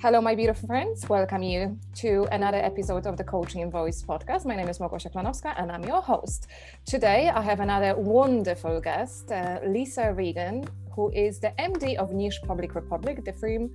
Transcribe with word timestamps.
Hello, 0.00 0.20
my 0.20 0.36
beautiful 0.36 0.68
friends. 0.68 1.08
Welcome 1.08 1.42
you 1.42 1.76
to 1.96 2.28
another 2.30 2.58
episode 2.58 3.04
of 3.08 3.16
the 3.16 3.24
Coaching 3.24 3.62
in 3.62 3.70
Voice 3.72 4.00
podcast. 4.00 4.46
My 4.46 4.54
name 4.54 4.68
is 4.68 4.78
Małgosia 4.78 5.12
Klanowska 5.12 5.54
and 5.56 5.72
I'm 5.72 5.82
your 5.82 6.00
host. 6.00 6.46
Today, 6.86 7.28
I 7.34 7.42
have 7.42 7.58
another 7.58 7.96
wonderful 7.96 8.80
guest, 8.80 9.32
uh, 9.32 9.58
Lisa 9.66 10.14
Regan, 10.14 10.62
who 10.94 11.10
is 11.10 11.40
the 11.40 11.52
MD 11.58 11.96
of 11.96 12.12
Niche 12.12 12.38
Public 12.46 12.76
Republic, 12.76 13.24
the 13.24 13.32
firm 13.32 13.72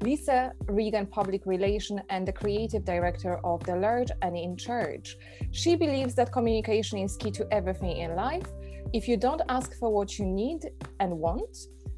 Lisa 0.00 0.52
Regan 0.64 1.04
Public 1.04 1.44
Relation 1.44 2.00
and 2.08 2.26
the 2.26 2.32
creative 2.32 2.86
director 2.86 3.38
of 3.44 3.62
The 3.64 3.76
Large 3.76 4.12
and 4.22 4.34
in 4.34 4.56
Charge. 4.56 5.18
She 5.50 5.76
believes 5.76 6.14
that 6.14 6.32
communication 6.32 7.00
is 7.00 7.18
key 7.18 7.32
to 7.32 7.46
everything 7.52 7.98
in 7.98 8.16
life. 8.16 8.48
If 8.94 9.06
you 9.08 9.18
don't 9.18 9.42
ask 9.50 9.78
for 9.78 9.92
what 9.92 10.18
you 10.18 10.24
need 10.24 10.70
and 11.00 11.18
want, 11.18 11.54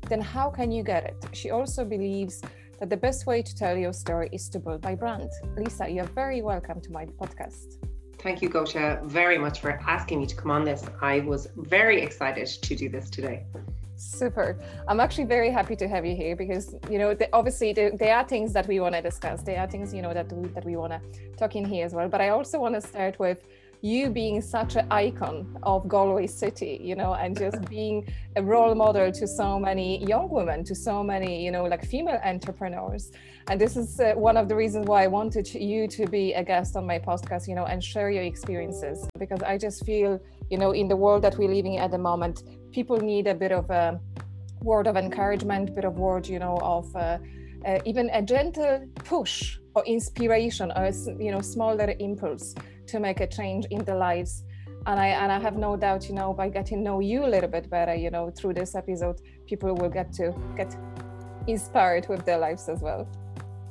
then 0.09 0.21
how 0.21 0.51
can 0.51 0.73
you 0.73 0.83
get 0.83 1.05
it? 1.05 1.17
She 1.33 1.51
also 1.51 1.85
believes 1.85 2.43
that 2.79 2.91
the 2.91 2.97
best 2.97 3.27
way 3.27 3.43
to 3.43 3.55
tell 3.55 3.77
your 3.77 3.93
story 3.93 4.29
is 4.33 4.49
to 4.51 4.59
build 4.59 4.81
by 4.81 4.95
brand. 4.95 5.31
Lisa, 5.57 5.89
you're 5.89 6.05
very 6.05 6.43
welcome 6.43 6.81
to 6.81 6.93
my 6.93 7.07
podcast. 7.07 7.77
Thank 8.19 8.43
you, 8.43 8.49
Gosia, 8.49 9.01
very 9.05 9.39
much 9.39 9.61
for 9.61 9.71
asking 9.87 10.21
me 10.21 10.27
to 10.27 10.35
come 10.35 10.51
on 10.51 10.65
this. 10.65 10.85
I 11.01 11.21
was 11.21 11.49
very 11.57 12.03
excited 12.03 12.47
to 12.47 12.77
do 12.77 12.89
this 12.89 13.11
today. 13.11 13.47
Super. 13.97 14.57
I'm 14.87 15.01
actually 15.01 15.25
very 15.25 15.51
happy 15.51 15.75
to 15.77 15.89
have 15.89 16.07
you 16.07 16.15
here 16.15 16.37
because 16.37 16.75
you 16.89 16.99
know 16.99 17.15
the, 17.15 17.29
obviously 17.33 17.73
the, 17.73 17.91
there 17.99 18.17
are 18.17 18.25
things 18.25 18.53
that 18.53 18.69
we 18.69 18.79
want 18.79 18.95
to 18.95 19.03
discuss. 19.03 19.43
There 19.43 19.59
are 19.59 19.67
things 19.67 19.93
you 19.93 20.03
know 20.03 20.15
that 20.15 20.33
we, 20.33 20.49
that 20.51 20.65
we 20.65 20.77
want 20.77 20.93
to 20.93 21.01
talk 21.37 21.57
in 21.57 21.65
here 21.65 21.85
as 21.85 21.95
well. 21.95 22.09
But 22.09 22.21
I 22.21 22.29
also 22.29 22.61
want 22.61 22.75
to 22.77 22.81
start 22.81 23.19
with 23.19 23.43
you 23.81 24.11
being 24.11 24.41
such 24.41 24.77
an 24.77 24.87
icon 24.91 25.57
of 25.63 25.89
Galway 25.89 26.27
City, 26.27 26.81
you 26.83 26.97
know, 26.97 27.15
and 27.15 27.39
just 27.39 27.61
being 27.71 28.07
a 28.37 28.43
role 28.43 28.75
model 28.75 29.13
to 29.13 29.27
so 29.27 29.59
many 29.59 30.05
young 30.05 30.29
women, 30.29 30.65
to 30.65 30.75
so 30.75 31.03
many, 31.03 31.45
you 31.45 31.51
know, 31.51 31.65
like 31.65 31.85
female 31.85 32.21
entrepreneurs. 32.25 33.13
And 33.49 33.61
this 33.61 33.77
is 33.77 34.01
uh, 34.01 34.13
one 34.15 34.37
of 34.37 34.49
the 34.49 34.57
reasons 34.57 34.87
why 34.87 35.05
I 35.05 35.07
wanted 35.07 35.53
you 35.55 35.89
to 35.89 36.07
be 36.07 36.35
a 36.35 36.43
guest 36.43 36.77
on 36.77 36.87
my 36.87 36.99
podcast, 36.99 37.49
you 37.49 37.55
know, 37.55 37.67
and 37.67 37.83
share 37.83 38.11
your 38.11 38.25
experiences 38.25 39.09
because 39.19 39.43
I 39.43 39.59
just 39.59 39.85
feel, 39.85 40.21
you 40.51 40.59
know, 40.59 40.73
in 40.73 40.89
the 40.89 40.97
world 40.97 41.23
that 41.23 41.39
we're 41.39 41.53
living 41.53 41.79
at 41.79 41.91
the 41.91 41.99
moment, 41.99 42.43
people 42.73 42.99
need 42.99 43.27
a 43.27 43.35
bit 43.35 43.53
of 43.53 43.71
a 43.71 44.01
word 44.61 44.87
of 44.87 44.97
encouragement, 44.97 45.75
bit 45.75 45.85
of 45.85 45.99
word, 45.99 46.27
you 46.27 46.39
know, 46.39 46.59
of 46.63 46.95
uh, 46.97 47.19
uh, 47.65 47.79
even 47.85 48.11
a 48.11 48.23
gentle 48.23 48.87
push 48.97 49.59
or 49.75 49.85
inspiration 49.85 50.73
or 50.77 50.91
you 51.19 51.31
know 51.31 51.41
small 51.41 51.75
little 51.75 51.95
impulse 51.99 52.55
to 52.89 53.01
make 53.01 53.21
a 53.21 53.27
change 53.27 53.67
in 53.71 53.85
the 53.85 53.95
lives 53.95 54.45
and 54.87 54.99
I 54.99 55.09
and 55.09 55.31
I 55.31 55.39
have 55.39 55.57
no 55.57 55.77
doubt, 55.77 56.09
you 56.09 56.15
know, 56.15 56.33
by 56.33 56.49
getting 56.49 56.79
to 56.79 56.85
know 56.85 57.01
you 57.01 57.25
a 57.25 57.31
little 57.35 57.51
bit 57.51 57.69
better, 57.69 57.95
you 57.95 58.11
know, 58.11 58.31
through 58.31 58.55
this 58.55 58.75
episode, 58.75 59.21
people 59.47 59.75
will 59.75 59.91
get 59.91 60.13
to 60.15 60.35
get 60.57 60.75
inspired 61.47 62.09
with 62.09 62.25
their 62.25 62.39
lives 62.39 62.69
as 62.69 62.81
well. 62.81 63.07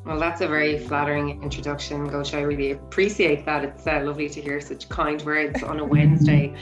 Well, 0.05 0.19
that's 0.19 0.39
a 0.39 0.47
very 0.47 0.79
flattering 0.79 1.43
introduction, 1.43 2.07
Gosh. 2.07 2.33
I 2.33 2.39
really 2.41 2.71
appreciate 2.71 3.45
that. 3.45 3.65
It's 3.65 3.85
uh, 3.85 4.01
lovely 4.05 4.29
to 4.29 4.39
hear 4.39 4.61
such 4.61 4.87
kind 4.87 5.21
words 5.23 5.63
on 5.63 5.81
a 5.81 5.83
Wednesday. 5.95 6.55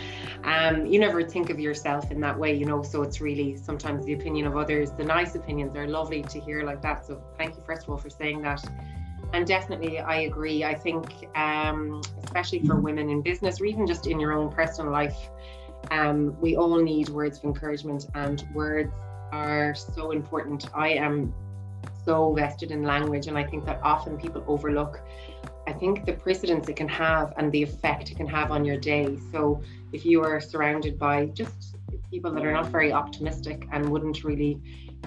Um, 0.44 0.88
you 0.88 1.00
never 1.00 1.22
think 1.22 1.52
of 1.52 1.60
yourself 1.60 2.10
in 2.10 2.20
that 2.22 2.40
way, 2.40 2.56
you 2.56 2.66
know, 2.66 2.82
so 2.82 3.04
it's 3.04 3.22
really 3.22 3.56
sometimes 3.56 4.04
the 4.06 4.14
opinion 4.14 4.48
of 4.48 4.58
others. 4.58 4.92
The 4.92 5.04
nice 5.04 5.36
opinions 5.36 5.76
are 5.76 5.88
lovely 5.88 6.24
to 6.24 6.40
hear 6.40 6.64
like 6.64 6.82
that. 6.82 7.06
So 7.06 7.22
thank 7.38 7.56
you, 7.56 7.62
first 7.68 7.84
of 7.84 7.90
all, 7.90 7.98
for 7.98 8.10
saying 8.10 8.42
that. 8.42 8.66
And 9.36 9.46
definitely, 9.46 10.00
I 10.00 10.22
agree. 10.22 10.64
I 10.64 10.74
think, 10.74 11.28
um, 11.36 12.02
especially 12.24 12.60
for 12.60 12.78
women 12.78 13.10
in 13.10 13.22
business 13.22 13.60
or 13.60 13.66
even 13.66 13.86
just 13.86 14.08
in 14.08 14.18
your 14.18 14.32
own 14.32 14.50
personal 14.50 14.94
life, 14.94 15.30
um, 15.92 16.40
we 16.40 16.56
all 16.56 16.82
need 16.82 17.10
words 17.10 17.40
of 17.40 17.44
encouragement, 17.44 18.08
and 18.16 18.48
words 18.54 18.94
are 19.34 19.76
so 19.76 20.12
important. 20.12 20.74
I 20.74 20.92
am 20.92 21.34
so 22.06 22.34
vested 22.34 22.72
in 22.72 22.84
language, 22.84 23.28
and 23.28 23.38
I 23.38 23.44
think 23.44 23.66
that 23.66 23.82
often 23.84 24.18
people 24.18 24.42
overlook. 24.48 25.02
I 25.68 25.74
think 25.74 26.06
the 26.06 26.14
precedence 26.14 26.70
it 26.70 26.78
can 26.78 26.88
have 26.88 27.34
and 27.36 27.52
the 27.52 27.62
effect 27.62 28.12
it 28.12 28.16
can 28.16 28.28
have 28.28 28.52
on 28.52 28.64
your 28.64 28.78
day. 28.78 29.18
So, 29.34 29.62
if 29.92 30.06
you 30.06 30.24
are 30.24 30.40
surrounded 30.40 30.98
by 30.98 31.26
just 31.26 31.76
people 32.10 32.32
that 32.32 32.46
are 32.46 32.54
not 32.54 32.68
very 32.68 32.94
optimistic 32.94 33.68
and 33.74 33.90
wouldn't 33.90 34.24
really 34.24 34.62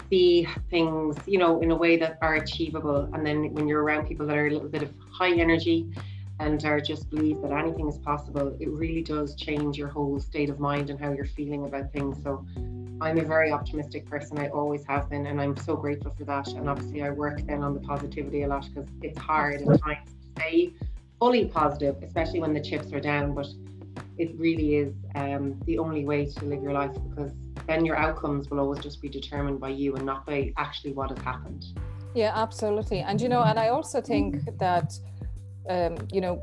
see 0.08 0.46
things, 0.70 1.16
you 1.26 1.38
know, 1.38 1.60
in 1.60 1.70
a 1.70 1.76
way 1.76 1.96
that 1.96 2.18
are 2.22 2.34
achievable, 2.34 3.08
and 3.12 3.24
then 3.26 3.52
when 3.54 3.68
you're 3.68 3.82
around 3.82 4.06
people 4.06 4.26
that 4.26 4.36
are 4.36 4.46
a 4.46 4.50
little 4.50 4.68
bit 4.68 4.82
of 4.82 4.92
high 5.12 5.32
energy 5.32 5.86
and 6.40 6.64
are 6.64 6.80
just 6.80 7.10
believe 7.10 7.40
that 7.42 7.52
anything 7.52 7.88
is 7.88 7.98
possible, 7.98 8.56
it 8.60 8.68
really 8.70 9.02
does 9.02 9.34
change 9.34 9.76
your 9.76 9.88
whole 9.88 10.20
state 10.20 10.50
of 10.50 10.60
mind 10.60 10.90
and 10.90 11.00
how 11.00 11.12
you're 11.12 11.26
feeling 11.26 11.64
about 11.64 11.92
things. 11.92 12.22
So 12.22 12.46
I'm 13.00 13.18
a 13.18 13.24
very 13.24 13.50
optimistic 13.52 14.06
person. 14.06 14.38
I 14.38 14.48
always 14.48 14.84
have 14.86 15.08
been, 15.10 15.26
and 15.26 15.40
I'm 15.40 15.56
so 15.56 15.76
grateful 15.76 16.12
for 16.16 16.24
that. 16.24 16.48
And 16.48 16.68
obviously, 16.68 17.02
I 17.02 17.10
work 17.10 17.40
then 17.46 17.62
on 17.62 17.74
the 17.74 17.80
positivity 17.80 18.42
a 18.42 18.48
lot 18.48 18.68
because 18.72 18.88
it's 19.02 19.18
hard 19.18 19.62
at 19.62 19.82
times 19.82 20.08
to 20.10 20.40
stay 20.40 20.72
fully 21.18 21.46
positive, 21.46 21.96
especially 22.02 22.40
when 22.40 22.54
the 22.54 22.60
chips 22.60 22.92
are 22.92 23.00
down. 23.00 23.34
But 23.34 23.48
it 24.16 24.36
really 24.36 24.76
is 24.76 24.94
um, 25.14 25.58
the 25.64 25.78
only 25.78 26.04
way 26.04 26.26
to 26.26 26.44
live 26.44 26.62
your 26.62 26.72
life 26.72 26.92
because 27.08 27.32
then 27.68 27.84
your 27.84 27.96
outcomes 27.96 28.50
will 28.50 28.60
always 28.60 28.80
just 28.80 29.00
be 29.00 29.08
determined 29.08 29.60
by 29.60 29.68
you 29.68 29.94
and 29.94 30.04
not 30.04 30.26
by 30.26 30.52
actually 30.56 30.92
what 30.92 31.10
has 31.10 31.18
happened. 31.20 31.66
Yeah, 32.14 32.32
absolutely. 32.34 33.00
And 33.00 33.20
you 33.20 33.28
know, 33.28 33.42
and 33.42 33.58
I 33.58 33.68
also 33.68 34.00
think 34.00 34.58
that 34.58 34.98
um, 35.68 35.98
you 36.10 36.20
know 36.20 36.42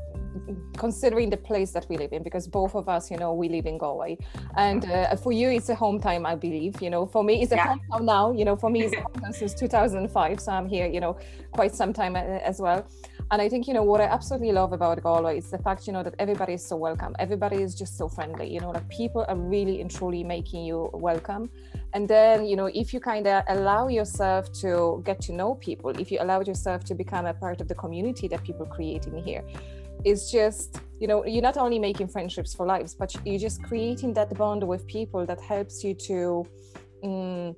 considering 0.76 1.30
the 1.30 1.36
place 1.36 1.72
that 1.72 1.86
we 1.88 1.96
live 1.96 2.12
in 2.12 2.22
because 2.22 2.46
both 2.46 2.74
of 2.74 2.88
us 2.88 3.10
you 3.10 3.16
know 3.16 3.32
we 3.32 3.48
live 3.48 3.66
in 3.66 3.78
galway 3.78 4.16
and 4.56 4.84
uh, 4.84 5.16
for 5.16 5.32
you 5.32 5.48
it's 5.48 5.70
a 5.70 5.74
home 5.74 5.98
time 5.98 6.26
i 6.26 6.34
believe 6.34 6.80
you 6.82 6.90
know 6.90 7.06
for 7.06 7.24
me 7.24 7.42
it's 7.42 7.52
a 7.52 7.56
yeah. 7.56 7.74
hometown 7.74 8.04
now 8.04 8.32
you 8.32 8.44
know 8.44 8.54
for 8.54 8.68
me 8.68 8.82
it's 8.82 8.94
a 8.94 9.00
hometown 9.00 9.34
since 9.34 9.54
2005 9.54 10.40
so 10.40 10.52
i'm 10.52 10.68
here 10.68 10.86
you 10.86 11.00
know 11.00 11.16
quite 11.52 11.74
some 11.74 11.92
time 11.92 12.16
uh, 12.16 12.18
as 12.18 12.60
well 12.60 12.86
and 13.30 13.42
I 13.42 13.48
think, 13.48 13.66
you 13.66 13.74
know, 13.74 13.82
what 13.82 14.00
I 14.00 14.04
absolutely 14.04 14.52
love 14.52 14.72
about 14.72 15.02
Galway 15.02 15.38
is 15.38 15.50
the 15.50 15.58
fact, 15.58 15.88
you 15.88 15.92
know, 15.92 16.04
that 16.04 16.14
everybody 16.20 16.52
is 16.52 16.64
so 16.64 16.76
welcome. 16.76 17.16
Everybody 17.18 17.56
is 17.56 17.74
just 17.74 17.98
so 17.98 18.08
friendly, 18.08 18.48
you 18.48 18.60
know, 18.60 18.70
like 18.70 18.88
people 18.88 19.24
are 19.28 19.34
really 19.36 19.80
and 19.80 19.90
truly 19.90 20.22
making 20.22 20.64
you 20.64 20.90
welcome. 20.92 21.50
And 21.92 22.06
then, 22.06 22.46
you 22.46 22.54
know, 22.54 22.66
if 22.66 22.94
you 22.94 23.00
kind 23.00 23.26
of 23.26 23.42
allow 23.48 23.88
yourself 23.88 24.52
to 24.60 25.02
get 25.04 25.20
to 25.22 25.32
know 25.32 25.56
people, 25.56 25.90
if 25.98 26.12
you 26.12 26.18
allow 26.20 26.40
yourself 26.40 26.84
to 26.84 26.94
become 26.94 27.26
a 27.26 27.34
part 27.34 27.60
of 27.60 27.66
the 27.66 27.74
community 27.74 28.28
that 28.28 28.44
people 28.44 28.64
create 28.64 29.08
in 29.08 29.18
here, 29.18 29.42
it's 30.04 30.30
just, 30.30 30.80
you 31.00 31.08
know, 31.08 31.26
you're 31.26 31.42
not 31.42 31.56
only 31.56 31.80
making 31.80 32.06
friendships 32.06 32.54
for 32.54 32.64
lives, 32.64 32.94
but 32.94 33.12
you're 33.24 33.40
just 33.40 33.60
creating 33.64 34.14
that 34.14 34.32
bond 34.36 34.62
with 34.62 34.86
people 34.86 35.26
that 35.26 35.40
helps 35.40 35.82
you 35.82 35.94
to. 35.94 36.46
Um, 37.02 37.56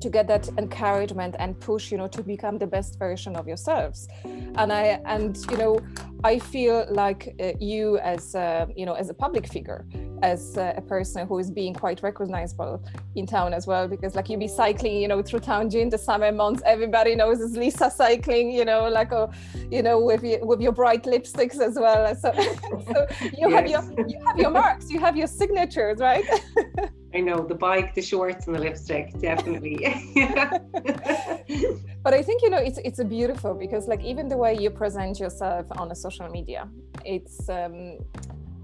to 0.00 0.10
get 0.10 0.26
that 0.26 0.48
encouragement 0.58 1.36
and 1.38 1.58
push 1.60 1.90
you 1.90 1.98
know 1.98 2.08
to 2.08 2.22
become 2.22 2.58
the 2.58 2.66
best 2.66 2.98
version 2.98 3.36
of 3.36 3.46
yourselves 3.46 4.08
and 4.24 4.72
i 4.72 5.00
and 5.04 5.38
you 5.50 5.56
know 5.56 5.78
i 6.24 6.38
feel 6.38 6.86
like 6.90 7.34
uh, 7.40 7.52
you 7.60 7.98
as 7.98 8.34
uh, 8.34 8.66
you 8.76 8.86
know 8.86 8.94
as 8.94 9.10
a 9.10 9.14
public 9.14 9.46
figure 9.46 9.86
as 10.22 10.56
uh, 10.56 10.72
a 10.76 10.80
person 10.80 11.26
who 11.26 11.38
is 11.38 11.50
being 11.50 11.74
quite 11.74 12.02
recognizable 12.02 12.82
in 13.16 13.26
town 13.26 13.52
as 13.52 13.66
well 13.66 13.86
because 13.86 14.14
like 14.14 14.28
you 14.28 14.38
be 14.38 14.48
cycling 14.48 14.96
you 15.00 15.08
know 15.08 15.22
through 15.22 15.40
town 15.40 15.68
during 15.68 15.90
the 15.90 15.98
summer 15.98 16.32
months 16.32 16.62
everybody 16.64 17.14
knows 17.14 17.40
it's 17.40 17.56
lisa 17.56 17.90
cycling 17.90 18.50
you 18.50 18.64
know 18.64 18.88
like 18.88 19.12
a, 19.12 19.30
you 19.70 19.82
know 19.82 19.98
with 20.00 20.22
your 20.22 20.44
with 20.44 20.60
your 20.60 20.72
bright 20.72 21.04
lipsticks 21.04 21.60
as 21.60 21.74
well 21.74 22.14
so, 22.22 22.32
so 22.32 23.06
you 23.22 23.50
yes. 23.50 23.52
have 23.52 23.66
your 23.66 24.08
you 24.08 24.18
have 24.24 24.38
your 24.38 24.50
marks 24.50 24.90
you 24.90 24.98
have 24.98 25.16
your 25.16 25.26
signatures 25.26 25.98
right 25.98 26.24
I 27.16 27.20
know 27.20 27.46
the 27.46 27.54
bike, 27.54 27.94
the 27.94 28.02
shorts, 28.02 28.46
and 28.46 28.54
the 28.54 28.60
lipstick, 28.60 29.18
definitely. 29.18 29.85
but 32.02 32.14
I 32.14 32.22
think 32.22 32.42
you 32.42 32.50
know 32.50 32.58
it's 32.58 32.78
it's 32.78 33.02
beautiful 33.04 33.54
because 33.54 33.88
like 33.88 34.02
even 34.02 34.28
the 34.28 34.36
way 34.36 34.56
you 34.56 34.70
present 34.70 35.20
yourself 35.20 35.66
on 35.78 35.90
a 35.90 35.94
social 35.94 36.28
media, 36.28 36.68
it's 37.04 37.48
um, 37.48 37.98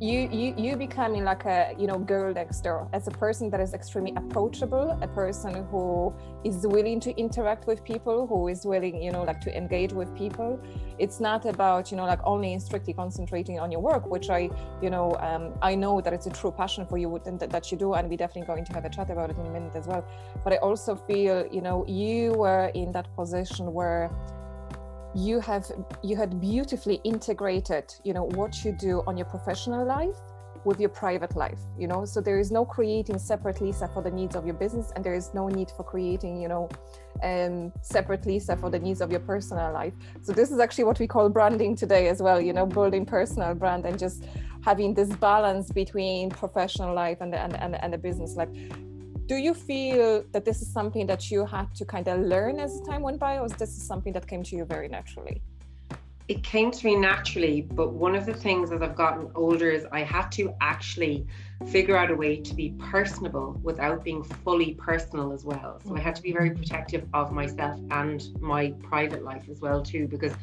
you 0.02 0.28
you 0.32 0.52
you 0.58 0.76
becoming 0.76 1.22
like 1.22 1.44
a 1.44 1.76
you 1.78 1.86
know 1.86 1.96
girl 1.96 2.34
next 2.34 2.62
door. 2.62 2.88
As 2.92 3.06
a 3.06 3.12
person 3.12 3.48
that 3.50 3.60
is 3.60 3.72
extremely 3.72 4.12
approachable 4.16 4.98
a 5.00 5.06
person 5.06 5.64
who 5.70 6.12
is 6.42 6.66
willing 6.66 6.98
to 6.98 7.16
interact 7.16 7.68
with 7.68 7.84
people 7.84 8.26
who 8.26 8.48
is 8.48 8.66
willing 8.66 9.00
you 9.00 9.12
know 9.12 9.22
like 9.22 9.40
to 9.42 9.56
engage 9.56 9.92
with 9.92 10.12
people. 10.16 10.60
It's 10.98 11.20
not 11.20 11.46
about 11.46 11.92
you 11.92 11.96
know 11.96 12.04
like 12.04 12.18
only 12.24 12.58
strictly 12.58 12.92
concentrating 12.94 13.60
on 13.60 13.70
your 13.70 13.80
work 13.80 14.10
which 14.10 14.28
i 14.28 14.50
you 14.82 14.90
know 14.90 15.14
um, 15.20 15.54
i 15.62 15.72
know 15.76 16.00
that 16.00 16.12
it's 16.12 16.26
a 16.26 16.30
true 16.30 16.50
passion 16.50 16.84
for 16.84 16.98
you 16.98 17.08
and 17.24 17.38
that 17.38 17.70
you 17.70 17.78
do 17.78 17.94
and 17.94 18.10
we're 18.10 18.16
definitely 18.16 18.48
going 18.52 18.64
to 18.64 18.72
have 18.72 18.84
a 18.84 18.90
chat 18.90 19.08
about 19.08 19.30
it 19.30 19.36
in 19.38 19.46
a 19.46 19.50
minute 19.50 19.76
as 19.76 19.86
well. 19.86 20.04
But 20.42 20.52
i 20.54 20.56
also 20.56 20.96
feel 20.96 21.46
you 21.46 21.60
know 21.60 21.86
you 21.86 22.32
were 22.32 22.72
in 22.74 22.90
that 22.90 23.06
position 23.14 23.72
where 23.72 24.10
you 25.14 25.40
have 25.40 25.70
you 26.02 26.16
had 26.16 26.40
beautifully 26.40 27.00
integrated 27.04 27.94
you 28.04 28.14
know 28.14 28.24
what 28.24 28.64
you 28.64 28.72
do 28.72 29.02
on 29.06 29.16
your 29.16 29.26
professional 29.26 29.84
life 29.84 30.16
with 30.64 30.78
your 30.78 30.88
private 30.88 31.34
life 31.36 31.58
you 31.78 31.86
know? 31.86 32.04
So 32.04 32.20
there 32.20 32.38
is 32.38 32.50
no 32.52 32.64
creating 32.64 33.18
separate 33.18 33.60
lisa 33.60 33.88
for 33.88 34.02
the 34.02 34.10
needs 34.10 34.36
of 34.36 34.46
your 34.46 34.54
business 34.54 34.92
and 34.94 35.04
there 35.04 35.14
is 35.14 35.34
no 35.34 35.48
need 35.48 35.70
for 35.70 35.82
creating 35.82 36.40
you 36.40 36.48
know 36.48 36.68
um, 37.22 37.72
separate 37.82 38.24
lisa 38.26 38.56
for 38.56 38.70
the 38.70 38.78
needs 38.78 39.00
of 39.00 39.10
your 39.10 39.20
personal 39.20 39.72
life. 39.72 39.92
So 40.22 40.32
this 40.32 40.50
is 40.50 40.60
actually 40.60 40.84
what 40.84 40.98
we 40.98 41.06
call 41.06 41.28
branding 41.28 41.76
today 41.76 42.08
as 42.08 42.22
well 42.22 42.40
you 42.40 42.52
know 42.52 42.66
building 42.66 43.04
personal 43.04 43.54
brand 43.54 43.86
and 43.86 43.98
just 43.98 44.24
having 44.64 44.94
this 44.94 45.08
balance 45.16 45.70
between 45.72 46.30
professional 46.30 46.94
life 46.94 47.18
and 47.20 47.32
the, 47.32 47.38
and, 47.40 47.56
and, 47.56 47.74
and 47.82 47.92
the 47.92 47.98
business 47.98 48.36
life 48.36 48.48
do 49.32 49.38
you 49.38 49.54
feel 49.54 50.22
that 50.32 50.44
this 50.44 50.60
is 50.60 50.70
something 50.70 51.06
that 51.06 51.30
you 51.30 51.46
had 51.46 51.74
to 51.74 51.86
kind 51.86 52.06
of 52.06 52.20
learn 52.20 52.60
as 52.60 52.82
time 52.82 53.00
went 53.00 53.18
by, 53.18 53.38
or 53.38 53.46
is 53.46 53.54
this 53.54 53.72
something 53.90 54.12
that 54.12 54.26
came 54.26 54.42
to 54.42 54.54
you 54.56 54.64
very 54.66 54.88
naturally? 54.88 55.40
It 56.28 56.42
came 56.42 56.70
to 56.70 56.84
me 56.84 56.96
naturally, 56.96 57.62
but 57.62 57.94
one 57.94 58.14
of 58.14 58.26
the 58.26 58.34
things 58.34 58.72
as 58.72 58.82
I've 58.82 58.94
gotten 58.94 59.30
older 59.34 59.70
is 59.70 59.86
I 59.90 60.02
had 60.02 60.28
to 60.32 60.52
actually 60.60 61.26
figure 61.66 61.96
out 61.96 62.10
a 62.10 62.14
way 62.14 62.36
to 62.48 62.54
be 62.54 62.74
personable 62.92 63.58
without 63.62 64.04
being 64.04 64.22
fully 64.44 64.74
personal 64.74 65.32
as 65.32 65.46
well. 65.46 65.80
So 65.82 65.96
I 65.96 66.00
had 66.00 66.14
to 66.16 66.22
be 66.28 66.32
very 66.32 66.50
mm-hmm. 66.50 66.58
protective 66.58 67.04
of 67.14 67.32
myself 67.32 67.80
and 67.90 68.18
my 68.38 68.74
private 68.82 69.24
life 69.24 69.46
as 69.50 69.60
well 69.60 69.80
too, 69.82 70.08
because 70.08 70.34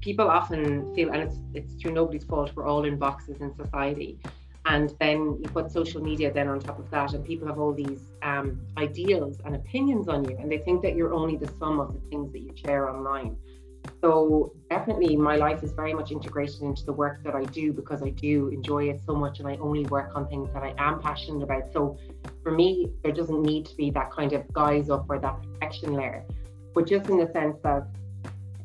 people 0.00 0.28
often 0.30 0.94
feel, 0.94 1.08
and 1.12 1.20
it's 1.20 1.38
it's 1.58 1.72
through 1.78 1.94
nobody's 2.00 2.26
fault, 2.30 2.52
we're 2.54 2.68
all 2.72 2.84
in 2.84 2.96
boxes 2.96 3.40
in 3.40 3.52
society 3.56 4.20
and 4.66 4.94
then 4.98 5.38
you 5.40 5.48
put 5.52 5.70
social 5.70 6.02
media 6.02 6.32
then 6.32 6.48
on 6.48 6.58
top 6.58 6.78
of 6.78 6.90
that 6.90 7.14
and 7.14 7.24
people 7.24 7.46
have 7.46 7.58
all 7.58 7.72
these 7.72 8.12
um, 8.22 8.60
ideals 8.76 9.40
and 9.44 9.54
opinions 9.54 10.08
on 10.08 10.28
you 10.28 10.36
and 10.38 10.50
they 10.50 10.58
think 10.58 10.82
that 10.82 10.96
you're 10.96 11.14
only 11.14 11.36
the 11.36 11.48
sum 11.58 11.78
of 11.80 11.94
the 11.94 12.00
things 12.10 12.32
that 12.32 12.40
you 12.40 12.52
share 12.56 12.90
online. 12.90 13.36
So 14.00 14.52
definitely 14.68 15.16
my 15.16 15.36
life 15.36 15.62
is 15.62 15.72
very 15.72 15.94
much 15.94 16.10
integrated 16.10 16.60
into 16.62 16.84
the 16.84 16.92
work 16.92 17.22
that 17.22 17.36
i 17.36 17.44
do 17.44 17.72
because 17.72 18.02
i 18.02 18.10
do 18.10 18.48
enjoy 18.48 18.88
it 18.88 19.00
so 19.06 19.14
much 19.14 19.38
and 19.38 19.48
i 19.48 19.54
only 19.56 19.84
work 19.86 20.16
on 20.16 20.26
things 20.28 20.52
that 20.52 20.64
i 20.64 20.74
am 20.78 21.00
passionate 21.00 21.42
about. 21.44 21.72
So 21.72 21.96
for 22.42 22.50
me 22.50 22.90
there 23.04 23.12
doesn't 23.12 23.42
need 23.42 23.66
to 23.66 23.76
be 23.76 23.90
that 23.90 24.10
kind 24.10 24.32
of 24.32 24.52
guise 24.52 24.90
up 24.90 25.06
or 25.08 25.20
that 25.20 25.40
protection 25.42 25.94
layer 25.94 26.24
but 26.74 26.86
just 26.86 27.08
in 27.08 27.16
the 27.16 27.30
sense 27.32 27.56
that 27.62 27.86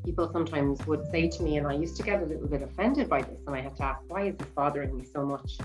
people 0.04 0.30
sometimes 0.32 0.86
would 0.88 1.10
say 1.12 1.30
to 1.30 1.44
me, 1.44 1.58
and 1.58 1.68
I 1.68 1.74
used 1.74 1.98
to 1.98 2.04
get 2.04 2.22
a 2.22 2.26
little 2.26 2.48
bit 2.48 2.62
offended 2.62 3.10
by 3.10 3.22
this, 3.22 3.40
and 3.46 3.56
I 3.56 3.62
had 3.62 3.76
to 3.78 3.84
ask, 3.84 4.02
why 4.08 4.28
is 4.28 4.36
this 4.38 4.48
bothering 4.50 4.98
me 4.98 5.06
so 5.06 5.26
much? 5.26 5.58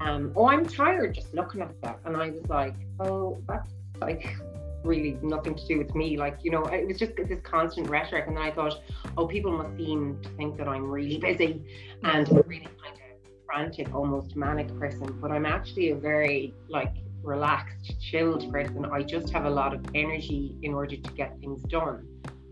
Um, 0.00 0.32
oh, 0.36 0.48
I'm 0.48 0.66
tired 0.66 1.14
just 1.14 1.32
looking 1.34 1.62
at 1.62 1.80
that. 1.82 2.00
And 2.04 2.16
I 2.16 2.30
was 2.30 2.46
like, 2.48 2.74
oh, 3.00 3.42
that's 3.48 3.72
like 4.00 4.36
really 4.84 5.18
nothing 5.22 5.54
to 5.54 5.66
do 5.66 5.78
with 5.78 5.94
me. 5.94 6.16
Like, 6.18 6.38
you 6.42 6.50
know, 6.50 6.64
it 6.66 6.86
was 6.86 6.98
just 6.98 7.16
this 7.16 7.40
constant 7.42 7.88
rhetoric. 7.88 8.26
And 8.26 8.36
then 8.36 8.44
I 8.44 8.50
thought, 8.50 8.80
oh, 9.16 9.26
people 9.26 9.52
must 9.52 9.76
seem 9.76 10.20
to 10.22 10.28
think 10.30 10.58
that 10.58 10.68
I'm 10.68 10.84
really 10.90 11.18
busy 11.18 11.64
and 12.02 12.28
really 12.46 12.68
kind 12.82 12.94
of 12.94 13.30
frantic, 13.46 13.94
almost 13.94 14.36
manic 14.36 14.68
person. 14.78 15.18
But 15.20 15.30
I'm 15.30 15.46
actually 15.46 15.90
a 15.90 15.96
very 15.96 16.54
like 16.68 16.94
relaxed, 17.22 17.98
chilled 18.00 18.52
person. 18.52 18.84
I 18.84 19.02
just 19.02 19.30
have 19.32 19.46
a 19.46 19.50
lot 19.50 19.72
of 19.72 19.84
energy 19.94 20.54
in 20.62 20.74
order 20.74 20.96
to 20.96 21.12
get 21.14 21.38
things 21.40 21.62
done 21.62 22.06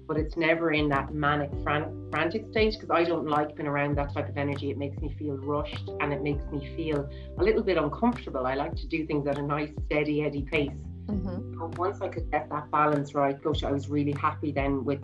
but 0.07 0.17
it's 0.17 0.37
never 0.37 0.73
in 0.73 0.89
that 0.89 1.15
manic 1.15 1.51
fran- 1.63 2.09
frantic 2.11 2.47
state 2.51 2.75
because 2.75 2.91
I 2.91 3.05
don't 3.05 3.27
like 3.27 3.57
being 3.57 3.69
around 3.69 3.97
that 3.97 4.13
type 4.13 4.29
of 4.29 4.37
energy. 4.37 4.71
It 4.71 4.79
makes 4.79 4.99
me 4.99 5.15
feel 5.19 5.37
rushed 5.37 5.91
and 6.01 6.13
it 6.13 6.23
makes 6.23 6.45
me 6.51 6.75
feel 6.77 7.09
a 7.39 7.43
little 7.43 7.63
bit 7.63 7.79
uncomfortable. 7.79 8.47
I 8.47 8.55
like 8.55 8.75
to 8.77 8.87
do 8.87 9.07
things 9.07 9.27
at 9.27 9.39
a 9.39 9.43
nice, 9.43 9.71
steady, 9.87 10.25
eddy 10.25 10.43
pace. 10.43 10.71
Mm-hmm. 11.07 11.59
But 11.59 11.79
once 11.79 12.01
I 12.01 12.09
could 12.09 12.31
get 12.31 12.49
that 12.51 12.71
balance 12.71 13.15
right, 13.15 13.41
gosh, 13.43 13.63
I 13.63 13.71
was 13.71 13.89
really 13.89 14.13
happy 14.13 14.53
then 14.53 14.85
with 14.85 15.03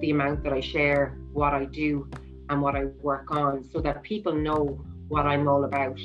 the 0.00 0.10
amount 0.10 0.42
that 0.44 0.52
I 0.52 0.60
share, 0.60 1.18
what 1.32 1.52
I 1.54 1.64
do, 1.64 2.08
and 2.48 2.60
what 2.60 2.76
I 2.76 2.84
work 3.02 3.30
on, 3.30 3.64
so 3.72 3.80
that 3.80 4.02
people 4.02 4.34
know 4.34 4.84
what 5.08 5.26
I'm 5.26 5.48
all 5.48 5.64
about. 5.64 5.98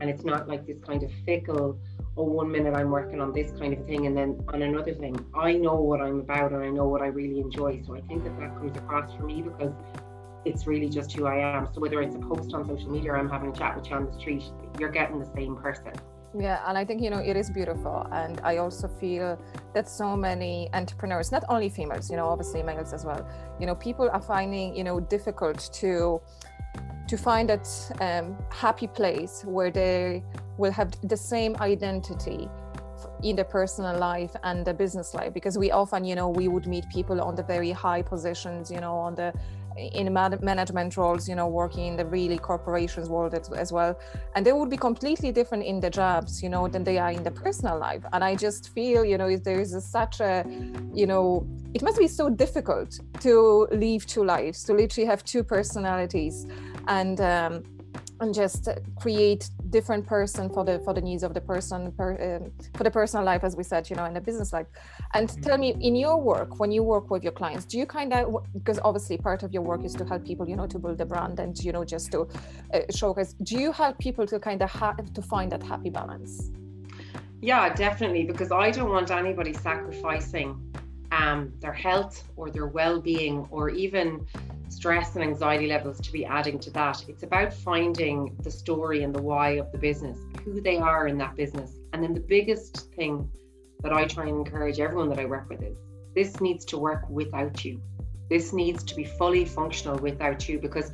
And 0.00 0.10
it's 0.10 0.24
not 0.24 0.48
like 0.48 0.66
this 0.66 0.78
kind 0.80 1.02
of 1.02 1.10
fickle, 1.24 1.78
oh, 2.16 2.24
one 2.24 2.50
minute 2.50 2.74
I'm 2.74 2.90
working 2.90 3.20
on 3.20 3.32
this 3.32 3.52
kind 3.58 3.72
of 3.74 3.84
thing, 3.86 4.06
and 4.06 4.16
then 4.16 4.42
on 4.48 4.62
another 4.62 4.94
thing, 4.94 5.16
I 5.34 5.52
know 5.52 5.74
what 5.74 6.00
I'm 6.00 6.20
about 6.20 6.52
and 6.52 6.62
I 6.62 6.70
know 6.70 6.88
what 6.88 7.02
I 7.02 7.06
really 7.06 7.40
enjoy. 7.40 7.82
So 7.86 7.94
I 7.96 8.00
think 8.02 8.24
that 8.24 8.38
that 8.38 8.56
comes 8.56 8.76
across 8.76 9.14
for 9.14 9.24
me 9.24 9.42
because 9.42 9.72
it's 10.44 10.66
really 10.66 10.88
just 10.88 11.12
who 11.12 11.26
I 11.26 11.36
am. 11.36 11.68
So 11.74 11.80
whether 11.80 12.00
it's 12.00 12.16
a 12.16 12.18
post 12.18 12.54
on 12.54 12.66
social 12.66 12.90
media 12.90 13.12
or 13.12 13.18
I'm 13.18 13.28
having 13.28 13.50
a 13.50 13.56
chat 13.56 13.76
with 13.76 13.90
you 13.90 13.96
on 13.96 14.06
the 14.06 14.12
street, 14.12 14.44
you're 14.78 14.90
getting 14.90 15.18
the 15.18 15.30
same 15.34 15.56
person. 15.56 15.92
Yeah, 16.38 16.62
and 16.66 16.76
I 16.76 16.84
think 16.84 17.02
you 17.02 17.10
know 17.10 17.18
it 17.18 17.36
is 17.36 17.50
beautiful, 17.50 18.06
and 18.12 18.40
I 18.42 18.58
also 18.58 18.88
feel 18.88 19.38
that 19.74 19.88
so 19.88 20.16
many 20.16 20.68
entrepreneurs, 20.74 21.32
not 21.32 21.44
only 21.48 21.68
females, 21.68 22.10
you 22.10 22.16
know, 22.16 22.26
obviously 22.26 22.62
males 22.62 22.92
as 22.92 23.04
well, 23.04 23.26
you 23.58 23.66
know, 23.66 23.74
people 23.74 24.10
are 24.10 24.20
finding 24.20 24.76
you 24.76 24.84
know 24.84 25.00
difficult 25.00 25.70
to 25.74 26.20
to 27.08 27.16
find 27.16 27.48
that 27.48 27.66
um, 28.00 28.36
happy 28.50 28.86
place 28.86 29.44
where 29.46 29.70
they 29.70 30.22
will 30.58 30.72
have 30.72 30.90
the 31.08 31.16
same 31.16 31.56
identity 31.60 32.48
in 33.22 33.36
the 33.36 33.44
personal 33.44 33.98
life 33.98 34.34
and 34.42 34.64
the 34.64 34.74
business 34.74 35.14
life. 35.14 35.32
Because 35.32 35.58
we 35.58 35.70
often 35.70 36.04
you 36.04 36.14
know 36.14 36.28
we 36.28 36.48
would 36.48 36.66
meet 36.66 36.88
people 36.88 37.20
on 37.20 37.34
the 37.34 37.42
very 37.42 37.70
high 37.70 38.02
positions 38.02 38.70
you 38.70 38.80
know 38.80 38.94
on 38.94 39.14
the 39.14 39.32
in 39.92 40.10
management 40.10 40.96
roles 40.96 41.28
you 41.28 41.34
know 41.34 41.46
working 41.46 41.86
in 41.86 41.96
the 41.96 42.06
really 42.06 42.38
corporations 42.38 43.08
world 43.08 43.34
as 43.34 43.72
well. 43.72 43.98
And 44.34 44.44
they 44.44 44.52
would 44.52 44.70
be 44.70 44.76
completely 44.76 45.32
different 45.32 45.64
in 45.64 45.80
the 45.80 45.90
jobs 45.90 46.42
you 46.42 46.48
know 46.48 46.68
than 46.68 46.84
they 46.84 46.98
are 46.98 47.10
in 47.10 47.22
the 47.22 47.30
personal 47.30 47.78
life. 47.78 48.02
And 48.12 48.24
i 48.24 48.34
just 48.34 48.70
feel 48.70 49.04
you 49.04 49.18
know 49.18 49.36
there 49.36 49.60
is 49.60 49.74
a, 49.74 49.80
such 49.80 50.20
a 50.20 50.44
you 50.94 51.06
know 51.06 51.46
it 51.74 51.82
must 51.82 51.98
be 51.98 52.08
so 52.08 52.30
difficult 52.30 52.98
to 53.20 53.68
live 53.70 54.06
two 54.06 54.24
lives 54.24 54.64
to 54.64 54.72
literally 54.72 55.06
have 55.06 55.22
two 55.24 55.44
personalities. 55.44 56.46
And 56.88 57.20
um, 57.20 57.64
and 58.20 58.34
just 58.34 58.68
create 58.96 59.50
different 59.70 60.06
person 60.06 60.48
for 60.48 60.64
the 60.64 60.78
for 60.80 60.94
the 60.94 61.00
needs 61.00 61.22
of 61.22 61.34
the 61.34 61.40
person 61.40 61.92
per, 61.92 62.40
um, 62.42 62.52
for 62.74 62.84
the 62.84 62.90
personal 62.90 63.24
life 63.24 63.44
as 63.44 63.56
we 63.56 63.62
said 63.62 63.88
you 63.90 63.96
know 63.96 64.04
in 64.04 64.14
the 64.14 64.20
business 64.20 64.52
life 64.52 64.66
and 65.14 65.28
mm-hmm. 65.28 65.40
tell 65.42 65.58
me 65.58 65.76
in 65.80 65.94
your 65.94 66.20
work 66.20 66.58
when 66.58 66.70
you 66.70 66.82
work 66.82 67.10
with 67.10 67.22
your 67.22 67.32
clients 67.32 67.64
do 67.64 67.78
you 67.78 67.86
kind 67.86 68.12
of 68.12 68.44
because 68.54 68.78
obviously 68.84 69.16
part 69.16 69.42
of 69.42 69.52
your 69.52 69.62
work 69.62 69.84
is 69.84 69.94
to 69.94 70.04
help 70.04 70.24
people 70.24 70.48
you 70.48 70.56
know 70.56 70.66
to 70.66 70.78
build 70.78 70.98
the 70.98 71.04
brand 71.04 71.38
and 71.40 71.62
you 71.62 71.72
know 71.72 71.84
just 71.84 72.10
to 72.10 72.28
uh, 72.72 72.80
showcase 72.90 73.34
do 73.42 73.58
you 73.58 73.72
help 73.72 73.98
people 73.98 74.26
to 74.26 74.38
kind 74.38 74.62
of 74.62 74.70
have 74.70 75.12
to 75.12 75.22
find 75.22 75.52
that 75.52 75.62
happy 75.62 75.90
balance 75.90 76.50
yeah 77.42 77.72
definitely 77.74 78.24
because 78.24 78.50
i 78.50 78.70
don't 78.70 78.90
want 78.90 79.10
anybody 79.10 79.52
sacrificing 79.52 80.60
um, 81.12 81.52
their 81.60 81.72
health 81.72 82.28
or 82.36 82.50
their 82.50 82.66
well-being 82.66 83.46
or 83.50 83.70
even 83.70 84.26
stress 84.76 85.14
and 85.14 85.24
anxiety 85.24 85.66
levels 85.66 85.98
to 86.02 86.12
be 86.12 86.26
adding 86.26 86.58
to 86.58 86.70
that. 86.70 87.02
It's 87.08 87.22
about 87.22 87.50
finding 87.50 88.36
the 88.42 88.50
story 88.50 89.04
and 89.04 89.14
the 89.14 89.22
why 89.22 89.52
of 89.52 89.72
the 89.72 89.78
business, 89.78 90.18
who 90.44 90.60
they 90.60 90.76
are 90.76 91.08
in 91.08 91.16
that 91.16 91.34
business. 91.34 91.78
And 91.94 92.02
then 92.02 92.12
the 92.12 92.20
biggest 92.20 92.92
thing 92.92 93.26
that 93.80 93.94
I 93.94 94.04
try 94.04 94.26
and 94.26 94.36
encourage 94.36 94.78
everyone 94.78 95.08
that 95.08 95.18
I 95.18 95.24
work 95.24 95.48
with 95.48 95.62
is 95.62 95.78
this 96.14 96.42
needs 96.42 96.66
to 96.66 96.78
work 96.78 97.08
without 97.08 97.64
you. 97.64 97.80
This 98.28 98.52
needs 98.52 98.84
to 98.84 98.94
be 98.94 99.04
fully 99.04 99.46
functional 99.46 99.96
without 99.96 100.46
you 100.46 100.58
because 100.58 100.92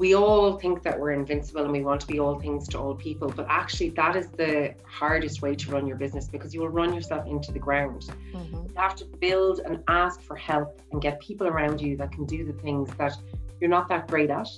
we 0.00 0.14
all 0.14 0.56
think 0.56 0.82
that 0.82 0.98
we're 0.98 1.12
invincible 1.12 1.62
and 1.62 1.70
we 1.70 1.82
want 1.82 2.00
to 2.00 2.06
be 2.06 2.18
all 2.18 2.40
things 2.40 2.66
to 2.66 2.78
all 2.78 2.94
people, 2.94 3.28
but 3.36 3.44
actually, 3.50 3.90
that 3.90 4.16
is 4.16 4.28
the 4.30 4.74
hardest 4.82 5.42
way 5.42 5.54
to 5.54 5.70
run 5.70 5.86
your 5.86 5.98
business 5.98 6.26
because 6.26 6.54
you 6.54 6.60
will 6.62 6.70
run 6.70 6.94
yourself 6.94 7.26
into 7.26 7.52
the 7.52 7.58
ground. 7.58 8.10
Mm-hmm. 8.32 8.54
You 8.54 8.72
have 8.76 8.96
to 8.96 9.04
build 9.04 9.60
and 9.60 9.84
ask 9.88 10.22
for 10.22 10.36
help 10.36 10.80
and 10.90 11.02
get 11.02 11.20
people 11.20 11.46
around 11.46 11.82
you 11.82 11.98
that 11.98 12.12
can 12.12 12.24
do 12.24 12.46
the 12.50 12.54
things 12.62 12.88
that 12.96 13.14
you're 13.60 13.68
not 13.68 13.90
that 13.90 14.08
great 14.08 14.30
at 14.30 14.48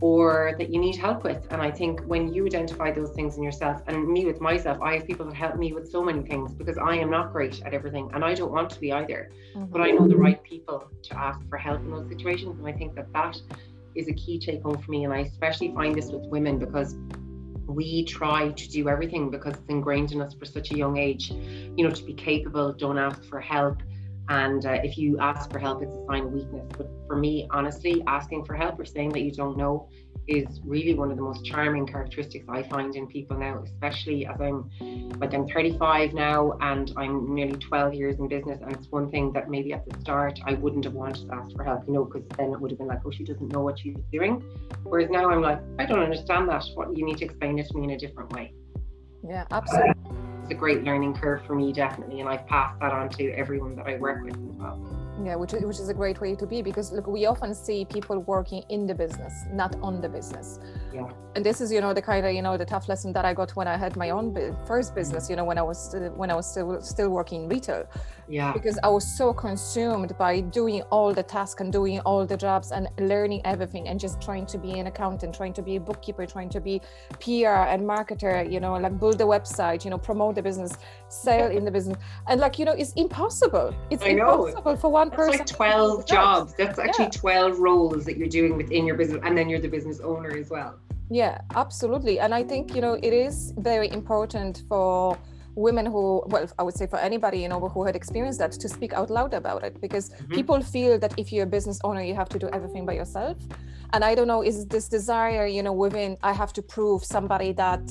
or 0.00 0.54
that 0.58 0.70
you 0.72 0.78
need 0.80 0.94
help 0.94 1.24
with. 1.24 1.48
And 1.50 1.60
I 1.60 1.72
think 1.72 2.00
when 2.02 2.32
you 2.32 2.46
identify 2.46 2.92
those 2.92 3.10
things 3.10 3.36
in 3.36 3.42
yourself, 3.42 3.82
and 3.88 4.06
me 4.06 4.24
with 4.24 4.40
myself, 4.40 4.78
I 4.80 4.94
have 4.94 5.06
people 5.06 5.26
that 5.26 5.34
help 5.34 5.56
me 5.56 5.72
with 5.72 5.90
so 5.90 6.00
many 6.04 6.22
things 6.22 6.52
because 6.54 6.78
I 6.78 6.94
am 6.94 7.10
not 7.10 7.32
great 7.32 7.60
at 7.66 7.74
everything 7.74 8.08
and 8.14 8.24
I 8.24 8.34
don't 8.34 8.52
want 8.52 8.70
to 8.70 8.78
be 8.78 8.92
either. 8.92 9.30
Mm-hmm. 9.56 9.72
But 9.72 9.80
I 9.80 9.90
know 9.90 10.06
the 10.06 10.16
right 10.16 10.40
people 10.44 10.88
to 11.02 11.18
ask 11.18 11.40
for 11.48 11.56
help 11.56 11.80
in 11.80 11.90
those 11.90 12.08
situations. 12.08 12.60
And 12.60 12.68
I 12.68 12.72
think 12.72 12.94
that 12.94 13.12
that 13.12 13.40
is 13.94 14.08
a 14.08 14.12
key 14.12 14.38
take 14.38 14.62
home 14.62 14.78
for 14.78 14.90
me. 14.90 15.04
And 15.04 15.12
I 15.12 15.20
especially 15.20 15.72
find 15.74 15.94
this 15.94 16.06
with 16.06 16.24
women 16.26 16.58
because 16.58 16.96
we 17.66 18.04
try 18.04 18.50
to 18.50 18.68
do 18.68 18.88
everything 18.88 19.30
because 19.30 19.54
it's 19.54 19.68
ingrained 19.68 20.12
in 20.12 20.20
us 20.20 20.34
for 20.34 20.44
such 20.44 20.72
a 20.72 20.76
young 20.76 20.98
age, 20.98 21.30
you 21.30 21.84
know, 21.86 21.90
to 21.90 22.04
be 22.04 22.14
capable, 22.14 22.72
don't 22.72 22.98
ask 22.98 23.24
for 23.24 23.40
help. 23.40 23.78
And 24.28 24.64
uh, 24.64 24.78
if 24.82 24.96
you 24.96 25.18
ask 25.18 25.50
for 25.50 25.58
help, 25.58 25.82
it's 25.82 25.94
a 25.96 26.06
sign 26.06 26.24
of 26.24 26.32
weakness. 26.32 26.66
But 26.76 26.88
for 27.06 27.16
me, 27.16 27.46
honestly, 27.50 28.02
asking 28.06 28.44
for 28.44 28.54
help 28.54 28.78
or 28.78 28.84
saying 28.84 29.10
that 29.10 29.20
you 29.20 29.32
don't 29.32 29.56
know 29.56 29.88
is 30.28 30.60
really 30.64 30.94
one 30.94 31.10
of 31.10 31.16
the 31.16 31.22
most 31.22 31.44
charming 31.44 31.86
characteristics 31.86 32.44
I 32.48 32.62
find 32.62 32.94
in 32.94 33.06
people 33.06 33.36
now, 33.36 33.62
especially 33.64 34.26
as 34.26 34.40
I'm 34.40 34.70
like 35.18 35.34
I'm 35.34 35.48
35 35.48 36.14
now 36.14 36.52
and 36.60 36.92
I'm 36.96 37.34
nearly 37.34 37.58
12 37.58 37.94
years 37.94 38.18
in 38.18 38.28
business. 38.28 38.60
And 38.62 38.72
it's 38.72 38.88
one 38.90 39.10
thing 39.10 39.32
that 39.32 39.50
maybe 39.50 39.72
at 39.72 39.84
the 39.88 39.98
start 40.00 40.38
I 40.46 40.54
wouldn't 40.54 40.84
have 40.84 40.94
wanted 40.94 41.28
to 41.28 41.34
ask 41.34 41.54
for 41.56 41.64
help, 41.64 41.86
you 41.86 41.94
know, 41.94 42.04
because 42.04 42.22
then 42.36 42.52
it 42.52 42.60
would 42.60 42.70
have 42.70 42.78
been 42.78 42.88
like, 42.88 43.00
oh, 43.04 43.10
she 43.10 43.24
doesn't 43.24 43.52
know 43.52 43.60
what 43.60 43.78
she's 43.78 43.96
doing. 44.12 44.42
Whereas 44.84 45.10
now 45.10 45.30
I'm 45.30 45.42
like, 45.42 45.60
I 45.78 45.86
don't 45.86 46.00
understand 46.00 46.48
that. 46.48 46.64
What 46.74 46.96
you 46.96 47.04
need 47.04 47.18
to 47.18 47.24
explain 47.24 47.58
it 47.58 47.66
to 47.68 47.76
me 47.76 47.84
in 47.84 47.90
a 47.90 47.98
different 47.98 48.32
way. 48.32 48.54
Yeah, 49.24 49.44
absolutely. 49.50 49.92
It's 50.42 50.50
a 50.50 50.54
great 50.54 50.84
learning 50.84 51.14
curve 51.14 51.44
for 51.46 51.54
me, 51.54 51.72
definitely. 51.72 52.20
And 52.20 52.28
I've 52.28 52.46
passed 52.46 52.80
that 52.80 52.92
on 52.92 53.08
to 53.10 53.30
everyone 53.32 53.76
that 53.76 53.86
I 53.86 53.96
work 53.96 54.24
with 54.24 54.34
as 54.34 54.56
well. 54.56 55.01
Yeah 55.26 55.34
which 55.34 55.54
is, 55.54 55.62
which 55.64 55.78
is 55.78 55.88
a 55.88 55.94
great 55.94 56.20
way 56.20 56.34
to 56.34 56.46
be 56.46 56.62
because 56.62 56.92
look 56.92 57.06
we 57.06 57.26
often 57.26 57.54
see 57.54 57.84
people 57.84 58.18
working 58.20 58.62
in 58.68 58.86
the 58.86 58.94
business 58.94 59.44
not 59.52 59.76
on 59.82 60.00
the 60.00 60.08
business. 60.08 60.60
Yeah. 60.92 61.08
And 61.34 61.44
this 61.44 61.60
is 61.60 61.72
you 61.72 61.80
know 61.80 61.94
the 61.94 62.02
kind 62.02 62.26
of 62.26 62.32
you 62.32 62.42
know 62.42 62.56
the 62.56 62.64
tough 62.64 62.88
lesson 62.88 63.12
that 63.14 63.24
i 63.24 63.32
got 63.32 63.50
when 63.56 63.66
i 63.66 63.76
had 63.76 63.96
my 63.96 64.10
own 64.10 64.56
first 64.66 64.94
business 64.94 65.30
you 65.30 65.36
know 65.36 65.44
when 65.44 65.58
i 65.58 65.62
was 65.62 65.94
when 66.16 66.30
i 66.30 66.34
was 66.34 66.46
still 66.50 66.80
still 66.80 67.08
working 67.08 67.44
in 67.44 67.48
retail. 67.48 67.86
Yeah. 68.28 68.52
Because 68.52 68.78
i 68.82 68.88
was 68.88 69.06
so 69.18 69.32
consumed 69.32 70.16
by 70.18 70.40
doing 70.40 70.82
all 70.90 71.12
the 71.12 71.22
tasks 71.22 71.60
and 71.60 71.72
doing 71.72 72.00
all 72.00 72.26
the 72.26 72.36
jobs 72.36 72.72
and 72.72 72.88
learning 72.98 73.40
everything 73.44 73.88
and 73.88 73.98
just 73.98 74.20
trying 74.20 74.46
to 74.46 74.58
be 74.58 74.78
an 74.78 74.86
accountant 74.86 75.34
trying 75.34 75.52
to 75.54 75.62
be 75.62 75.76
a 75.76 75.80
bookkeeper 75.80 76.26
trying 76.26 76.48
to 76.50 76.60
be 76.60 76.80
pr 77.20 77.56
and 77.72 77.82
marketer 77.82 78.50
you 78.50 78.60
know 78.60 78.74
like 78.74 78.98
build 78.98 79.20
a 79.20 79.24
website 79.24 79.84
you 79.84 79.90
know 79.90 79.98
promote 79.98 80.34
the 80.34 80.42
business 80.42 80.72
sell 81.12 81.50
in 81.50 81.64
the 81.64 81.70
business. 81.70 81.98
And 82.28 82.40
like 82.40 82.58
you 82.58 82.64
know 82.64 82.72
it's 82.72 82.92
impossible. 82.94 83.74
It's 83.90 84.02
impossible 84.02 84.76
for 84.76 84.90
one 84.90 85.10
person 85.12 85.38
like 85.38 85.46
12 85.46 86.06
jobs. 86.06 86.54
That's 86.54 86.78
actually 86.78 87.06
yeah. 87.06 87.10
12 87.10 87.58
roles 87.58 88.04
that 88.04 88.16
you're 88.16 88.28
doing 88.28 88.56
within 88.56 88.86
your 88.86 88.96
business 88.96 89.20
and 89.24 89.36
then 89.36 89.48
you're 89.48 89.60
the 89.60 89.68
business 89.68 90.00
owner 90.00 90.30
as 90.30 90.50
well. 90.50 90.74
Yeah 91.10 91.40
absolutely. 91.54 92.18
And 92.20 92.34
i 92.34 92.42
think 92.42 92.74
you 92.74 92.80
know 92.80 92.94
it 92.94 93.12
is 93.12 93.52
very 93.58 93.88
important 93.90 94.62
for 94.68 95.18
women 95.54 95.86
who 95.86 96.22
well 96.26 96.48
i 96.58 96.62
would 96.62 96.74
say 96.74 96.86
for 96.86 96.98
anybody 96.98 97.38
you 97.40 97.48
know 97.48 97.60
who 97.60 97.84
had 97.84 97.94
experienced 97.94 98.38
that 98.38 98.52
to 98.52 98.68
speak 98.68 98.92
out 98.92 99.10
loud 99.10 99.34
about 99.34 99.62
it 99.62 99.80
because 99.80 100.10
mm-hmm. 100.10 100.34
people 100.34 100.60
feel 100.62 100.98
that 100.98 101.12
if 101.18 101.32
you're 101.32 101.44
a 101.44 101.54
business 101.58 101.78
owner 101.84 102.02
you 102.02 102.14
have 102.14 102.28
to 102.28 102.38
do 102.38 102.48
everything 102.52 102.86
by 102.86 102.92
yourself 102.92 103.36
and 103.92 104.04
i 104.04 104.14
don't 104.14 104.28
know 104.28 104.42
is 104.42 104.66
this 104.66 104.88
desire 104.88 105.46
you 105.46 105.62
know 105.62 105.72
within 105.72 106.16
i 106.22 106.32
have 106.32 106.52
to 106.52 106.62
prove 106.62 107.04
somebody 107.04 107.52
that 107.52 107.82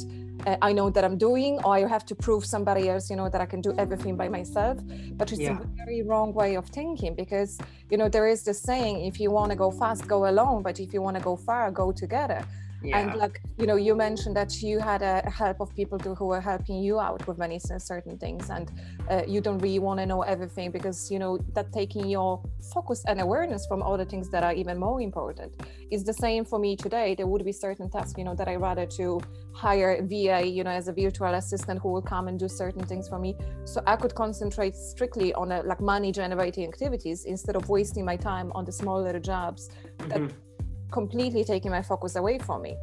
uh, 0.47 0.57
I 0.61 0.73
know 0.73 0.89
that 0.89 1.03
I'm 1.03 1.17
doing, 1.17 1.59
or 1.63 1.75
I 1.75 1.87
have 1.87 2.03
to 2.07 2.15
prove 2.15 2.45
somebody 2.45 2.89
else, 2.89 3.11
you 3.11 3.15
know, 3.15 3.29
that 3.29 3.41
I 3.41 3.45
can 3.45 3.61
do 3.61 3.75
everything 3.77 4.15
by 4.15 4.27
myself. 4.27 4.79
But 5.13 5.31
it's 5.31 5.39
yeah. 5.39 5.59
a 5.59 5.85
very 5.85 6.01
wrong 6.01 6.33
way 6.33 6.55
of 6.55 6.65
thinking 6.65 7.13
because, 7.13 7.59
you 7.91 7.97
know, 7.97 8.09
there 8.09 8.27
is 8.27 8.41
the 8.41 8.53
saying, 8.53 9.05
if 9.05 9.19
you 9.19 9.29
want 9.29 9.51
to 9.51 9.55
go 9.55 9.69
fast, 9.69 10.07
go 10.07 10.27
alone, 10.27 10.63
but 10.63 10.79
if 10.79 10.93
you 10.93 11.01
want 11.03 11.15
to 11.17 11.21
go 11.21 11.35
far, 11.35 11.69
go 11.69 11.91
together 11.91 12.43
yeah. 12.83 12.99
and 12.99 13.19
like 13.19 13.41
you 13.57 13.67
know 13.67 13.75
you 13.75 13.95
mentioned 13.95 14.35
that 14.35 14.61
you 14.61 14.79
had 14.79 15.01
a 15.01 15.29
help 15.29 15.59
of 15.59 15.75
people 15.75 15.97
to, 15.99 16.15
who 16.15 16.25
were 16.25 16.41
helping 16.41 16.77
you 16.77 16.99
out 16.99 17.25
with 17.27 17.37
many 17.37 17.59
certain 17.59 18.17
things. 18.17 18.49
And 18.49 18.71
uh, 19.09 19.23
you 19.27 19.41
don't 19.41 19.59
really 19.59 19.79
want 19.79 19.99
to 19.99 20.05
know 20.05 20.21
everything 20.21 20.71
because 20.71 21.11
you 21.11 21.19
know 21.19 21.37
that 21.53 21.71
taking 21.71 22.07
your 22.09 22.41
focus 22.73 23.03
and 23.07 23.19
awareness 23.21 23.65
from 23.67 23.83
other 23.83 24.05
things 24.05 24.29
that 24.29 24.43
are 24.43 24.53
even 24.53 24.77
more 24.79 25.01
important. 25.01 25.53
Is 25.91 26.03
the 26.03 26.13
same 26.13 26.45
for 26.45 26.59
me 26.59 26.75
today. 26.75 27.15
There 27.15 27.27
would 27.27 27.45
be 27.45 27.51
certain 27.51 27.89
tasks 27.89 28.17
you 28.17 28.23
know 28.23 28.35
that 28.35 28.47
i 28.47 28.55
rather 28.55 28.85
to 28.85 29.21
hire 29.53 30.01
va 30.01 30.45
you 30.45 30.63
know 30.63 30.71
as 30.71 30.87
a 30.87 30.93
virtual 30.93 31.33
assistant 31.33 31.79
who 31.81 31.89
will 31.91 32.01
come 32.01 32.27
and 32.27 32.39
do 32.39 32.47
certain 32.47 32.85
things 32.85 33.07
for 33.07 33.19
me. 33.19 33.35
So 33.65 33.81
i 33.85 33.95
could 33.95 34.15
concentrate 34.15 34.75
strictly 34.75 35.33
on 35.33 35.51
a, 35.51 35.61
like 35.63 35.81
money 35.81 36.11
generating 36.11 36.67
activities 36.67 37.25
instead 37.25 37.55
of 37.55 37.69
wasting 37.69 38.05
my 38.05 38.17
time 38.17 38.51
on 38.53 38.65
the 38.65 38.71
smaller 38.71 39.19
jobs 39.19 39.69
that 40.09 40.21
mm-hmm 40.21 40.50
completely 40.91 41.43
taking 41.43 41.71
my 41.71 41.81
focus 41.81 42.15
away 42.15 42.37
from 42.39 42.61
me. 42.61 42.77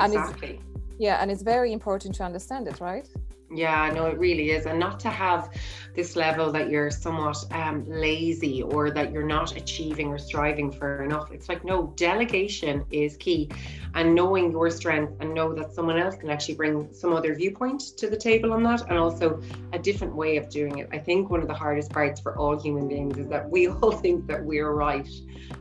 And 0.00 0.58
it's, 0.58 0.62
yeah, 0.98 1.22
and 1.22 1.30
it's 1.30 1.42
very 1.42 1.72
important 1.72 2.14
to 2.16 2.24
understand 2.24 2.68
it, 2.68 2.80
right? 2.80 3.08
Yeah, 3.54 3.90
no, 3.94 4.06
it 4.06 4.18
really 4.18 4.50
is. 4.50 4.66
And 4.66 4.78
not 4.78 4.98
to 5.00 5.10
have 5.10 5.50
this 5.94 6.16
level 6.16 6.50
that 6.52 6.70
you're 6.70 6.90
somewhat 6.90 7.44
um, 7.50 7.84
lazy 7.86 8.62
or 8.62 8.90
that 8.90 9.12
you're 9.12 9.26
not 9.26 9.56
achieving 9.56 10.08
or 10.08 10.18
striving 10.18 10.72
for 10.72 11.02
enough. 11.02 11.30
It's 11.30 11.48
like, 11.48 11.64
no, 11.64 11.92
delegation 11.96 12.84
is 12.90 13.16
key. 13.18 13.50
And 13.94 14.14
knowing 14.14 14.50
your 14.50 14.70
strength 14.70 15.12
and 15.20 15.34
know 15.34 15.52
that 15.54 15.74
someone 15.74 15.98
else 15.98 16.16
can 16.16 16.30
actually 16.30 16.54
bring 16.54 16.88
some 16.94 17.12
other 17.12 17.34
viewpoint 17.34 17.82
to 17.98 18.08
the 18.08 18.16
table 18.16 18.54
on 18.54 18.62
that 18.62 18.88
and 18.88 18.98
also 18.98 19.42
a 19.74 19.78
different 19.78 20.16
way 20.16 20.38
of 20.38 20.48
doing 20.48 20.78
it. 20.78 20.88
I 20.92 20.98
think 20.98 21.28
one 21.28 21.42
of 21.42 21.48
the 21.48 21.54
hardest 21.54 21.90
parts 21.90 22.20
for 22.20 22.38
all 22.38 22.58
human 22.58 22.88
beings 22.88 23.18
is 23.18 23.28
that 23.28 23.48
we 23.48 23.68
all 23.68 23.92
think 23.92 24.26
that 24.28 24.42
we're 24.42 24.72
right 24.72 25.08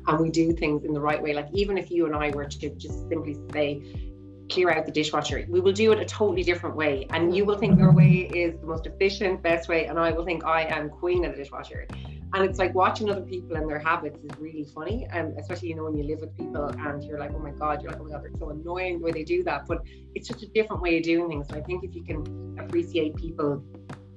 and 0.08 0.20
we 0.20 0.30
do 0.30 0.54
things 0.54 0.86
in 0.86 0.94
the 0.94 1.02
right 1.02 1.22
way. 1.22 1.34
Like, 1.34 1.50
even 1.52 1.78
if 1.78 1.92
you 1.92 2.06
and 2.06 2.16
I 2.16 2.30
were 2.30 2.46
to 2.46 2.70
just 2.70 3.10
simply 3.10 3.38
say, 3.52 4.11
clear 4.52 4.70
out 4.70 4.86
the 4.86 4.92
dishwasher. 4.92 5.46
We 5.50 5.62
will 5.62 5.72
do 5.72 5.92
it 5.94 6.00
a 6.00 6.06
totally 6.06 6.44
different 6.44 6.76
way. 6.76 7.08
And 7.10 7.36
you 7.36 7.46
will 7.46 7.58
think 7.58 7.80
your 7.80 7.94
way 7.94 8.30
is 8.34 8.60
the 8.60 8.68
most 8.68 8.86
efficient, 8.86 9.42
best 9.42 9.70
way. 9.70 9.86
And 9.86 9.98
I 9.98 10.12
will 10.12 10.26
think 10.26 10.44
I 10.44 10.64
am 10.64 10.90
queen 10.90 11.26
of 11.26 11.32
the 11.32 11.38
dishwasher. 11.38 11.88
And 12.34 12.46
it's 12.46 12.60
like 12.60 12.76
watching 12.76 13.10
other 13.10 13.22
people 13.22 13.56
and 13.56 13.70
their 13.70 13.80
habits 13.80 14.20
is 14.24 14.32
really 14.40 14.66
funny. 14.66 15.08
And 15.12 15.38
especially, 15.40 15.70
you 15.70 15.76
know, 15.76 15.86
when 15.86 15.98
you 15.98 16.04
live 16.04 16.20
with 16.20 16.36
people 16.38 16.66
and 16.66 17.04
you're 17.04 17.20
like, 17.20 17.32
oh 17.34 17.40
my 17.40 17.52
God, 17.52 17.82
you're 17.82 17.92
like, 17.92 18.02
oh 18.02 18.04
my 18.04 18.12
God, 18.12 18.24
they're 18.24 18.40
so 18.40 18.50
annoying 18.50 19.00
the 19.00 19.06
way 19.06 19.12
they 19.12 19.24
do 19.24 19.44
that. 19.44 19.66
But 19.68 19.80
it's 20.16 20.28
just 20.28 20.44
a 20.44 20.48
different 20.48 20.82
way 20.82 20.98
of 20.98 21.04
doing 21.04 21.30
things. 21.30 21.48
So 21.50 21.56
I 21.56 21.62
think 21.62 21.84
if 21.84 21.96
you 21.96 22.04
can 22.04 22.58
appreciate 22.60 23.16
people 23.16 23.64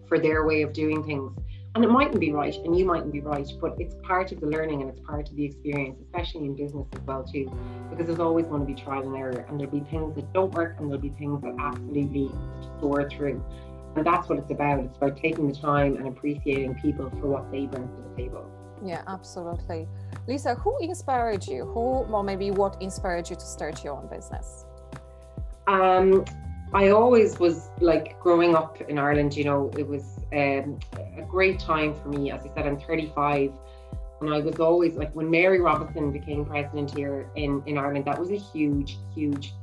for 0.08 0.18
their 0.18 0.44
way 0.44 0.62
of 0.62 0.72
doing 0.72 1.02
things, 1.04 1.32
and 1.74 1.84
it 1.84 1.88
mightn't 1.88 2.20
be 2.20 2.32
right 2.32 2.54
and 2.64 2.78
you 2.78 2.84
mightn't 2.84 3.12
be 3.12 3.20
right 3.20 3.48
but 3.60 3.74
it's 3.78 3.94
part 4.02 4.30
of 4.32 4.40
the 4.40 4.46
learning 4.46 4.80
and 4.80 4.90
it's 4.90 5.00
part 5.00 5.28
of 5.28 5.34
the 5.36 5.44
experience 5.44 5.98
especially 6.00 6.44
in 6.44 6.54
business 6.54 6.86
as 6.94 7.00
well 7.02 7.24
too 7.24 7.50
because 7.90 8.06
there's 8.06 8.20
always 8.20 8.46
going 8.46 8.60
to 8.60 8.66
be 8.66 8.74
trial 8.74 9.02
and 9.02 9.16
error 9.16 9.44
and 9.48 9.58
there'll 9.58 9.72
be 9.72 9.84
things 9.90 10.14
that 10.16 10.32
don't 10.32 10.52
work 10.52 10.76
and 10.78 10.88
there'll 10.88 11.00
be 11.00 11.10
things 11.10 11.40
that 11.42 11.54
absolutely 11.58 12.30
soar 12.80 13.08
through. 13.08 13.42
And 13.96 14.04
that's 14.04 14.28
what 14.28 14.38
it's 14.38 14.50
about. 14.50 14.80
It's 14.80 14.96
about 14.96 15.16
taking 15.16 15.46
the 15.48 15.54
time 15.54 15.96
and 15.96 16.08
appreciating 16.08 16.74
people 16.76 17.10
for 17.20 17.28
what 17.28 17.50
they 17.52 17.66
bring 17.66 17.86
to 17.86 18.08
the 18.08 18.16
table. 18.16 18.50
Yeah 18.84 19.02
absolutely. 19.06 19.88
Lisa 20.26 20.54
who 20.56 20.76
inspired 20.80 21.46
you? 21.46 21.64
Who 21.64 22.00
well 22.10 22.22
maybe 22.22 22.50
what 22.50 22.80
inspired 22.82 23.30
you 23.30 23.36
to 23.36 23.46
start 23.46 23.84
your 23.84 23.94
own 23.94 24.08
business? 24.08 24.64
Um 25.66 26.24
I 26.74 26.88
always 26.88 27.38
was 27.38 27.70
like 27.80 28.18
growing 28.18 28.56
up 28.56 28.80
in 28.80 28.98
Ireland, 28.98 29.36
you 29.36 29.44
know, 29.44 29.70
it 29.78 29.86
was 29.86 30.18
um, 30.32 30.80
a 31.16 31.22
great 31.22 31.60
time 31.60 31.94
for 31.94 32.08
me. 32.08 32.32
As 32.32 32.44
I 32.44 32.52
said, 32.52 32.66
I'm 32.66 32.80
35, 32.80 33.52
and 34.20 34.34
I 34.34 34.40
was 34.40 34.58
always 34.58 34.94
like 34.96 35.14
when 35.14 35.30
Mary 35.30 35.60
Robinson 35.60 36.10
became 36.10 36.44
president 36.44 36.90
here 36.90 37.30
in, 37.36 37.62
in 37.66 37.78
Ireland, 37.78 38.06
that 38.06 38.18
was 38.18 38.32
a 38.32 38.36
huge, 38.36 38.98
huge, 39.14 39.54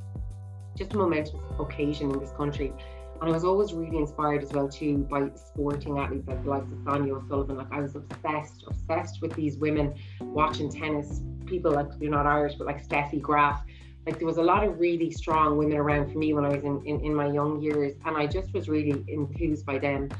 just 0.74 0.94
a 0.94 0.96
momentous 0.96 1.34
occasion 1.60 2.10
in 2.10 2.18
this 2.18 2.30
country. 2.30 2.72
And 3.20 3.28
I 3.28 3.32
was 3.34 3.44
always 3.44 3.74
really 3.74 3.98
inspired 3.98 4.42
as 4.42 4.50
well 4.52 4.70
too 4.70 5.06
by 5.10 5.28
sporting 5.36 5.98
athletes 5.98 6.26
like 6.26 6.42
the 6.42 6.48
likes 6.48 6.72
of 6.72 6.78
Sonia 6.82 7.14
O'Sullivan. 7.14 7.58
Like 7.58 7.72
I 7.72 7.80
was 7.80 7.94
obsessed, 7.94 8.64
obsessed 8.66 9.20
with 9.20 9.34
these 9.34 9.58
women 9.58 9.94
watching 10.20 10.72
tennis. 10.72 11.20
People 11.44 11.72
like 11.72 11.88
you're 12.00 12.10
not 12.10 12.26
Irish, 12.26 12.54
but 12.54 12.66
like 12.66 12.88
Steffi 12.88 13.20
Graf 13.20 13.62
like 14.06 14.18
there 14.18 14.26
was 14.26 14.38
a 14.38 14.42
lot 14.42 14.64
of 14.64 14.80
really 14.80 15.10
strong 15.10 15.56
women 15.56 15.76
around 15.76 16.12
for 16.12 16.18
me 16.18 16.32
when 16.34 16.44
I 16.44 16.48
was 16.48 16.64
in, 16.64 16.84
in, 16.84 17.00
in 17.04 17.14
my 17.14 17.26
young 17.26 17.60
years 17.60 17.94
and 18.04 18.16
I 18.16 18.26
just 18.26 18.52
was 18.52 18.68
really 18.68 19.04
enthused 19.08 19.64
by 19.64 19.78
them. 19.78 20.10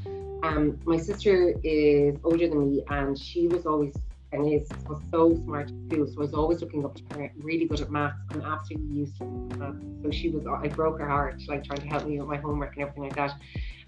Um, 0.43 0.79
my 0.85 0.97
sister 0.97 1.55
is 1.63 2.17
older 2.25 2.49
than 2.49 2.71
me 2.71 2.85
and 2.89 3.19
she 3.19 3.49
was 3.49 3.67
always 3.67 3.95
and 4.33 4.51
is 4.51 4.69
was 4.89 5.01
so 5.11 5.35
smart 5.45 5.69
too. 5.91 6.07
So 6.07 6.19
I 6.19 6.21
was 6.21 6.35
always 6.35 6.61
looking 6.61 6.85
up 6.85 6.95
to 6.95 7.03
her, 7.15 7.31
really 7.39 7.67
good 7.67 7.81
at 7.81 7.91
maths 7.91 8.17
and 8.33 8.43
absolutely 8.43 8.97
used 8.97 9.17
to 9.19 9.25
maths. 9.25 9.85
So 10.03 10.11
she 10.11 10.31
was 10.31 10.47
I 10.47 10.69
broke 10.69 10.99
her 10.99 11.09
heart, 11.09 11.41
like 11.49 11.65
trying 11.65 11.81
to 11.81 11.87
help 11.87 12.07
me 12.07 12.19
with 12.19 12.29
my 12.29 12.37
homework 12.37 12.75
and 12.75 12.83
everything 12.83 13.05
like 13.05 13.17
that. 13.17 13.35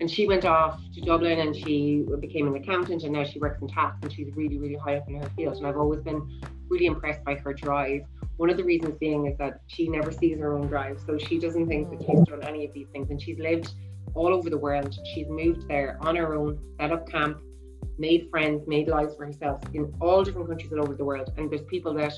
And 0.00 0.10
she 0.10 0.26
went 0.26 0.44
off 0.44 0.80
to 0.94 1.00
Dublin 1.00 1.40
and 1.40 1.56
she 1.56 2.04
became 2.20 2.46
an 2.46 2.56
accountant 2.56 3.04
and 3.04 3.12
now 3.12 3.24
she 3.24 3.38
works 3.38 3.60
in 3.62 3.68
tax 3.68 3.96
and 4.02 4.12
she's 4.12 4.34
really, 4.34 4.58
really 4.58 4.76
high 4.76 4.96
up 4.96 5.08
in 5.08 5.16
her 5.16 5.30
field. 5.30 5.56
And 5.56 5.66
I've 5.66 5.78
always 5.78 6.00
been 6.00 6.40
really 6.68 6.86
impressed 6.86 7.24
by 7.24 7.36
her 7.36 7.54
drive. 7.54 8.02
One 8.36 8.50
of 8.50 8.56
the 8.56 8.64
reasons 8.64 8.96
being 8.98 9.26
is 9.26 9.38
that 9.38 9.60
she 9.68 9.88
never 9.88 10.10
sees 10.10 10.38
her 10.38 10.56
own 10.56 10.66
drive. 10.66 11.00
So 11.06 11.18
she 11.18 11.38
doesn't 11.38 11.68
think 11.68 11.90
that 11.90 12.00
she's 12.00 12.18
mm. 12.18 12.26
done 12.26 12.42
any 12.42 12.64
of 12.64 12.72
these 12.72 12.88
things. 12.92 13.10
And 13.10 13.20
she's 13.20 13.38
lived 13.38 13.72
all 14.14 14.28
over 14.28 14.50
the 14.50 14.58
world. 14.58 14.96
She's 15.14 15.28
moved 15.28 15.68
there 15.68 15.98
on 16.00 16.16
her 16.16 16.34
own, 16.34 16.58
set 16.78 16.92
up 16.92 17.08
camp, 17.08 17.40
made 17.98 18.28
friends, 18.30 18.66
made 18.66 18.88
lives 18.88 19.14
for 19.16 19.26
herself 19.26 19.60
in 19.72 19.92
all 20.00 20.24
different 20.24 20.48
countries 20.48 20.72
all 20.72 20.80
over 20.80 20.94
the 20.94 21.04
world. 21.04 21.32
And 21.36 21.50
there's 21.50 21.62
people 21.62 21.94
that 21.94 22.12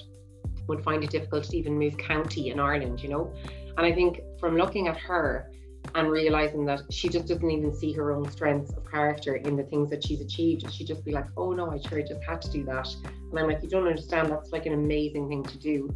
would 0.67 0.83
find 0.83 1.05
it 1.05 1.11
difficult 1.11 1.45
to 1.45 1.57
even 1.57 1.79
move 1.79 1.97
county 1.97 2.51
in 2.51 2.59
Ireland, 2.59 3.03
you 3.03 3.09
know? 3.09 3.33
And 3.77 3.87
I 3.87 3.93
think 3.93 4.21
from 4.41 4.57
looking 4.57 4.89
at 4.89 4.97
her 4.97 5.51
and 5.95 6.11
realizing 6.11 6.65
that 6.67 6.83
she 6.91 7.09
just 7.09 7.27
doesn't 7.29 7.51
even 7.51 7.75
see 7.75 7.93
her 7.93 8.13
own 8.13 8.31
strengths 8.31 8.73
of 8.73 8.91
character 8.91 9.37
in 9.37 9.57
the 9.57 9.63
things 9.65 9.91
that 9.91 10.05
she's 10.05 10.21
achieved, 10.21 10.71
she'd 10.73 10.87
just 10.87 11.05
be 11.05 11.13
like, 11.13 11.27
oh 11.37 11.53
no, 11.53 11.71
I 11.71 11.79
sure 11.79 12.01
just 12.03 12.23
had 12.23 12.43
to 12.43 12.51
do 12.51 12.65
that. 12.65 12.89
And 13.31 13.39
I'm 13.39 13.47
like, 13.47 13.63
you 13.63 13.69
don't 13.69 13.87
understand, 13.87 14.31
that's 14.31 14.53
like 14.53 14.67
an 14.67 14.75
amazing 14.75 15.29
thing 15.29 15.43
to 15.45 15.59
do. 15.59 15.95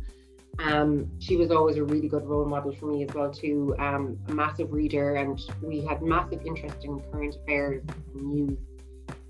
Um, 0.58 1.10
she 1.20 1.36
was 1.36 1.50
always 1.50 1.76
a 1.76 1.84
really 1.84 2.08
good 2.08 2.26
role 2.26 2.44
model 2.44 2.74
for 2.74 2.86
me 2.86 3.04
as 3.04 3.14
well 3.14 3.30
too. 3.30 3.74
Um, 3.78 4.18
a 4.28 4.32
massive 4.32 4.72
reader, 4.72 5.14
and 5.14 5.40
we 5.62 5.80
had 5.80 6.02
massive 6.02 6.44
interest 6.44 6.84
in 6.84 7.00
current 7.12 7.36
affairs, 7.36 7.82
news, 8.14 8.58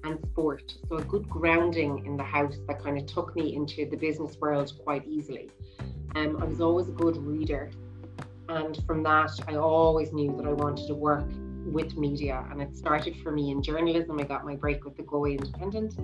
and 0.02 0.18
sport. 0.30 0.74
So 0.88 0.96
a 0.96 1.02
good 1.02 1.28
grounding 1.28 2.04
in 2.06 2.16
the 2.16 2.24
house 2.24 2.56
that 2.66 2.82
kind 2.82 2.98
of 2.98 3.06
took 3.06 3.36
me 3.36 3.54
into 3.54 3.88
the 3.88 3.96
business 3.96 4.36
world 4.40 4.72
quite 4.82 5.06
easily. 5.06 5.50
Um, 6.16 6.38
I 6.40 6.44
was 6.46 6.60
always 6.60 6.88
a 6.88 6.92
good 6.92 7.16
reader, 7.18 7.70
and 8.50 8.84
from 8.84 9.02
that, 9.04 9.30
I 9.46 9.54
always 9.54 10.12
knew 10.12 10.36
that 10.36 10.46
I 10.46 10.52
wanted 10.52 10.86
to 10.88 10.94
work 10.94 11.24
with 11.64 11.96
media. 11.96 12.44
And 12.50 12.60
it 12.60 12.76
started 12.76 13.14
for 13.22 13.30
me 13.30 13.50
in 13.50 13.62
journalism. 13.62 14.18
I 14.18 14.24
got 14.24 14.44
my 14.44 14.56
break 14.56 14.84
with 14.84 14.96
the 14.96 15.04
Galway 15.04 15.36
Independent 15.36 15.96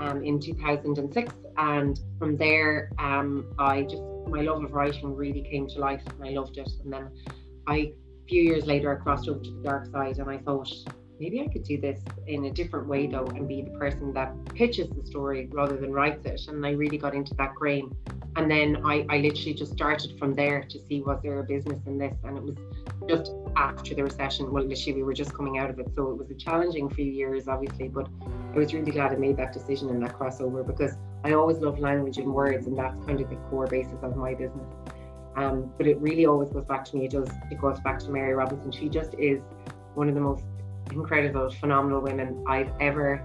um, 0.00 0.22
in 0.22 0.38
2006, 0.38 1.34
and 1.56 2.00
from 2.18 2.36
there, 2.36 2.92
um, 2.98 3.52
I 3.58 3.82
just 3.82 4.02
my 4.28 4.42
love 4.42 4.62
of 4.62 4.72
writing 4.72 5.16
really 5.16 5.42
came 5.42 5.66
to 5.68 5.78
life, 5.80 6.02
and 6.06 6.28
I 6.28 6.30
loved 6.32 6.58
it. 6.58 6.70
And 6.84 6.92
then 6.92 7.10
I, 7.66 7.76
a 7.76 7.94
few 8.28 8.42
years 8.42 8.66
later, 8.66 8.96
I 8.96 9.02
crossed 9.02 9.28
over 9.28 9.40
to 9.40 9.50
the 9.50 9.62
dark 9.62 9.86
side, 9.86 10.18
and 10.18 10.30
I 10.30 10.38
thought 10.38 10.70
maybe 11.20 11.40
I 11.40 11.48
could 11.48 11.64
do 11.64 11.80
this 11.80 12.00
in 12.26 12.44
a 12.44 12.50
different 12.50 12.86
way 12.86 13.06
though, 13.06 13.26
and 13.26 13.48
be 13.48 13.62
the 13.62 13.76
person 13.78 14.12
that 14.14 14.32
pitches 14.54 14.88
the 14.90 15.04
story 15.06 15.48
rather 15.52 15.76
than 15.76 15.92
writes 15.92 16.24
it. 16.24 16.40
And 16.48 16.64
I 16.64 16.72
really 16.72 16.98
got 16.98 17.14
into 17.14 17.34
that 17.34 17.54
grain. 17.54 17.94
And 18.36 18.48
then 18.48 18.82
I, 18.84 19.04
I 19.08 19.18
literally 19.18 19.54
just 19.54 19.72
started 19.72 20.16
from 20.18 20.34
there 20.34 20.62
to 20.62 20.78
see 20.86 21.00
was 21.00 21.18
there 21.22 21.40
a 21.40 21.42
business 21.42 21.80
in 21.86 21.98
this, 21.98 22.14
and 22.22 22.36
it 22.36 22.42
was 22.42 22.56
just 23.08 23.32
after 23.56 23.94
the 23.94 24.04
recession. 24.04 24.52
Well, 24.52 24.64
literally 24.64 24.98
we 24.98 25.02
were 25.02 25.14
just 25.14 25.34
coming 25.34 25.58
out 25.58 25.70
of 25.70 25.78
it, 25.80 25.88
so 25.96 26.10
it 26.12 26.18
was 26.18 26.30
a 26.30 26.34
challenging 26.34 26.88
few 26.88 27.04
years, 27.06 27.48
obviously. 27.48 27.88
But 27.88 28.08
I 28.54 28.58
was 28.58 28.72
really 28.72 28.92
glad 28.92 29.12
I 29.12 29.16
made 29.16 29.36
that 29.38 29.52
decision 29.52 29.88
and 29.90 30.00
that 30.04 30.16
crossover 30.16 30.64
because 30.64 30.92
I 31.24 31.32
always 31.32 31.58
love 31.58 31.80
language 31.80 32.18
and 32.18 32.32
words, 32.32 32.68
and 32.68 32.78
that's 32.78 33.04
kind 33.06 33.20
of 33.20 33.28
the 33.28 33.36
core 33.50 33.66
basis 33.66 33.98
of 34.02 34.16
my 34.16 34.34
business. 34.34 34.68
Um, 35.34 35.72
but 35.76 35.86
it 35.86 35.98
really 36.00 36.26
always 36.26 36.50
goes 36.50 36.64
back 36.64 36.84
to 36.86 36.96
me. 36.96 37.06
It 37.06 37.12
does. 37.12 37.28
It 37.50 37.60
goes 37.60 37.80
back 37.80 37.98
to 38.00 38.10
Mary 38.10 38.34
Robinson. 38.34 38.70
She 38.70 38.88
just 38.88 39.14
is 39.14 39.40
one 39.94 40.08
of 40.08 40.14
the 40.14 40.20
most 40.20 40.44
incredible, 40.92 41.50
phenomenal 41.50 42.00
women 42.00 42.44
I've 42.46 42.70
ever. 42.80 43.24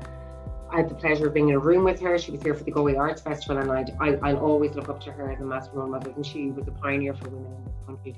I 0.72 0.78
had 0.78 0.90
the 0.90 0.96
pleasure 0.96 1.28
of 1.28 1.34
being 1.34 1.50
in 1.50 1.56
a 1.56 1.60
room 1.60 1.84
with 1.84 2.00
her. 2.02 2.18
She 2.18 2.32
was 2.32 2.42
here 2.42 2.56
for 2.56 2.64
the 2.64 2.72
Galway 2.72 2.96
Arts 2.96 3.22
Festival, 3.22 3.58
and 3.58 3.72
I'd, 3.72 3.96
I, 4.00 4.16
I'll 4.28 4.40
always 4.40 4.74
look 4.74 4.90
up 4.90 5.00
to 5.02 5.12
her 5.12 5.32
as 5.32 5.40
a 5.40 5.46
massive 5.46 5.74
role 5.76 5.88
model. 5.88 6.14
And 6.16 6.26
she 6.26 6.50
was 6.50 6.68
a 6.68 6.72
pioneer 6.72 7.14
for 7.14 7.30
women 7.30 7.54
in 7.54 7.66
this 7.66 7.74
country. 7.86 8.16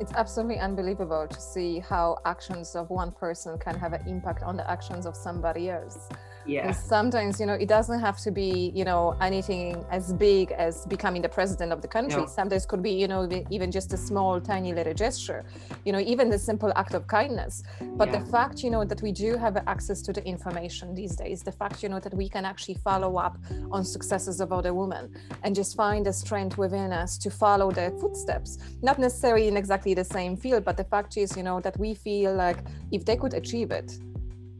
It's 0.00 0.12
absolutely 0.14 0.58
unbelievable 0.58 1.28
to 1.28 1.40
see 1.40 1.78
how 1.78 2.18
actions 2.24 2.74
of 2.74 2.90
one 2.90 3.12
person 3.12 3.56
can 3.58 3.78
have 3.78 3.92
an 3.92 4.06
impact 4.08 4.42
on 4.42 4.56
the 4.56 4.68
actions 4.68 5.06
of 5.06 5.14
somebody 5.14 5.70
else 5.70 6.08
yeah 6.46 6.66
and 6.66 6.76
sometimes 6.76 7.38
you 7.40 7.46
know 7.46 7.54
it 7.54 7.68
doesn't 7.68 8.00
have 8.00 8.18
to 8.18 8.30
be 8.30 8.72
you 8.74 8.84
know 8.84 9.16
anything 9.20 9.84
as 9.90 10.12
big 10.12 10.50
as 10.52 10.86
becoming 10.86 11.22
the 11.22 11.28
president 11.28 11.72
of 11.72 11.80
the 11.82 11.88
country 11.88 12.22
no. 12.22 12.26
sometimes 12.26 12.66
could 12.66 12.82
be 12.82 12.90
you 12.90 13.08
know 13.08 13.28
even 13.50 13.70
just 13.70 13.92
a 13.92 13.96
small 13.96 14.40
tiny 14.40 14.72
little 14.72 14.94
gesture 14.94 15.44
you 15.84 15.92
know 15.92 16.00
even 16.00 16.28
the 16.30 16.38
simple 16.38 16.72
act 16.76 16.94
of 16.94 17.06
kindness 17.06 17.62
but 17.96 18.08
yeah. 18.08 18.18
the 18.18 18.30
fact 18.30 18.62
you 18.62 18.70
know 18.70 18.84
that 18.84 19.00
we 19.02 19.12
do 19.12 19.36
have 19.36 19.56
access 19.66 20.02
to 20.02 20.12
the 20.12 20.24
information 20.26 20.94
these 20.94 21.16
days 21.16 21.42
the 21.42 21.52
fact 21.52 21.82
you 21.82 21.88
know 21.88 22.00
that 22.00 22.14
we 22.14 22.28
can 22.28 22.44
actually 22.44 22.74
follow 22.74 23.16
up 23.16 23.38
on 23.70 23.84
successes 23.84 24.40
of 24.40 24.52
other 24.52 24.74
women 24.74 25.14
and 25.42 25.54
just 25.54 25.76
find 25.76 26.06
the 26.06 26.12
strength 26.12 26.58
within 26.58 26.92
us 26.92 27.18
to 27.18 27.30
follow 27.30 27.70
their 27.70 27.90
footsteps 27.92 28.58
not 28.82 28.98
necessarily 28.98 29.48
in 29.48 29.56
exactly 29.56 29.94
the 29.94 30.04
same 30.04 30.36
field 30.36 30.64
but 30.64 30.76
the 30.76 30.84
fact 30.84 31.16
is 31.16 31.36
you 31.36 31.42
know 31.42 31.60
that 31.60 31.78
we 31.78 31.94
feel 31.94 32.34
like 32.34 32.58
if 32.90 33.04
they 33.04 33.16
could 33.16 33.34
achieve 33.34 33.70
it 33.70 33.98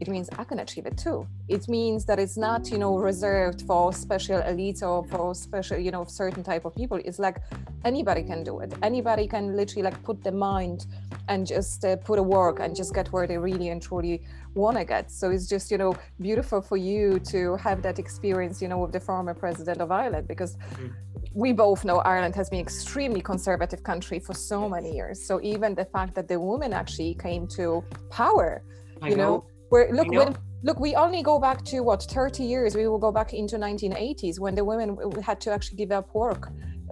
it 0.03 0.09
means 0.09 0.29
I 0.37 0.43
can 0.43 0.59
achieve 0.59 0.85
it 0.85 0.97
too. 0.97 1.25
It 1.47 1.69
means 1.69 2.03
that 2.09 2.19
it's 2.19 2.35
not, 2.35 2.69
you 2.69 2.77
know, 2.77 2.97
reserved 2.97 3.61
for 3.61 3.93
special 3.93 4.41
elites 4.41 4.81
or 4.83 5.05
for 5.05 5.33
special, 5.33 5.77
you 5.77 5.91
know, 5.91 6.03
certain 6.03 6.43
type 6.43 6.65
of 6.65 6.75
people. 6.75 6.99
It's 7.05 7.19
like 7.19 7.37
anybody 7.85 8.23
can 8.23 8.43
do 8.43 8.59
it. 8.59 8.73
Anybody 8.81 9.25
can 9.27 9.55
literally 9.55 9.83
like 9.83 10.03
put 10.03 10.21
the 10.21 10.33
mind 10.33 10.87
and 11.29 11.47
just 11.47 11.85
uh, 11.85 11.95
put 11.95 12.19
a 12.19 12.23
work 12.37 12.59
and 12.59 12.75
just 12.75 12.93
get 12.93 13.07
where 13.13 13.25
they 13.25 13.37
really 13.37 13.69
and 13.69 13.81
truly 13.81 14.21
want 14.55 14.75
to 14.77 14.83
get. 14.83 15.09
So 15.09 15.31
it's 15.31 15.47
just, 15.47 15.71
you 15.71 15.77
know, 15.77 15.95
beautiful 16.19 16.61
for 16.61 16.75
you 16.75 17.19
to 17.33 17.55
have 17.67 17.81
that 17.83 17.97
experience, 17.97 18.61
you 18.61 18.67
know, 18.67 18.79
with 18.79 18.91
the 18.91 18.99
former 18.99 19.33
president 19.33 19.79
of 19.79 19.89
Ireland 19.89 20.27
because 20.27 20.57
mm-hmm. 20.57 20.87
we 21.33 21.53
both 21.53 21.85
know 21.85 21.99
Ireland 21.99 22.35
has 22.35 22.49
been 22.49 22.59
extremely 22.59 23.21
conservative 23.21 23.83
country 23.83 24.19
for 24.19 24.33
so 24.33 24.67
many 24.67 24.93
years. 24.93 25.25
So 25.25 25.39
even 25.41 25.75
the 25.75 25.85
fact 25.85 26.13
that 26.15 26.27
the 26.27 26.37
woman 26.41 26.73
actually 26.73 27.13
came 27.13 27.47
to 27.59 27.85
power, 28.09 28.63
I 29.01 29.09
you 29.09 29.15
know, 29.15 29.35
know 29.35 29.52
where 29.73 29.91
look 29.91 30.07
when 30.07 30.37
look 30.61 30.79
we 30.79 30.95
only 30.95 31.23
go 31.23 31.39
back 31.39 31.65
to 31.65 31.81
what 31.81 32.03
30 32.03 32.43
years 32.43 32.75
we 32.75 32.87
will 32.87 32.99
go 32.99 33.11
back 33.11 33.33
into 33.33 33.57
1980s 33.57 34.39
when 34.39 34.53
the 34.53 34.63
women 34.63 34.87
had 35.21 35.41
to 35.41 35.51
actually 35.51 35.77
give 35.77 35.91
up 35.91 36.13
work 36.13 36.51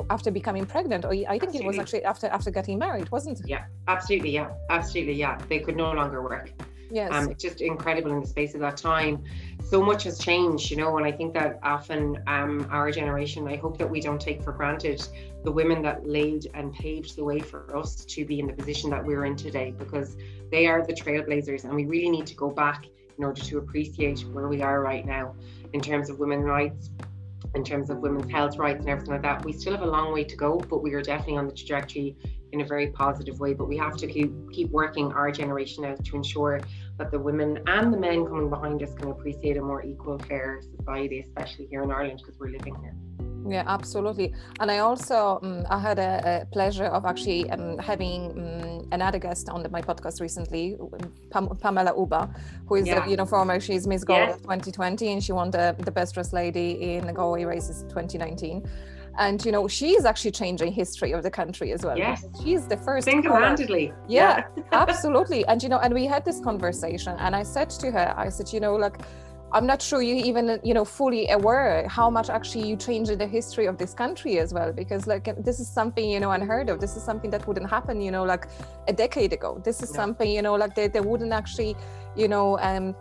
after 0.09 0.31
becoming 0.31 0.65
pregnant. 0.65 1.05
Or 1.05 1.11
i 1.11 1.15
think 1.15 1.43
absolutely. 1.43 1.59
it 1.59 1.67
was 1.67 1.77
actually 1.77 2.03
after 2.03 2.27
after 2.27 2.49
getting 2.49 2.79
married 2.79 3.07
wasn't 3.11 3.39
it? 3.41 3.47
Yeah 3.47 3.65
absolutely 3.87 4.31
yeah 4.31 4.49
absolutely 4.69 5.13
yeah. 5.13 5.37
They 5.47 5.59
could 5.59 5.77
no 5.77 5.91
longer 5.91 6.23
work. 6.23 6.47
Yes. 6.99 7.11
Um, 7.13 7.29
it's 7.29 7.43
just 7.47 7.61
incredible 7.61 8.11
in 8.11 8.19
the 8.19 8.27
space 8.27 8.53
of 8.55 8.61
that 8.61 8.77
time 8.77 9.23
so 9.71 9.81
much 9.81 10.03
has 10.03 10.19
changed 10.19 10.69
you 10.69 10.75
know 10.75 10.97
and 10.97 11.05
i 11.05 11.11
think 11.11 11.33
that 11.33 11.57
often 11.63 12.21
um, 12.27 12.67
our 12.69 12.91
generation 12.91 13.47
i 13.47 13.55
hope 13.55 13.77
that 13.77 13.89
we 13.89 14.01
don't 14.01 14.19
take 14.19 14.43
for 14.43 14.51
granted 14.51 15.01
the 15.45 15.51
women 15.51 15.81
that 15.81 16.05
laid 16.05 16.45
and 16.55 16.73
paved 16.73 17.15
the 17.15 17.23
way 17.23 17.39
for 17.39 17.73
us 17.73 18.03
to 18.03 18.25
be 18.25 18.41
in 18.41 18.47
the 18.47 18.53
position 18.53 18.89
that 18.89 19.01
we're 19.01 19.23
in 19.23 19.33
today 19.33 19.73
because 19.79 20.17
they 20.51 20.67
are 20.67 20.85
the 20.85 20.91
trailblazers 20.91 21.63
and 21.63 21.73
we 21.73 21.85
really 21.85 22.09
need 22.09 22.27
to 22.27 22.35
go 22.35 22.49
back 22.49 22.85
in 23.17 23.23
order 23.23 23.41
to 23.41 23.59
appreciate 23.59 24.19
where 24.33 24.49
we 24.49 24.61
are 24.61 24.81
right 24.81 25.05
now 25.05 25.33
in 25.71 25.79
terms 25.79 26.09
of 26.09 26.19
women's 26.19 26.43
rights 26.43 26.89
in 27.55 27.63
terms 27.63 27.89
of 27.89 27.97
women's 27.99 28.29
health 28.31 28.57
rights 28.57 28.79
and 28.79 28.89
everything 28.89 29.13
like 29.13 29.21
that. 29.23 29.43
We 29.43 29.51
still 29.51 29.73
have 29.73 29.81
a 29.81 29.91
long 29.97 30.13
way 30.13 30.23
to 30.25 30.35
go 30.35 30.59
but 30.69 30.79
we 30.83 30.93
are 30.93 31.01
definitely 31.01 31.37
on 31.37 31.47
the 31.47 31.53
trajectory 31.53 32.17
in 32.51 32.59
a 32.59 32.65
very 32.65 32.87
positive 32.87 33.39
way 33.39 33.53
but 33.53 33.67
we 33.69 33.77
have 33.77 33.95
to 33.97 34.07
keep 34.07 34.31
keep 34.51 34.69
working 34.71 35.11
our 35.13 35.31
generation 35.31 35.85
out 35.85 36.03
to 36.03 36.15
ensure 36.17 36.59
that 37.01 37.09
the 37.09 37.19
women 37.19 37.59
and 37.65 37.91
the 37.91 37.97
men 37.97 38.25
coming 38.27 38.49
behind 38.49 38.81
us 38.83 38.93
can 38.93 39.09
appreciate 39.09 39.57
a 39.57 39.61
more 39.61 39.83
equal 39.83 40.19
fair 40.19 40.61
society 40.77 41.19
especially 41.27 41.65
here 41.71 41.81
in 41.81 41.91
ireland 41.91 42.19
because 42.21 42.39
we're 42.39 42.53
living 42.57 42.75
here 42.83 42.95
yeah 43.53 43.63
absolutely 43.65 44.31
and 44.59 44.69
i 44.69 44.77
also 44.77 45.39
um, 45.41 45.65
i 45.71 45.79
had 45.79 45.97
a, 45.97 46.43
a, 46.43 46.45
pleasure 46.53 46.85
of 46.85 47.03
actually 47.05 47.49
um, 47.49 47.75
having 47.79 48.19
um, 48.37 48.87
another 48.91 49.17
guest 49.17 49.49
on 49.49 49.63
the, 49.63 49.69
my 49.69 49.81
podcast 49.81 50.21
recently 50.21 50.77
Pam- 51.31 51.55
pamela 51.63 51.91
uba 51.97 52.21
who 52.67 52.75
is 52.75 52.85
yeah. 52.85 53.03
a, 53.03 53.09
you 53.09 53.17
know 53.17 53.25
former 53.25 53.59
she's 53.59 53.87
miss 53.87 54.03
galway 54.03 54.27
yes. 54.27 54.41
2020 54.41 55.13
and 55.13 55.23
she 55.23 55.31
won 55.31 55.49
the, 55.49 55.75
the 55.79 55.91
best 55.91 56.13
dressed 56.13 56.33
lady 56.33 56.95
in 56.97 57.07
the 57.07 57.13
galway 57.13 57.43
races 57.45 57.81
2019 57.89 58.63
and 59.17 59.43
you 59.45 59.51
know 59.51 59.67
she 59.67 59.91
is 59.91 60.05
actually 60.05 60.31
changing 60.31 60.71
history 60.71 61.11
of 61.11 61.23
the 61.23 61.31
country 61.31 61.71
as 61.71 61.83
well. 61.83 61.97
Yes. 61.97 62.25
She's 62.43 62.67
the 62.67 62.77
first 62.77 63.05
single-handedly 63.05 63.93
yeah, 64.07 64.43
yeah. 64.55 64.63
absolutely. 64.71 65.45
And 65.45 65.61
you 65.61 65.69
know 65.69 65.79
and 65.79 65.93
we 65.93 66.05
had 66.05 66.25
this 66.25 66.39
conversation 66.39 67.15
and 67.19 67.35
i 67.35 67.43
said 67.43 67.69
to 67.69 67.91
her 67.91 68.13
i 68.17 68.29
said 68.29 68.51
you 68.53 68.59
know 68.59 68.75
like 68.75 68.97
I'm 69.53 69.65
not 69.65 69.81
sure 69.81 70.01
you 70.01 70.15
even 70.15 70.59
you 70.63 70.73
know 70.73 70.85
fully 70.85 71.29
aware 71.29 71.85
how 71.87 72.09
much 72.09 72.29
actually 72.29 72.67
you 72.69 72.77
changed 72.77 73.17
the 73.17 73.27
history 73.27 73.65
of 73.65 73.77
this 73.77 73.93
country 73.93 74.39
as 74.39 74.53
well 74.53 74.71
because 74.71 75.07
like 75.07 75.27
this 75.43 75.59
is 75.59 75.67
something 75.67 76.09
you 76.09 76.21
know 76.21 76.31
unheard 76.31 76.69
of. 76.69 76.79
This 76.79 76.95
is 76.95 77.03
something 77.03 77.29
that 77.31 77.45
wouldn't 77.47 77.69
happen 77.69 77.99
you 77.99 78.11
know 78.11 78.23
like 78.23 78.47
a 78.87 78.93
decade 78.93 79.33
ago. 79.33 79.61
This 79.63 79.83
is 79.83 79.89
something 79.89 80.29
you 80.31 80.41
know 80.41 80.55
like 80.55 80.73
they, 80.73 80.87
they 80.87 81.01
wouldn't 81.01 81.33
actually 81.33 81.75
you 82.15 82.29
know 82.29 82.57
um 82.59 82.95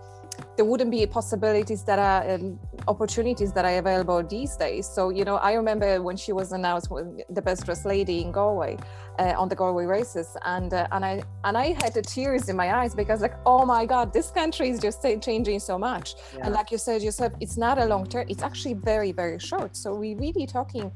there 0.56 0.64
wouldn't 0.64 0.90
be 0.90 1.06
possibilities 1.06 1.82
that 1.84 1.98
are 1.98 2.34
um, 2.34 2.58
opportunities 2.88 3.52
that 3.52 3.64
are 3.64 3.78
available 3.78 4.22
these 4.22 4.56
days. 4.56 4.86
So 4.86 5.10
you 5.10 5.24
know, 5.24 5.36
I 5.36 5.54
remember 5.54 6.02
when 6.02 6.16
she 6.16 6.32
was 6.32 6.52
announced 6.52 6.88
the 6.88 7.42
best 7.42 7.64
dressed 7.64 7.86
lady 7.86 8.22
in 8.22 8.32
Galway 8.32 8.76
uh, 9.18 9.34
on 9.36 9.48
the 9.48 9.56
Galway 9.56 9.86
races, 9.86 10.36
and 10.44 10.72
uh, 10.72 10.86
and 10.92 11.04
I 11.04 11.22
and 11.44 11.56
I 11.56 11.66
had 11.82 11.94
the 11.94 12.02
tears 12.02 12.48
in 12.48 12.56
my 12.56 12.74
eyes 12.74 12.94
because 12.94 13.20
like, 13.20 13.36
oh 13.46 13.64
my 13.64 13.86
God, 13.86 14.12
this 14.12 14.30
country 14.30 14.70
is 14.70 14.80
just 14.80 15.02
changing 15.20 15.60
so 15.60 15.78
much. 15.78 16.14
Yeah. 16.36 16.46
And 16.46 16.54
like 16.54 16.70
you 16.70 16.78
said 16.78 17.02
yourself, 17.02 17.32
it's 17.40 17.56
not 17.56 17.78
a 17.78 17.84
long 17.84 18.06
term; 18.06 18.26
it's 18.28 18.42
actually 18.42 18.74
very 18.74 19.12
very 19.12 19.38
short. 19.38 19.76
So 19.76 19.94
we 19.94 20.14
really 20.14 20.46
talking 20.46 20.92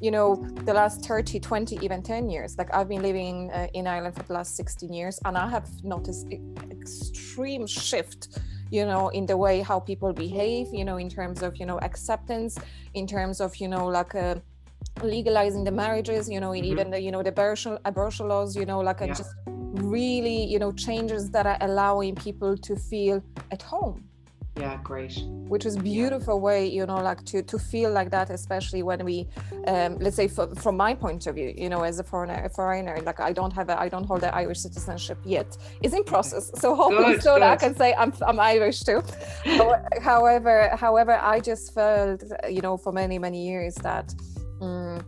you 0.00 0.10
know 0.10 0.36
the 0.64 0.72
last 0.72 1.04
30 1.04 1.40
20 1.40 1.78
even 1.82 2.02
10 2.02 2.30
years 2.30 2.56
like 2.56 2.72
i've 2.74 2.88
been 2.88 3.02
living 3.02 3.50
uh, 3.50 3.66
in 3.74 3.86
ireland 3.86 4.14
for 4.14 4.22
the 4.22 4.32
last 4.32 4.56
16 4.56 4.92
years 4.92 5.18
and 5.24 5.36
i 5.36 5.48
have 5.48 5.68
noticed 5.82 6.28
extreme 6.70 7.66
shift 7.66 8.38
you 8.70 8.84
know 8.84 9.08
in 9.08 9.26
the 9.26 9.36
way 9.36 9.60
how 9.60 9.78
people 9.78 10.12
behave 10.12 10.68
you 10.72 10.84
know 10.84 10.96
in 10.96 11.08
terms 11.08 11.42
of 11.42 11.56
you 11.56 11.66
know 11.66 11.78
acceptance 11.80 12.58
in 12.94 13.06
terms 13.06 13.40
of 13.40 13.56
you 13.56 13.68
know 13.68 13.86
like 13.86 14.14
uh, 14.14 14.34
legalizing 15.02 15.64
the 15.64 15.70
marriages 15.70 16.28
you 16.28 16.40
know 16.40 16.50
mm-hmm. 16.50 16.72
even 16.72 16.90
the 16.90 17.00
you 17.00 17.10
know 17.10 17.22
the 17.22 17.30
abortion 17.30 17.78
abortion 17.84 18.28
laws 18.28 18.56
you 18.56 18.66
know 18.66 18.80
like 18.80 19.00
uh, 19.00 19.06
yeah. 19.06 19.14
just 19.14 19.34
really 19.46 20.44
you 20.44 20.58
know 20.58 20.72
changes 20.72 21.30
that 21.30 21.46
are 21.46 21.58
allowing 21.60 22.14
people 22.14 22.56
to 22.56 22.76
feel 22.76 23.22
at 23.50 23.62
home 23.62 24.04
yeah 24.58 24.78
great 24.82 25.22
which 25.48 25.64
is 25.64 25.76
beautiful 25.76 26.34
yeah. 26.34 26.40
way 26.40 26.66
you 26.66 26.84
know 26.86 26.96
like 26.96 27.24
to 27.24 27.42
to 27.42 27.58
feel 27.58 27.90
like 27.90 28.10
that 28.10 28.30
especially 28.30 28.82
when 28.82 29.04
we 29.04 29.26
um 29.66 29.96
let's 29.98 30.16
say 30.16 30.28
for, 30.28 30.54
from 30.56 30.76
my 30.76 30.94
point 30.94 31.26
of 31.26 31.34
view 31.34 31.54
you 31.56 31.68
know 31.68 31.82
as 31.82 31.98
a 31.98 32.04
foreigner 32.04 32.44
a 32.44 32.48
foreigner 32.48 33.00
like 33.02 33.20
i 33.20 33.32
don't 33.32 33.52
have 33.52 33.68
a 33.68 33.80
i 33.80 33.88
don't 33.88 34.04
hold 34.04 34.20
the 34.20 34.34
irish 34.34 34.58
citizenship 34.58 35.18
yet 35.24 35.56
it's 35.82 35.94
in 35.94 36.04
process 36.04 36.50
so 36.60 36.74
hopefully 36.74 37.14
good, 37.14 37.22
soon 37.22 37.34
good. 37.34 37.42
i 37.42 37.56
can 37.56 37.74
say 37.74 37.94
i'm, 37.94 38.12
I'm 38.26 38.40
irish 38.40 38.80
too 38.80 39.02
however 40.02 40.70
however 40.74 41.12
i 41.12 41.40
just 41.40 41.74
felt 41.74 42.22
you 42.48 42.60
know 42.60 42.76
for 42.76 42.92
many 42.92 43.18
many 43.18 43.46
years 43.46 43.74
that 43.76 44.12
um, 44.60 45.04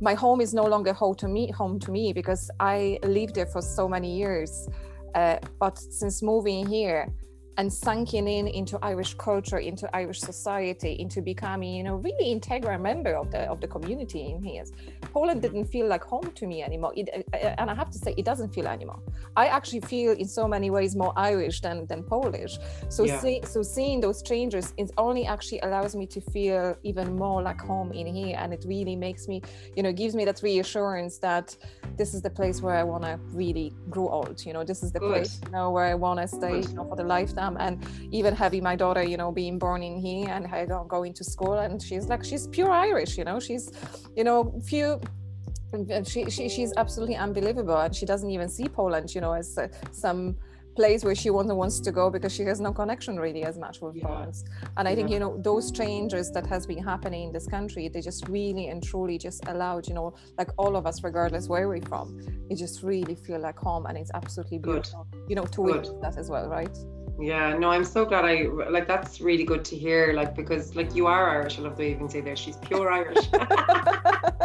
my 0.00 0.14
home 0.14 0.40
is 0.40 0.54
no 0.54 0.64
longer 0.64 0.92
home 0.92 1.14
to 1.16 1.28
me 1.28 1.50
home 1.50 1.78
to 1.80 1.90
me 1.90 2.12
because 2.12 2.50
i 2.60 2.98
lived 3.02 3.34
there 3.34 3.46
for 3.46 3.60
so 3.60 3.88
many 3.88 4.16
years 4.16 4.68
uh, 5.14 5.38
but 5.60 5.78
since 5.78 6.22
moving 6.22 6.66
here 6.66 7.08
and 7.56 7.72
sinking 7.72 8.26
in 8.28 8.48
into 8.48 8.78
Irish 8.82 9.14
culture, 9.14 9.58
into 9.58 9.88
Irish 9.94 10.20
society, 10.20 10.96
into 10.98 11.22
becoming, 11.22 11.74
you 11.74 11.84
know, 11.84 11.96
really 11.96 12.30
integral 12.30 12.78
member 12.78 13.14
of 13.14 13.30
the 13.30 13.40
of 13.50 13.60
the 13.60 13.68
community 13.68 14.30
in 14.30 14.42
here. 14.42 14.64
Poland 15.12 15.42
didn't 15.42 15.66
feel 15.66 15.86
like 15.86 16.02
home 16.02 16.30
to 16.32 16.46
me 16.46 16.62
anymore, 16.62 16.92
it, 16.96 17.08
uh, 17.14 17.36
uh, 17.36 17.54
and 17.58 17.70
I 17.70 17.74
have 17.74 17.90
to 17.90 17.98
say, 17.98 18.14
it 18.16 18.24
doesn't 18.24 18.52
feel 18.54 18.66
anymore. 18.66 19.00
I 19.36 19.46
actually 19.46 19.80
feel 19.80 20.12
in 20.12 20.26
so 20.26 20.48
many 20.48 20.70
ways 20.70 20.96
more 20.96 21.12
Irish 21.16 21.60
than 21.60 21.86
than 21.86 22.02
Polish. 22.02 22.58
So 22.88 23.04
yeah. 23.04 23.20
see, 23.20 23.40
so 23.44 23.62
seeing 23.62 24.00
those 24.00 24.22
changes, 24.22 24.74
it 24.76 24.90
only 24.98 25.26
actually 25.26 25.60
allows 25.60 25.94
me 25.94 26.06
to 26.06 26.20
feel 26.20 26.76
even 26.82 27.16
more 27.16 27.42
like 27.42 27.60
home 27.60 27.92
in 27.92 28.06
here, 28.06 28.36
and 28.40 28.52
it 28.52 28.64
really 28.66 28.96
makes 28.96 29.28
me, 29.28 29.42
you 29.76 29.82
know, 29.82 29.92
gives 29.92 30.14
me 30.14 30.24
that 30.24 30.42
reassurance 30.42 31.18
that 31.18 31.56
this 31.96 32.14
is 32.14 32.22
the 32.22 32.30
place 32.30 32.60
where 32.60 32.74
I 32.74 32.82
want 32.82 33.04
to 33.04 33.18
really 33.32 33.72
grow 33.90 34.08
old. 34.08 34.44
You 34.44 34.52
know, 34.52 34.64
this 34.64 34.82
is 34.82 34.90
the 34.90 35.00
place, 35.00 35.40
you 35.44 35.52
know, 35.52 35.70
where 35.70 35.84
I 35.84 35.94
want 35.94 36.20
to 36.20 36.26
stay, 36.26 36.60
you 36.60 36.74
know, 36.74 36.84
for 36.88 36.96
the 36.96 37.04
lifetime 37.04 37.43
them 37.44 37.56
and 37.60 37.74
even 38.10 38.34
having 38.34 38.62
my 38.62 38.76
daughter 38.76 39.02
you 39.02 39.16
know 39.16 39.30
being 39.32 39.58
born 39.58 39.82
in 39.82 39.96
here 39.98 40.28
and 40.28 40.46
her 40.46 40.66
going 40.88 41.12
to 41.12 41.24
school 41.24 41.58
and 41.64 41.82
she's 41.82 42.06
like 42.12 42.24
she's 42.24 42.46
pure 42.48 42.70
irish 42.70 43.16
you 43.18 43.24
know 43.24 43.38
she's 43.40 43.64
you 44.16 44.24
know 44.24 44.38
few 44.64 45.00
she, 46.06 46.30
she 46.30 46.48
she's 46.48 46.72
absolutely 46.76 47.16
unbelievable 47.16 47.80
and 47.84 47.94
she 47.94 48.06
doesn't 48.06 48.30
even 48.30 48.48
see 48.48 48.68
poland 48.68 49.14
you 49.14 49.20
know 49.20 49.32
as 49.32 49.58
uh, 49.58 49.66
some 49.90 50.36
place 50.74 51.04
where 51.04 51.14
she 51.14 51.30
wants 51.30 51.52
wants 51.52 51.80
to 51.80 51.92
go 51.92 52.10
because 52.10 52.32
she 52.32 52.42
has 52.42 52.60
no 52.60 52.72
connection 52.72 53.18
really 53.18 53.44
as 53.44 53.56
much 53.58 53.80
with 53.80 53.96
yeah. 53.96 54.06
Poland. 54.06 54.34
And 54.76 54.88
I 54.88 54.90
yeah. 54.90 54.96
think 54.96 55.10
you 55.10 55.18
know 55.18 55.38
those 55.40 55.70
changes 55.70 56.30
that 56.32 56.46
has 56.46 56.66
been 56.66 56.82
happening 56.82 57.28
in 57.28 57.32
this 57.32 57.46
country, 57.46 57.88
they 57.88 58.00
just 58.00 58.28
really 58.28 58.68
and 58.68 58.82
truly 58.82 59.18
just 59.18 59.46
allowed 59.46 59.86
you 59.88 59.94
know 59.94 60.14
like 60.38 60.50
all 60.58 60.76
of 60.76 60.86
us, 60.86 61.02
regardless 61.02 61.48
where 61.48 61.68
we're 61.68 61.82
from, 61.82 62.20
it 62.50 62.56
just 62.56 62.82
really 62.82 63.14
feel 63.14 63.40
like 63.40 63.58
home, 63.58 63.86
and 63.86 63.96
it's 63.96 64.10
absolutely 64.14 64.58
beautiful. 64.58 65.06
Good. 65.10 65.20
You 65.28 65.36
know 65.36 65.44
to 65.44 65.62
witness 65.62 65.90
that 66.02 66.16
as 66.18 66.28
well, 66.28 66.48
right? 66.48 66.76
Yeah, 67.18 67.56
no, 67.56 67.70
I'm 67.70 67.84
so 67.84 68.04
glad 68.04 68.24
I 68.24 68.42
like 68.70 68.88
that's 68.88 69.20
really 69.20 69.44
good 69.44 69.64
to 69.66 69.76
hear. 69.76 70.12
Like 70.14 70.34
because 70.34 70.74
like 70.74 70.94
you 70.94 71.06
are 71.06 71.30
Irish. 71.30 71.58
I 71.58 71.62
love 71.62 71.76
the 71.76 71.84
way 71.84 71.88
you 71.90 71.94
even 71.94 72.08
say 72.08 72.20
there. 72.20 72.34
She's 72.34 72.56
pure 72.56 72.90
Irish. 72.92 73.28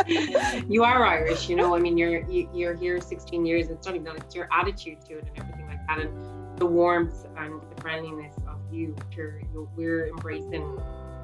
you 0.69 0.83
are 0.83 1.03
Irish, 1.05 1.49
you 1.49 1.55
know. 1.55 1.75
I 1.75 1.79
mean, 1.79 1.97
you're 1.97 2.29
you're 2.29 2.75
here 2.75 3.01
16 3.01 3.45
years. 3.45 3.69
It's 3.69 3.87
not 3.87 3.95
even 3.95 4.05
that. 4.05 4.17
It's 4.17 4.35
your 4.35 4.47
attitude 4.51 5.01
to 5.05 5.17
it 5.17 5.27
and 5.27 5.39
everything 5.39 5.67
like 5.67 5.85
that, 5.87 5.99
and 5.99 6.59
the 6.59 6.65
warmth 6.65 7.25
and 7.37 7.59
the 7.59 7.81
friendliness 7.81 8.35
of 8.47 8.59
you. 8.71 8.95
You're, 9.15 9.41
you're 9.51 9.67
we're 9.75 10.07
embracing 10.07 10.79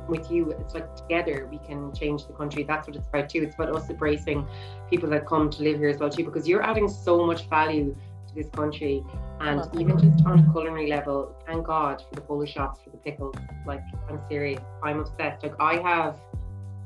with 0.08 0.32
you. 0.32 0.50
It's 0.52 0.74
like 0.74 0.96
together 0.96 1.48
we 1.52 1.60
can 1.60 1.94
change 1.94 2.26
the 2.26 2.34
country. 2.34 2.64
That's 2.64 2.88
what 2.88 2.96
it's 2.96 3.08
about 3.08 3.30
too. 3.30 3.44
It's 3.44 3.54
about 3.54 3.76
us 3.76 3.88
embracing 3.90 4.48
people 4.90 5.10
that 5.10 5.28
come 5.28 5.52
to 5.52 5.64
live 5.64 5.78
here 5.78 5.90
as 5.90 6.00
well 6.00 6.10
too, 6.10 6.24
because 6.26 6.48
you're 6.48 6.64
adding 6.64 6.88
so 6.88 7.24
much 7.24 7.48
value 7.50 7.96
this 8.36 8.50
country 8.50 9.04
and 9.40 9.62
even 9.80 9.98
just 9.98 10.26
on 10.26 10.40
a 10.40 10.52
culinary 10.52 10.90
level, 10.90 11.36
thank 11.46 11.66
God 11.66 12.02
for 12.08 12.16
the 12.16 12.22
Polish 12.22 12.54
shops, 12.54 12.80
for 12.84 12.90
the 12.90 12.98
pickles. 12.98 13.36
Like, 13.66 13.82
I'm 14.10 14.20
serious. 14.30 14.62
I'm 14.84 15.00
obsessed. 15.00 15.44
Like, 15.44 15.56
I 15.60 15.78
have 15.82 16.18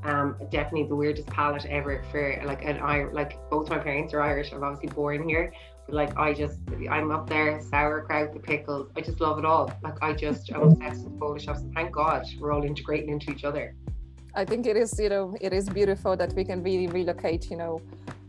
um, 0.03 0.35
definitely 0.49 0.88
the 0.88 0.95
weirdest 0.95 1.27
palate 1.27 1.65
ever 1.65 2.03
for 2.12 2.41
like 2.45 2.63
an 2.63 2.79
I 2.81 3.03
like 3.12 3.38
both 3.49 3.69
my 3.69 3.77
parents 3.79 4.13
are 4.13 4.21
Irish. 4.21 4.51
I'm 4.53 4.63
obviously 4.63 4.89
born 4.95 5.27
here, 5.27 5.51
but 5.85 5.95
like 5.95 6.17
I 6.17 6.33
just 6.33 6.59
I'm 6.89 7.12
up 7.12 7.29
there 7.29 7.59
sauerkraut, 7.62 8.33
the 8.33 8.39
pickles. 8.39 8.91
I 8.95 9.01
just 9.01 9.19
love 9.19 9.39
it 9.39 9.45
all. 9.45 9.71
Like 9.83 10.01
I 10.01 10.13
just 10.13 10.51
I'm 10.53 10.62
obsessed 10.71 11.03
with 11.03 11.19
Polish 11.19 11.43
shops. 11.43 11.63
Thank 11.75 11.91
God 11.91 12.25
we're 12.39 12.53
all 12.53 12.63
integrating 12.63 13.09
into 13.09 13.31
each 13.31 13.43
other. 13.43 13.75
I 14.35 14.45
think 14.45 14.67
it 14.67 14.77
is 14.77 14.97
you 14.99 15.09
know 15.09 15.35
it 15.41 15.53
is 15.53 15.69
beautiful 15.69 16.15
that 16.15 16.33
we 16.33 16.45
can 16.45 16.63
really 16.63 16.88
relocate 16.88 17.49
you 17.49 17.57
know 17.57 17.81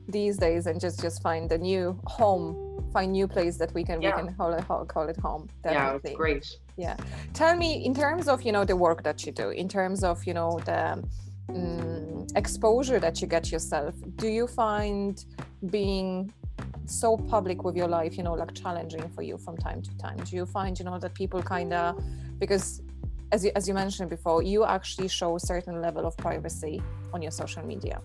these 0.08 0.38
days 0.38 0.66
and 0.66 0.80
just 0.80 1.00
just 1.00 1.22
find 1.22 1.52
a 1.52 1.58
new 1.58 1.96
home 2.06 2.69
find 2.92 3.12
new 3.12 3.26
place 3.26 3.56
that 3.56 3.72
we 3.74 3.82
can 3.84 4.00
yeah. 4.00 4.16
we 4.16 4.22
can 4.22 4.34
call 4.34 4.52
it 4.52 4.64
call 4.94 5.08
it 5.08 5.16
home 5.16 5.48
definitely. 5.62 6.10
yeah 6.10 6.16
great 6.16 6.46
yeah 6.76 6.96
tell 7.34 7.56
me 7.56 7.84
in 7.84 7.94
terms 7.94 8.28
of 8.28 8.42
you 8.42 8.52
know 8.52 8.64
the 8.64 8.76
work 8.76 9.02
that 9.02 9.24
you 9.24 9.32
do 9.32 9.50
in 9.50 9.68
terms 9.68 10.02
of 10.04 10.24
you 10.26 10.34
know 10.34 10.60
the 10.64 11.02
um, 11.48 12.26
exposure 12.36 12.98
that 13.00 13.20
you 13.20 13.26
get 13.26 13.50
yourself 13.50 13.94
do 14.16 14.28
you 14.28 14.46
find 14.46 15.24
being 15.70 16.32
so 16.86 17.16
public 17.16 17.64
with 17.64 17.76
your 17.76 17.88
life 17.88 18.16
you 18.16 18.22
know 18.22 18.34
like 18.34 18.52
challenging 18.54 19.08
for 19.10 19.22
you 19.22 19.36
from 19.38 19.56
time 19.56 19.80
to 19.82 19.96
time 19.96 20.16
do 20.18 20.36
you 20.36 20.46
find 20.46 20.78
you 20.78 20.84
know 20.84 20.98
that 20.98 21.14
people 21.14 21.42
kind 21.42 21.72
of 21.72 22.00
because 22.38 22.82
as 23.32 23.44
you, 23.44 23.52
as 23.54 23.68
you 23.68 23.74
mentioned 23.74 24.10
before 24.10 24.42
you 24.42 24.64
actually 24.64 25.08
show 25.08 25.36
a 25.36 25.40
certain 25.40 25.80
level 25.80 26.04
of 26.06 26.16
privacy 26.16 26.82
on 27.12 27.22
your 27.22 27.30
social 27.30 27.64
media 27.64 28.00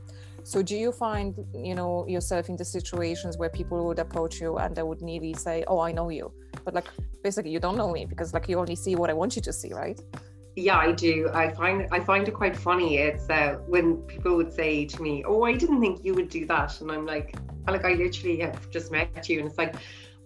so 0.45 0.61
do 0.61 0.75
you 0.77 0.91
find, 0.91 1.33
you 1.55 1.73
know, 1.73 2.05
yourself 2.07 2.49
in 2.49 2.55
the 2.55 2.63
situations 2.63 3.35
where 3.35 3.49
people 3.49 3.83
would 3.87 3.97
approach 3.97 4.39
you 4.39 4.57
and 4.57 4.75
they 4.75 4.83
would 4.83 5.01
nearly 5.01 5.33
say, 5.33 5.63
"Oh, 5.67 5.79
I 5.79 5.91
know 5.91 6.09
you," 6.09 6.31
but 6.63 6.75
like 6.75 6.87
basically 7.23 7.49
you 7.49 7.59
don't 7.59 7.75
know 7.75 7.91
me 7.91 8.05
because 8.05 8.31
like 8.31 8.47
you 8.47 8.59
only 8.59 8.75
see 8.75 8.95
what 8.95 9.09
I 9.09 9.13
want 9.13 9.35
you 9.35 9.41
to 9.41 9.51
see, 9.51 9.73
right? 9.73 9.99
Yeah, 10.55 10.77
I 10.77 10.91
do. 10.91 11.31
I 11.33 11.49
find 11.49 11.87
I 11.91 11.99
find 11.99 12.27
it 12.27 12.35
quite 12.35 12.55
funny. 12.55 12.97
It's 12.97 13.27
uh, 13.27 13.57
when 13.73 13.97
people 14.13 14.35
would 14.35 14.53
say 14.53 14.85
to 14.85 15.01
me, 15.01 15.23
"Oh, 15.25 15.41
I 15.51 15.53
didn't 15.53 15.81
think 15.81 16.05
you 16.05 16.13
would 16.13 16.29
do 16.29 16.45
that," 16.45 16.79
and 16.79 16.91
I'm 16.91 17.07
like, 17.07 17.35
like 17.67 17.83
I 17.83 17.93
literally 17.95 18.37
have 18.41 18.69
just 18.69 18.91
met 18.91 19.27
you, 19.27 19.39
and 19.39 19.47
it's 19.49 19.57
like 19.57 19.75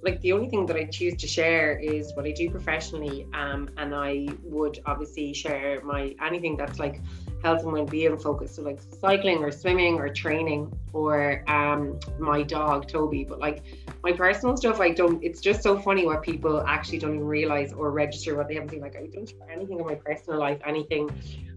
like 0.04 0.20
the 0.20 0.34
only 0.34 0.50
thing 0.50 0.66
that 0.66 0.76
I 0.76 0.84
choose 0.84 1.16
to 1.24 1.28
share 1.28 1.80
is 1.80 2.14
what 2.16 2.26
I 2.26 2.32
do 2.32 2.50
professionally. 2.50 3.26
Um, 3.34 3.70
and 3.78 3.96
I 3.96 4.28
would 4.44 4.80
obviously 4.86 5.34
share 5.34 5.82
my 5.82 6.14
anything 6.22 6.58
that's 6.58 6.78
like 6.78 7.02
health 7.44 7.64
and 7.64 7.72
well-being 7.72 8.18
focused, 8.18 8.56
so 8.56 8.62
like 8.62 8.80
cycling 9.00 9.40
or 9.40 9.52
swimming 9.52 9.96
or 9.96 10.10
training 10.10 10.72
or 10.94 11.44
um 11.48 12.00
my 12.18 12.44
dog 12.44 12.88
Toby. 12.88 13.24
But 13.24 13.40
like 13.40 13.64
my 14.04 14.12
personal 14.12 14.58
stuff, 14.58 14.80
I 14.80 14.92
don't. 14.92 15.24
It's 15.24 15.42
just 15.42 15.62
so 15.62 15.80
funny 15.80 16.06
what 16.06 16.22
people 16.22 16.62
actually 16.62 17.00
don't 17.00 17.16
even 17.16 17.26
realize 17.26 17.74
or 17.74 17.92
register 17.92 18.36
what 18.36 18.48
they 18.48 18.56
haven't 18.56 18.70
seen. 18.70 18.82
Like 18.82 18.96
I 18.96 19.08
don't 19.08 19.28
share 19.28 19.50
anything 19.52 19.80
of 19.80 19.86
my 19.86 19.96
personal 19.96 20.40
life, 20.40 20.60
anything 20.66 21.10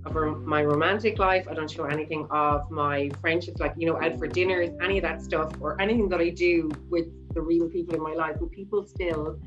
of 0.05 0.14
my 0.14 0.62
romantic 0.62 1.18
life. 1.18 1.47
I 1.49 1.55
don't 1.55 1.71
show 1.71 1.85
anything 1.85 2.27
of 2.31 2.71
my 2.71 3.11
friendships, 3.21 3.61
like 3.61 3.75
you 3.77 3.87
know, 3.87 4.01
out 4.01 4.18
for 4.18 4.27
dinners, 4.27 4.71
any 4.83 4.99
of 4.99 5.03
that 5.03 5.23
stuff, 5.23 5.53
or 5.61 5.81
anything 5.81 6.09
that 6.09 6.21
I 6.21 6.31
do 6.31 6.71
with 6.90 7.07
the 7.35 7.40
real 7.40 7.68
people 7.68 7.95
in 7.95 8.03
my 8.03 8.14
life, 8.14 8.37
but 8.38 8.51
people 8.51 8.85
still, 8.87 9.38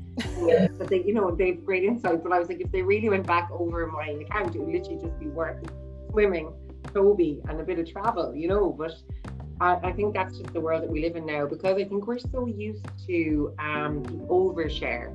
yeah, 0.42 0.66
but 0.78 0.88
they, 0.88 1.02
you 1.02 1.14
know, 1.14 1.30
they 1.34 1.52
have 1.52 1.64
great 1.64 1.84
insight. 1.84 2.22
But 2.22 2.32
I 2.32 2.38
was 2.38 2.48
like, 2.48 2.60
if 2.60 2.70
they 2.72 2.82
really 2.82 3.08
went 3.08 3.26
back 3.26 3.48
over 3.52 3.86
my 3.86 4.08
account, 4.08 4.54
it 4.54 4.60
would 4.60 4.72
literally 4.72 5.00
just 5.00 5.18
be 5.18 5.26
work, 5.28 5.62
swimming, 6.16 6.50
Toby, 6.94 7.42
and 7.46 7.60
a 7.60 7.62
bit 7.62 7.78
of 7.78 7.86
travel, 7.90 8.34
you 8.34 8.48
know. 8.48 8.70
But 8.70 8.92
I, 9.60 9.74
I, 9.88 9.92
think 9.92 10.14
that's 10.14 10.38
just 10.38 10.50
the 10.54 10.60
world 10.60 10.82
that 10.82 10.90
we 10.90 11.02
live 11.02 11.14
in 11.14 11.26
now 11.26 11.46
because 11.46 11.74
I 11.74 11.84
think 11.84 12.06
we're 12.06 12.18
so 12.18 12.46
used 12.46 12.86
to 13.06 13.54
um, 13.58 14.02
overshare. 14.30 15.08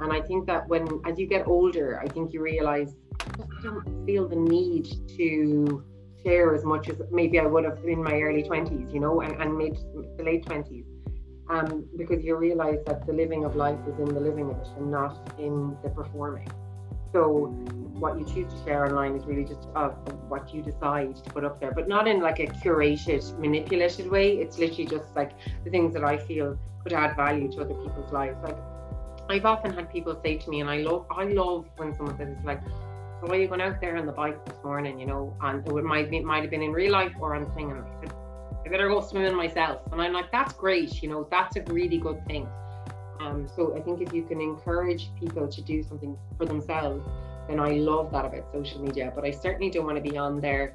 And 0.00 0.12
I 0.12 0.20
think 0.20 0.46
that 0.46 0.66
when, 0.66 1.00
as 1.06 1.16
you 1.16 1.26
get 1.26 1.46
older, 1.46 2.00
I 2.02 2.08
think 2.08 2.32
you 2.32 2.42
realize 2.42 2.96
I 3.20 3.62
don't 3.62 4.04
feel 4.04 4.26
the 4.28 4.36
need 4.36 4.86
to 5.16 5.84
share 6.24 6.56
as 6.56 6.64
much 6.64 6.88
as 6.88 6.96
maybe 7.12 7.38
I 7.38 7.46
would 7.46 7.64
have 7.64 7.78
in 7.84 8.02
my 8.02 8.20
early 8.20 8.42
20s, 8.42 8.92
you 8.92 8.98
know, 8.98 9.20
and, 9.20 9.40
and 9.40 9.56
mid 9.56 9.76
the 10.16 10.24
late 10.24 10.44
20s 10.44 10.86
um, 11.50 11.86
because 11.96 12.24
you 12.24 12.34
realize 12.34 12.80
that 12.86 13.06
the 13.06 13.12
living 13.12 13.44
of 13.44 13.54
life 13.54 13.78
is 13.86 13.96
in 14.00 14.12
the 14.12 14.20
living 14.20 14.50
of 14.50 14.58
it 14.58 14.68
and 14.76 14.90
not 14.90 15.32
in 15.38 15.76
the 15.84 15.90
performing. 15.90 16.50
So 17.12 17.46
what 17.98 18.18
you 18.18 18.24
choose 18.24 18.52
to 18.52 18.64
share 18.64 18.86
online 18.86 19.16
is 19.16 19.24
really 19.24 19.44
just 19.44 19.68
uh, 19.74 19.88
what 20.28 20.54
you 20.54 20.62
decide 20.62 21.16
to 21.16 21.30
put 21.30 21.44
up 21.44 21.60
there, 21.60 21.72
but 21.72 21.88
not 21.88 22.06
in 22.06 22.20
like 22.20 22.38
a 22.38 22.46
curated, 22.46 23.38
manipulated 23.38 24.10
way. 24.10 24.38
It's 24.38 24.58
literally 24.58 24.86
just 24.86 25.14
like 25.16 25.32
the 25.64 25.70
things 25.70 25.94
that 25.94 26.04
I 26.04 26.16
feel 26.16 26.58
could 26.82 26.92
add 26.92 27.16
value 27.16 27.50
to 27.52 27.62
other 27.62 27.74
people's 27.74 28.12
lives. 28.12 28.36
Like 28.42 28.56
I've 29.28 29.44
often 29.44 29.72
had 29.72 29.90
people 29.92 30.18
say 30.22 30.38
to 30.38 30.50
me, 30.50 30.60
and 30.60 30.70
I 30.70 30.78
love, 30.78 31.06
I 31.10 31.24
love 31.24 31.66
when 31.76 31.94
someone 31.94 32.16
says 32.16 32.36
like, 32.44 32.62
"So 33.20 33.26
why 33.26 33.36
are 33.36 33.40
you 33.40 33.48
going 33.48 33.60
out 33.60 33.80
there 33.80 33.96
on 33.96 34.06
the 34.06 34.12
bike 34.12 34.44
this 34.46 34.62
morning?" 34.62 35.00
You 35.00 35.06
know, 35.06 35.36
and 35.40 35.66
it 35.66 35.84
might 35.84 36.12
it 36.12 36.24
might 36.24 36.42
have 36.42 36.50
been 36.50 36.62
in 36.62 36.72
real 36.72 36.92
life 36.92 37.12
or 37.20 37.34
on 37.34 37.50
thing, 37.54 37.70
and 37.70 37.84
I 37.84 38.00
said, 38.00 38.14
I 38.68 38.70
better 38.70 38.88
go 38.88 39.00
swimming 39.00 39.34
myself. 39.34 39.80
And 39.92 40.02
I'm 40.02 40.12
like, 40.12 40.30
that's 40.30 40.52
great, 40.52 41.02
you 41.02 41.08
know, 41.08 41.26
that's 41.30 41.56
a 41.56 41.62
really 41.72 41.96
good 41.96 42.24
thing. 42.26 42.46
Um, 43.20 43.48
so 43.54 43.76
I 43.76 43.80
think 43.80 44.00
if 44.00 44.12
you 44.12 44.22
can 44.22 44.40
encourage 44.40 45.10
people 45.18 45.48
to 45.48 45.62
do 45.62 45.82
something 45.82 46.16
for 46.36 46.46
themselves, 46.46 47.06
then 47.48 47.58
I 47.60 47.72
love 47.72 48.12
that 48.12 48.24
about 48.24 48.50
social 48.52 48.80
media. 48.80 49.12
But 49.14 49.24
I 49.24 49.30
certainly 49.30 49.70
don't 49.70 49.86
want 49.86 49.96
to 49.96 50.10
be 50.10 50.16
on 50.16 50.40
there 50.40 50.74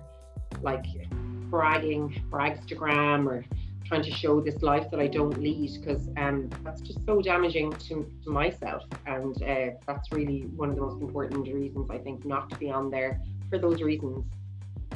like 0.62 0.86
bragging, 1.50 2.24
bragstagram 2.30 3.28
or 3.28 3.46
trying 3.86 4.04
to 4.04 4.12
show 4.12 4.42
this 4.42 4.62
life 4.62 4.90
that 4.92 5.00
I 5.00 5.08
don't 5.08 5.42
lead 5.42 5.80
because 5.80 6.08
um, 6.18 6.50
that's 6.64 6.82
just 6.82 7.06
so 7.06 7.22
damaging 7.22 7.72
to, 7.74 8.10
to 8.24 8.30
myself. 8.30 8.84
And 9.06 9.36
uh, 9.44 9.78
that's 9.86 10.12
really 10.12 10.42
one 10.56 10.70
of 10.70 10.76
the 10.76 10.82
most 10.82 11.02
important 11.02 11.48
reasons 11.48 11.90
I 11.90 11.98
think 11.98 12.26
not 12.26 12.50
to 12.50 12.58
be 12.58 12.72
on 12.72 12.90
there 12.90 13.22
for 13.50 13.58
those 13.58 13.82
reasons. 13.82 14.26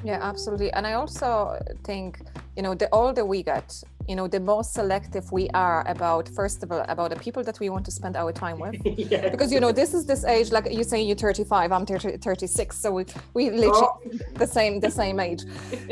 Yeah, 0.03 0.19
absolutely. 0.21 0.71
And 0.71 0.85
I 0.85 0.93
also 0.93 1.59
think, 1.83 2.21
you 2.55 2.63
know, 2.63 2.75
the 2.75 2.89
older 2.91 3.25
we 3.25 3.43
get, 3.43 3.81
you 4.07 4.15
know, 4.15 4.27
the 4.27 4.39
more 4.39 4.63
selective 4.63 5.31
we 5.31 5.49
are 5.49 5.83
about, 5.87 6.29
first 6.29 6.63
of 6.63 6.71
all, 6.71 6.85
about 6.87 7.09
the 7.09 7.17
people 7.17 7.43
that 7.43 7.59
we 7.59 7.69
want 7.69 7.85
to 7.85 7.91
spend 7.91 8.15
our 8.15 8.31
time 8.31 8.59
with. 8.59 8.75
yes. 8.85 9.31
Because, 9.31 9.51
you 9.51 9.59
know, 9.59 9.71
this 9.71 9.93
is 9.93 10.05
this 10.05 10.23
age, 10.23 10.51
like 10.51 10.71
you 10.71 10.83
say, 10.83 11.01
you're 11.01 11.15
35, 11.15 11.71
I'm 11.71 11.85
30, 11.85 12.17
36. 12.17 12.77
So 12.77 12.91
we, 12.91 13.05
we 13.33 13.49
literally 13.49 13.73
oh. 13.81 13.99
the 14.35 14.47
same, 14.47 14.79
the 14.79 14.91
same 14.91 15.19
age. 15.19 15.43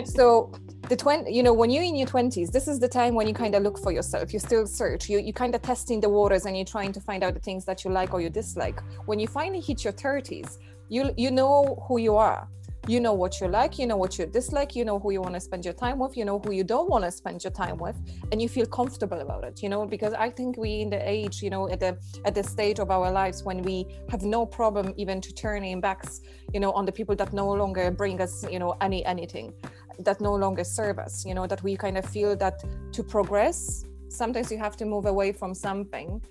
so 0.05 0.51
the 0.89 0.95
20 0.95 1.33
you 1.33 1.41
know 1.41 1.51
when 1.51 1.71
you're 1.71 1.83
in 1.83 1.95
your 1.95 2.05
20s 2.07 2.51
this 2.51 2.67
is 2.67 2.79
the 2.79 2.87
time 2.87 3.15
when 3.15 3.27
you 3.27 3.33
kind 3.33 3.55
of 3.55 3.63
look 3.63 3.79
for 3.79 3.91
yourself 3.91 4.31
you 4.31 4.37
still 4.37 4.67
search 4.67 5.09
you 5.09 5.17
you 5.17 5.33
kind 5.33 5.55
of 5.55 5.61
testing 5.63 5.99
the 5.99 6.07
waters 6.07 6.45
and 6.45 6.55
you're 6.55 6.63
trying 6.63 6.91
to 6.91 7.01
find 7.01 7.23
out 7.23 7.33
the 7.33 7.39
things 7.39 7.65
that 7.65 7.83
you 7.83 7.89
like 7.89 8.13
or 8.13 8.21
you 8.21 8.29
dislike 8.29 8.79
when 9.07 9.19
you 9.19 9.27
finally 9.27 9.59
hit 9.59 9.83
your 9.83 9.93
30s 9.93 10.59
you 10.89 11.11
you 11.17 11.31
know 11.31 11.83
who 11.87 11.97
you 11.97 12.15
are 12.15 12.47
you 12.87 12.99
know 12.99 13.13
what 13.13 13.41
you 13.41 13.47
like 13.47 13.79
you 13.79 13.87
know 13.87 13.97
what 13.97 14.17
you 14.19 14.25
dislike 14.25 14.75
you 14.75 14.85
know 14.85 14.99
who 14.99 15.11
you 15.11 15.21
want 15.21 15.33
to 15.33 15.39
spend 15.39 15.65
your 15.65 15.73
time 15.73 15.97
with 15.97 16.15
you 16.15 16.23
know 16.23 16.39
who 16.39 16.51
you 16.51 16.63
don't 16.63 16.89
want 16.89 17.03
to 17.03 17.11
spend 17.11 17.43
your 17.43 17.51
time 17.51 17.77
with 17.77 17.95
and 18.31 18.41
you 18.41 18.47
feel 18.47 18.65
comfortable 18.65 19.19
about 19.19 19.43
it 19.43 19.63
you 19.63 19.69
know? 19.69 19.85
Because 19.85 20.13
i 20.13 20.29
think 20.29 20.57
we 20.57 20.81
in 20.81 20.89
the 20.89 21.09
age 21.09 21.41
you 21.41 21.49
know 21.49 21.67
at 21.69 21.79
the 21.79 21.97
at 22.25 22.35
the 22.35 22.43
stage 22.43 22.79
of 22.79 22.91
our 22.91 23.11
lives 23.11 23.43
when 23.43 23.61
we 23.63 23.87
have 24.09 24.21
no 24.23 24.45
problem 24.45 24.93
even 24.97 25.19
to 25.21 25.33
turning 25.33 25.81
backs 25.81 26.21
you 26.53 26.59
know 26.59 26.71
on 26.73 26.85
the 26.85 26.91
people 26.91 27.15
that 27.15 27.33
no 27.33 27.51
longer 27.51 27.89
bring 27.89 28.21
us 28.21 28.45
you 28.51 28.59
know 28.59 28.75
any 28.81 29.03
anything 29.05 29.53
that 29.99 30.21
no 30.21 30.33
longer 30.35 30.63
serve 30.63 30.99
us 30.99 31.25
you 31.25 31.33
know 31.33 31.47
that 31.47 31.63
we 31.63 31.75
kind 31.75 31.97
of 31.97 32.05
feel 32.05 32.35
that 32.35 32.63
to 32.91 33.03
progress 33.03 33.85
sometimes 34.09 34.51
you 34.51 34.57
have 34.57 34.75
to 34.77 34.85
move 34.85 35.05
away 35.05 35.31
from 35.31 35.53
something 35.53 36.21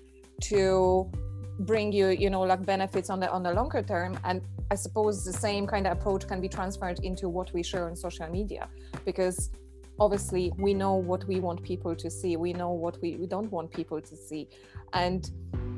to 0.41 1.09
bring 1.59 1.91
you 1.91 2.07
you 2.07 2.29
know 2.29 2.41
like 2.41 2.65
benefits 2.65 3.09
on 3.09 3.19
the 3.19 3.29
on 3.31 3.43
the 3.43 3.53
longer 3.53 3.81
term. 3.81 4.19
And 4.23 4.41
i 4.71 4.75
suppose 4.75 5.23
the 5.23 5.33
same 5.33 5.67
kind 5.67 5.85
of 5.87 5.93
approach 5.97 6.27
can 6.27 6.41
be 6.41 6.49
transferred 6.49 6.99
into 6.99 7.29
what 7.29 7.53
we 7.53 7.61
share 7.63 7.85
on 7.85 7.95
social 7.95 8.27
media 8.27 8.67
because 9.05 9.51
obviously 9.99 10.51
we 10.57 10.73
know 10.73 10.95
what 10.95 11.23
we 11.25 11.39
want 11.39 11.61
people 11.63 11.95
to 11.95 12.09
see. 12.09 12.35
We 12.37 12.53
know 12.53 12.71
what 12.71 13.01
we, 13.01 13.15
we 13.15 13.27
don't 13.27 13.51
want 13.51 13.71
people 13.71 14.01
to 14.01 14.15
see. 14.15 14.49
And 14.93 15.29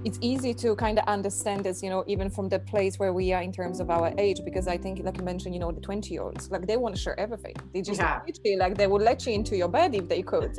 it's 0.07 0.19
easy 0.21 0.53
to 0.53 0.73
kind 0.75 0.97
of 0.97 1.05
understand 1.05 1.65
this 1.65 1.83
you 1.83 1.89
know 1.89 2.01
even 2.07 2.29
from 2.29 2.47
the 2.47 2.59
place 2.59 2.97
where 2.97 3.11
we 3.11 3.33
are 3.33 3.41
in 3.41 3.51
terms 3.51 3.81
of 3.81 3.89
our 3.89 4.13
age 4.17 4.39
because 4.45 4.65
i 4.75 4.77
think 4.77 5.03
like 5.03 5.17
you 5.17 5.25
mentioned 5.31 5.53
you 5.53 5.59
know 5.59 5.69
the 5.69 5.81
20 5.81 6.13
year 6.13 6.23
olds 6.23 6.49
like 6.49 6.65
they 6.65 6.77
want 6.77 6.95
to 6.95 7.01
share 7.05 7.19
everything 7.19 7.55
they 7.73 7.81
just 7.81 7.99
yeah. 7.99 8.21
like 8.57 8.77
they 8.77 8.87
would 8.87 9.01
let 9.01 9.25
you 9.25 9.33
into 9.33 9.57
your 9.57 9.67
bed 9.67 9.93
if 9.93 10.07
they 10.07 10.21
could 10.21 10.53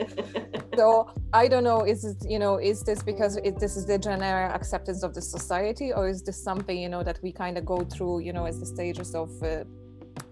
so 0.76 1.11
i 1.32 1.48
don't 1.48 1.64
know 1.64 1.80
is 1.92 2.04
it 2.04 2.18
you 2.28 2.38
know 2.38 2.58
is 2.58 2.82
this 2.82 3.02
because 3.02 3.37
it, 3.38 3.58
this 3.58 3.74
is 3.78 3.87
the 3.87 3.98
general 3.98 4.52
acceptance 4.58 5.02
of 5.02 5.14
the 5.14 5.22
society 5.22 5.94
or 5.94 6.08
is 6.08 6.22
this 6.22 6.38
something 6.50 6.76
you 6.84 6.90
know 6.90 7.02
that 7.02 7.18
we 7.22 7.32
kind 7.32 7.56
of 7.56 7.64
go 7.64 7.78
through 7.84 8.18
you 8.18 8.34
know 8.34 8.44
as 8.44 8.61
the 8.61 8.66
stages 8.66 9.14
of 9.14 9.30
uh, 9.42 9.64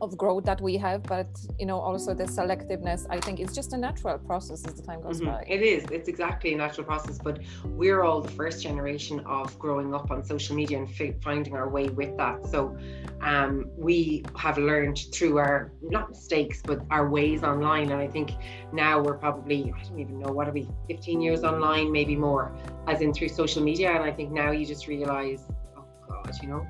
of 0.00 0.16
growth 0.16 0.44
that 0.44 0.60
we 0.60 0.76
have 0.76 1.02
but 1.02 1.28
you 1.58 1.66
know 1.66 1.78
also 1.78 2.14
the 2.14 2.24
selectiveness 2.24 3.06
i 3.10 3.18
think 3.18 3.40
it's 3.40 3.54
just 3.54 3.72
a 3.72 3.76
natural 3.76 4.18
process 4.18 4.64
as 4.66 4.74
the 4.74 4.82
time 4.82 5.00
goes 5.00 5.20
mm-hmm. 5.20 5.30
by. 5.30 5.44
It 5.46 5.62
is. 5.62 5.84
It's 5.90 6.08
exactly 6.08 6.54
a 6.54 6.56
natural 6.56 6.86
process 6.86 7.18
but 7.18 7.40
we're 7.64 8.02
all 8.02 8.20
the 8.20 8.30
first 8.30 8.62
generation 8.62 9.20
of 9.20 9.58
growing 9.58 9.94
up 9.94 10.10
on 10.10 10.24
social 10.24 10.54
media 10.54 10.78
and 10.78 10.88
f- 10.88 11.22
finding 11.22 11.54
our 11.54 11.68
way 11.68 11.88
with 11.88 12.16
that. 12.16 12.46
So 12.46 12.76
um, 13.20 13.70
we 13.76 14.24
have 14.36 14.58
learned 14.58 14.98
through 15.12 15.38
our 15.38 15.72
not 15.82 16.10
mistakes 16.10 16.60
but 16.62 16.80
our 16.90 17.08
ways 17.08 17.42
online 17.42 17.90
and 17.90 18.00
i 18.00 18.06
think 18.06 18.32
now 18.72 19.00
we're 19.00 19.16
probably 19.16 19.72
i 19.76 19.82
don't 19.84 19.98
even 19.98 20.18
know 20.18 20.32
what 20.32 20.48
are 20.48 20.52
we 20.52 20.68
15 20.88 21.20
years 21.20 21.42
online 21.42 21.90
maybe 21.90 22.14
more 22.14 22.54
as 22.86 23.00
in 23.00 23.12
through 23.12 23.28
social 23.28 23.62
media 23.62 23.90
and 23.90 24.02
i 24.04 24.12
think 24.12 24.30
now 24.32 24.50
you 24.50 24.66
just 24.66 24.86
realize 24.86 25.44
oh 25.76 25.84
god 26.08 26.34
you 26.42 26.48
know 26.48 26.66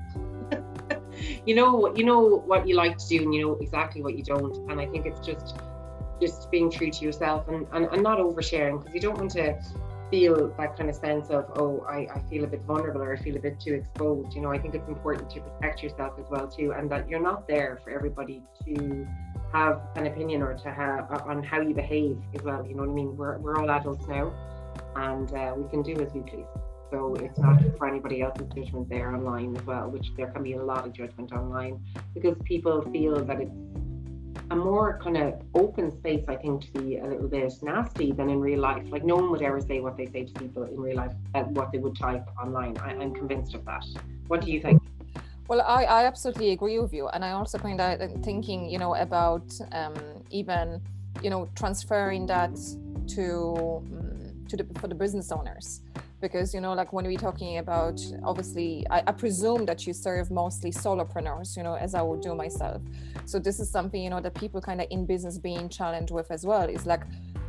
you 1.45 1.55
know 1.55 1.95
you 1.95 2.03
know 2.03 2.37
what 2.45 2.67
you 2.67 2.75
like 2.75 2.97
to 2.97 3.07
do 3.07 3.23
and 3.23 3.33
you 3.33 3.41
know 3.45 3.53
exactly 3.61 4.01
what 4.01 4.17
you 4.17 4.23
don't. 4.23 4.55
And 4.69 4.79
i 4.79 4.85
think 4.85 5.05
it's 5.05 5.25
just 5.25 5.55
just 6.21 6.49
being 6.49 6.71
true 6.71 6.91
to 6.91 7.05
yourself 7.05 7.47
and 7.47 7.67
and, 7.73 7.85
and 7.85 8.03
not 8.03 8.17
oversharing 8.19 8.79
because 8.79 8.93
you 8.93 9.01
don't 9.01 9.17
want 9.17 9.31
to 9.31 9.59
feel 10.09 10.53
that 10.57 10.77
kind 10.77 10.89
of 10.89 10.95
sense 10.95 11.29
of 11.29 11.45
oh 11.55 11.85
I, 11.89 12.07
I 12.15 12.19
feel 12.29 12.43
a 12.45 12.47
bit 12.47 12.61
vulnerable 12.61 13.01
or 13.01 13.13
i 13.13 13.17
feel 13.17 13.35
a 13.35 13.39
bit 13.39 13.59
too 13.59 13.73
exposed. 13.73 14.33
You 14.35 14.41
know 14.41 14.51
i 14.51 14.57
think 14.57 14.73
it's 14.73 14.87
important 14.87 15.29
to 15.31 15.41
protect 15.41 15.83
yourself 15.83 16.13
as 16.19 16.29
well 16.29 16.47
too 16.47 16.71
and 16.71 16.89
that 16.91 17.09
you're 17.09 17.21
not 17.21 17.47
there 17.47 17.79
for 17.83 17.89
everybody 17.91 18.41
to 18.65 19.07
have 19.53 19.81
an 19.95 20.07
opinion 20.07 20.41
or 20.41 20.53
to 20.53 20.71
have 20.71 21.11
on 21.25 21.43
how 21.43 21.61
you 21.61 21.73
behave 21.73 22.17
as 22.35 22.41
well 22.43 22.65
you 22.65 22.75
know 22.75 22.83
what 22.83 22.89
i 22.89 22.93
mean? 22.93 23.15
We're, 23.17 23.37
we're 23.37 23.57
all 23.57 23.69
adults 23.69 24.07
now 24.07 24.33
and 24.95 25.31
uh, 25.33 25.53
we 25.57 25.69
can 25.69 25.81
do 25.83 25.93
as 26.01 26.13
we 26.13 26.21
please 26.21 26.45
so 26.91 27.15
it's 27.15 27.39
not 27.39 27.61
for 27.77 27.87
anybody 27.87 28.21
else's 28.21 28.47
judgment 28.55 28.89
there 28.89 29.13
online 29.15 29.55
as 29.55 29.65
well, 29.65 29.89
which 29.89 30.11
there 30.15 30.27
can 30.27 30.43
be 30.43 30.53
a 30.53 30.63
lot 30.63 30.85
of 30.85 30.93
judgment 30.93 31.31
online 31.31 31.83
because 32.13 32.35
people 32.45 32.81
feel 32.91 33.23
that 33.25 33.41
it's 33.41 33.51
a 34.49 34.55
more 34.55 34.99
kind 35.03 35.17
of 35.17 35.41
open 35.55 35.91
space, 35.97 36.23
I 36.27 36.35
think, 36.35 36.61
to 36.65 36.81
be 36.81 36.97
a 36.97 37.05
little 37.05 37.27
bit 37.27 37.51
nasty 37.61 38.11
than 38.13 38.29
in 38.29 38.39
real 38.39 38.59
life. 38.59 38.83
Like 38.89 39.03
no 39.03 39.15
one 39.15 39.29
would 39.31 39.41
ever 39.41 39.59
say 39.59 39.81
what 39.81 39.97
they 39.97 40.05
say 40.05 40.23
to 40.25 40.33
people 40.39 40.63
in 40.63 40.79
real 40.79 40.95
life, 40.95 41.13
uh, 41.35 41.43
what 41.43 41.71
they 41.71 41.79
would 41.79 41.97
type 41.97 42.25
online. 42.41 42.77
I, 42.77 42.93
am 42.93 43.13
convinced 43.13 43.53
of 43.55 43.65
that. 43.65 43.85
What 44.27 44.41
do 44.41 44.51
you 44.51 44.61
think? 44.61 44.81
Well, 45.49 45.61
I, 45.61 45.83
I 45.83 46.05
absolutely 46.05 46.51
agree 46.51 46.79
with 46.79 46.93
you, 46.93 47.07
and 47.09 47.23
I 47.23 47.31
also 47.31 47.57
kind 47.57 47.79
of 47.79 48.11
thinking, 48.23 48.69
you 48.69 48.79
know, 48.79 48.95
about 48.95 49.53
um, 49.71 49.95
even, 50.29 50.81
you 51.21 51.29
know, 51.29 51.49
transferring 51.55 52.25
that 52.27 52.57
to 53.15 53.81
um, 53.91 54.45
to 54.49 54.57
the 54.57 54.65
for 54.79 54.87
the 54.87 54.95
business 54.95 55.31
owners 55.31 55.81
because 56.19 56.53
you 56.53 56.61
know 56.61 56.73
like 56.73 56.93
when 56.93 57.05
we're 57.05 57.17
talking 57.17 57.57
about 57.59 57.99
obviously 58.23 58.85
I, 58.89 59.03
I, 59.07 59.11
presume 59.11 59.65
that 59.65 59.85
you 59.85 59.93
serve 59.93 60.31
mostly 60.31 60.71
solopreneurs 60.71 61.55
you 61.55 61.63
know 61.63 61.75
as 61.75 61.93
i 61.93 62.01
would 62.01 62.21
do 62.21 62.33
myself. 62.33 62.81
So 63.25 63.39
this 63.39 63.59
is 63.59 63.69
something 63.69 64.01
you 64.01 64.09
know 64.09 64.21
that 64.21 64.33
people 64.33 64.61
kind 64.61 64.81
of 64.81 64.87
in 64.89 65.05
business 65.05 65.37
being 65.37 65.69
challenged 65.69 66.11
with 66.11 66.31
as 66.31 66.45
well 66.45 66.67
is 66.69 66.85
like 66.85 67.03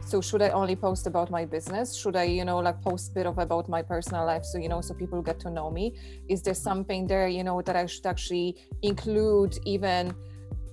so 0.05 0.21
should 0.21 0.43
i 0.43 0.51
only 0.51 0.77
post 0.77 1.07
about 1.07 1.31
my 1.31 1.45
business? 1.45 1.97
Should 1.97 2.17
i 2.17 2.25
you 2.25 2.45
know 2.45 2.59
like 2.59 2.81
post 2.83 3.11
a 3.13 3.15
bit 3.15 3.27
of 3.27 3.39
about 3.39 3.69
my 3.69 3.83
personal 3.83 4.27
life 4.27 4.45
so 4.45 4.59
you 4.59 4.69
know 4.69 4.81
so 4.81 4.95
people 4.95 5.23
get 5.23 5.41
to 5.41 5.51
know 5.51 5.71
me? 5.71 5.95
Is 6.29 6.43
there 6.43 6.55
something 6.55 7.07
there 7.07 7.29
you 7.29 7.45
know 7.45 7.63
that 7.63 7.77
i 7.77 7.87
should 7.87 8.07
actually 8.07 8.57
include 8.83 9.59
even 9.65 10.15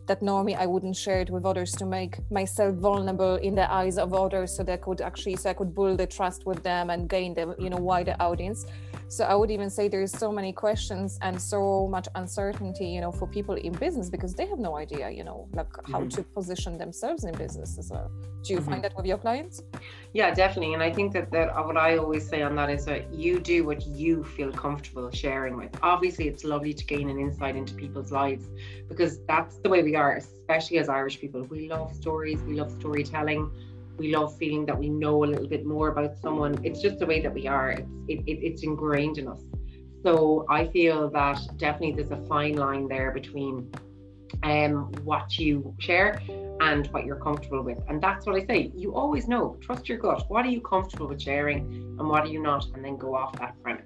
that 0.07 0.21
normally 0.21 0.55
I 0.55 0.65
wouldn't 0.65 0.95
share 0.95 1.19
it 1.21 1.29
with 1.29 1.45
others 1.45 1.71
to 1.73 1.85
make 1.85 2.19
myself 2.31 2.75
vulnerable 2.75 3.35
in 3.35 3.55
the 3.55 3.71
eyes 3.71 3.97
of 3.97 4.13
others 4.13 4.55
so 4.55 4.63
that 4.63 4.81
could 4.81 5.01
actually 5.01 5.35
so 5.35 5.49
I 5.49 5.53
could 5.53 5.73
build 5.73 5.97
the 5.99 6.07
trust 6.07 6.45
with 6.45 6.63
them 6.63 6.89
and 6.89 7.09
gain 7.09 7.33
the 7.33 7.55
you 7.57 7.69
know 7.69 7.77
wider 7.77 8.15
audience. 8.19 8.65
So 9.07 9.23
I 9.23 9.35
would 9.35 9.51
even 9.51 9.69
say 9.69 9.87
there's 9.87 10.11
so 10.11 10.31
many 10.31 10.51
questions 10.51 11.19
and 11.21 11.39
so 11.39 11.87
much 11.87 12.07
uncertainty, 12.15 12.87
you 12.87 13.01
know, 13.01 13.11
for 13.11 13.27
people 13.27 13.55
in 13.55 13.73
business 13.73 14.09
because 14.09 14.33
they 14.33 14.47
have 14.47 14.59
no 14.59 14.77
idea, 14.77 15.09
you 15.09 15.23
know, 15.23 15.47
like 15.53 15.67
how 15.87 15.99
mm-hmm. 15.99 16.09
to 16.09 16.23
position 16.23 16.77
themselves 16.77 17.23
in 17.23 17.35
business 17.35 17.77
as 17.77 17.91
well. 17.91 18.11
Do 18.43 18.53
you 18.53 18.59
mm-hmm. 18.59 18.69
find 18.71 18.83
that 18.83 18.95
with 18.97 19.05
your 19.05 19.17
clients? 19.17 19.61
Yeah, 20.13 20.33
definitely. 20.33 20.73
And 20.73 20.81
I 20.81 20.91
think 20.91 21.13
that, 21.13 21.31
that 21.31 21.53
what 21.53 21.77
I 21.77 21.97
always 21.97 22.27
say 22.27 22.41
on 22.41 22.55
that 22.55 22.69
is 22.69 22.85
that 22.85 23.13
you 23.13 23.39
do 23.39 23.63
what 23.63 23.85
you 23.85 24.23
feel 24.23 24.51
comfortable 24.51 25.11
sharing 25.11 25.55
with. 25.55 25.71
Obviously, 25.83 26.27
it's 26.27 26.43
lovely 26.43 26.73
to 26.73 26.85
gain 26.85 27.09
an 27.09 27.19
insight 27.19 27.55
into 27.55 27.75
people's 27.75 28.11
lives 28.11 28.47
because 28.89 29.19
that's 29.25 29.57
the 29.57 29.69
way 29.69 29.83
we 29.83 29.95
are, 29.95 30.15
especially 30.15 30.79
as 30.79 30.89
Irish 30.89 31.19
people. 31.19 31.43
We 31.43 31.69
love 31.69 31.95
stories, 31.95 32.41
we 32.41 32.55
love 32.55 32.71
storytelling 32.71 33.51
we 33.97 34.15
love 34.15 34.37
feeling 34.37 34.65
that 34.65 34.77
we 34.77 34.89
know 34.89 35.23
a 35.23 35.27
little 35.27 35.47
bit 35.47 35.65
more 35.65 35.89
about 35.89 36.17
someone. 36.21 36.59
It's 36.63 36.81
just 36.81 36.99
the 36.99 37.05
way 37.05 37.21
that 37.21 37.33
we 37.33 37.47
are. 37.47 37.71
It's 37.71 37.89
it, 38.07 38.19
it, 38.27 38.39
it's 38.47 38.63
ingrained 38.63 39.17
in 39.17 39.27
us. 39.27 39.41
So 40.03 40.45
I 40.49 40.67
feel 40.67 41.09
that 41.11 41.39
definitely 41.57 41.93
there's 41.93 42.11
a 42.11 42.27
fine 42.27 42.55
line 42.55 42.87
there 42.87 43.11
between 43.11 43.71
um 44.43 44.91
what 45.03 45.37
you 45.39 45.73
share 45.79 46.21
and 46.61 46.87
what 46.87 47.05
you're 47.05 47.19
comfortable 47.19 47.61
with. 47.63 47.79
And 47.87 48.01
that's 48.01 48.25
what 48.25 48.35
I 48.35 48.45
say. 48.45 48.71
You 48.75 48.95
always 48.95 49.27
know. 49.27 49.57
Trust 49.61 49.89
your 49.89 49.97
gut. 49.97 50.25
What 50.29 50.45
are 50.45 50.49
you 50.49 50.61
comfortable 50.61 51.07
with 51.07 51.21
sharing 51.21 51.59
and 51.99 52.07
what 52.07 52.23
are 52.23 52.27
you 52.27 52.41
not? 52.41 52.65
And 52.73 52.83
then 52.83 52.97
go 52.97 53.15
off 53.15 53.37
that 53.39 53.55
premise 53.61 53.84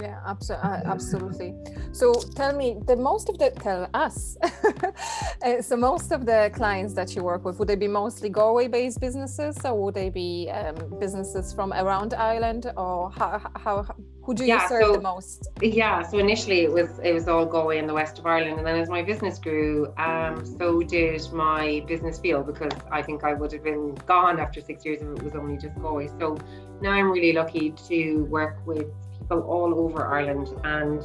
yeah 0.00 0.20
absolutely 0.26 0.68
uh, 0.68 0.82
absolutely. 0.84 1.54
So 1.92 2.14
tell 2.14 2.56
me 2.56 2.76
the 2.86 2.96
most 2.96 3.28
of 3.28 3.38
the 3.38 3.50
tell 3.50 3.88
us 3.94 4.36
uh, 5.42 5.62
so 5.62 5.76
most 5.76 6.12
of 6.12 6.26
the 6.26 6.50
clients 6.54 6.94
that 6.94 7.14
you 7.16 7.22
work 7.22 7.44
with 7.44 7.58
would 7.58 7.68
they 7.68 7.76
be 7.76 7.88
mostly 7.88 8.28
galway 8.28 8.68
based 8.68 9.00
businesses 9.00 9.56
or 9.64 9.74
would 9.82 9.94
they 9.94 10.10
be 10.10 10.50
um, 10.50 10.76
businesses 11.00 11.52
from 11.52 11.72
around 11.72 12.14
ireland 12.14 12.70
or 12.76 13.10
how, 13.10 13.40
how 13.56 13.86
who 14.22 14.34
do 14.34 14.44
you 14.44 14.50
yeah, 14.50 14.68
serve 14.68 14.82
so, 14.82 14.92
the 14.92 15.00
most? 15.00 15.48
Yeah 15.62 16.02
so 16.02 16.18
initially 16.18 16.60
it 16.60 16.70
was 16.70 16.98
it 17.02 17.12
was 17.12 17.28
all 17.28 17.46
galway 17.46 17.78
in 17.78 17.86
the 17.86 17.94
west 17.94 18.18
of 18.18 18.26
ireland 18.26 18.58
and 18.58 18.66
then 18.66 18.78
as 18.78 18.88
my 18.88 19.02
business 19.02 19.38
grew 19.38 19.92
um, 19.96 20.44
so 20.44 20.82
did 20.82 21.20
my 21.32 21.82
business 21.88 22.18
feel 22.18 22.42
because 22.42 22.72
i 22.90 23.02
think 23.02 23.24
i 23.24 23.32
would 23.32 23.52
have 23.52 23.64
been 23.64 23.94
gone 24.06 24.38
after 24.38 24.60
six 24.60 24.84
years 24.84 25.00
if 25.00 25.08
it 25.08 25.22
was 25.22 25.34
only 25.34 25.56
just 25.56 25.74
galway. 25.80 26.08
So 26.18 26.38
now 26.80 26.92
i'm 26.92 27.10
really 27.10 27.32
lucky 27.32 27.70
to 27.88 28.24
work 28.24 28.58
with 28.66 28.88
people 29.28 29.42
all 29.42 29.74
over 29.78 30.06
Ireland 30.06 30.48
and 30.64 31.02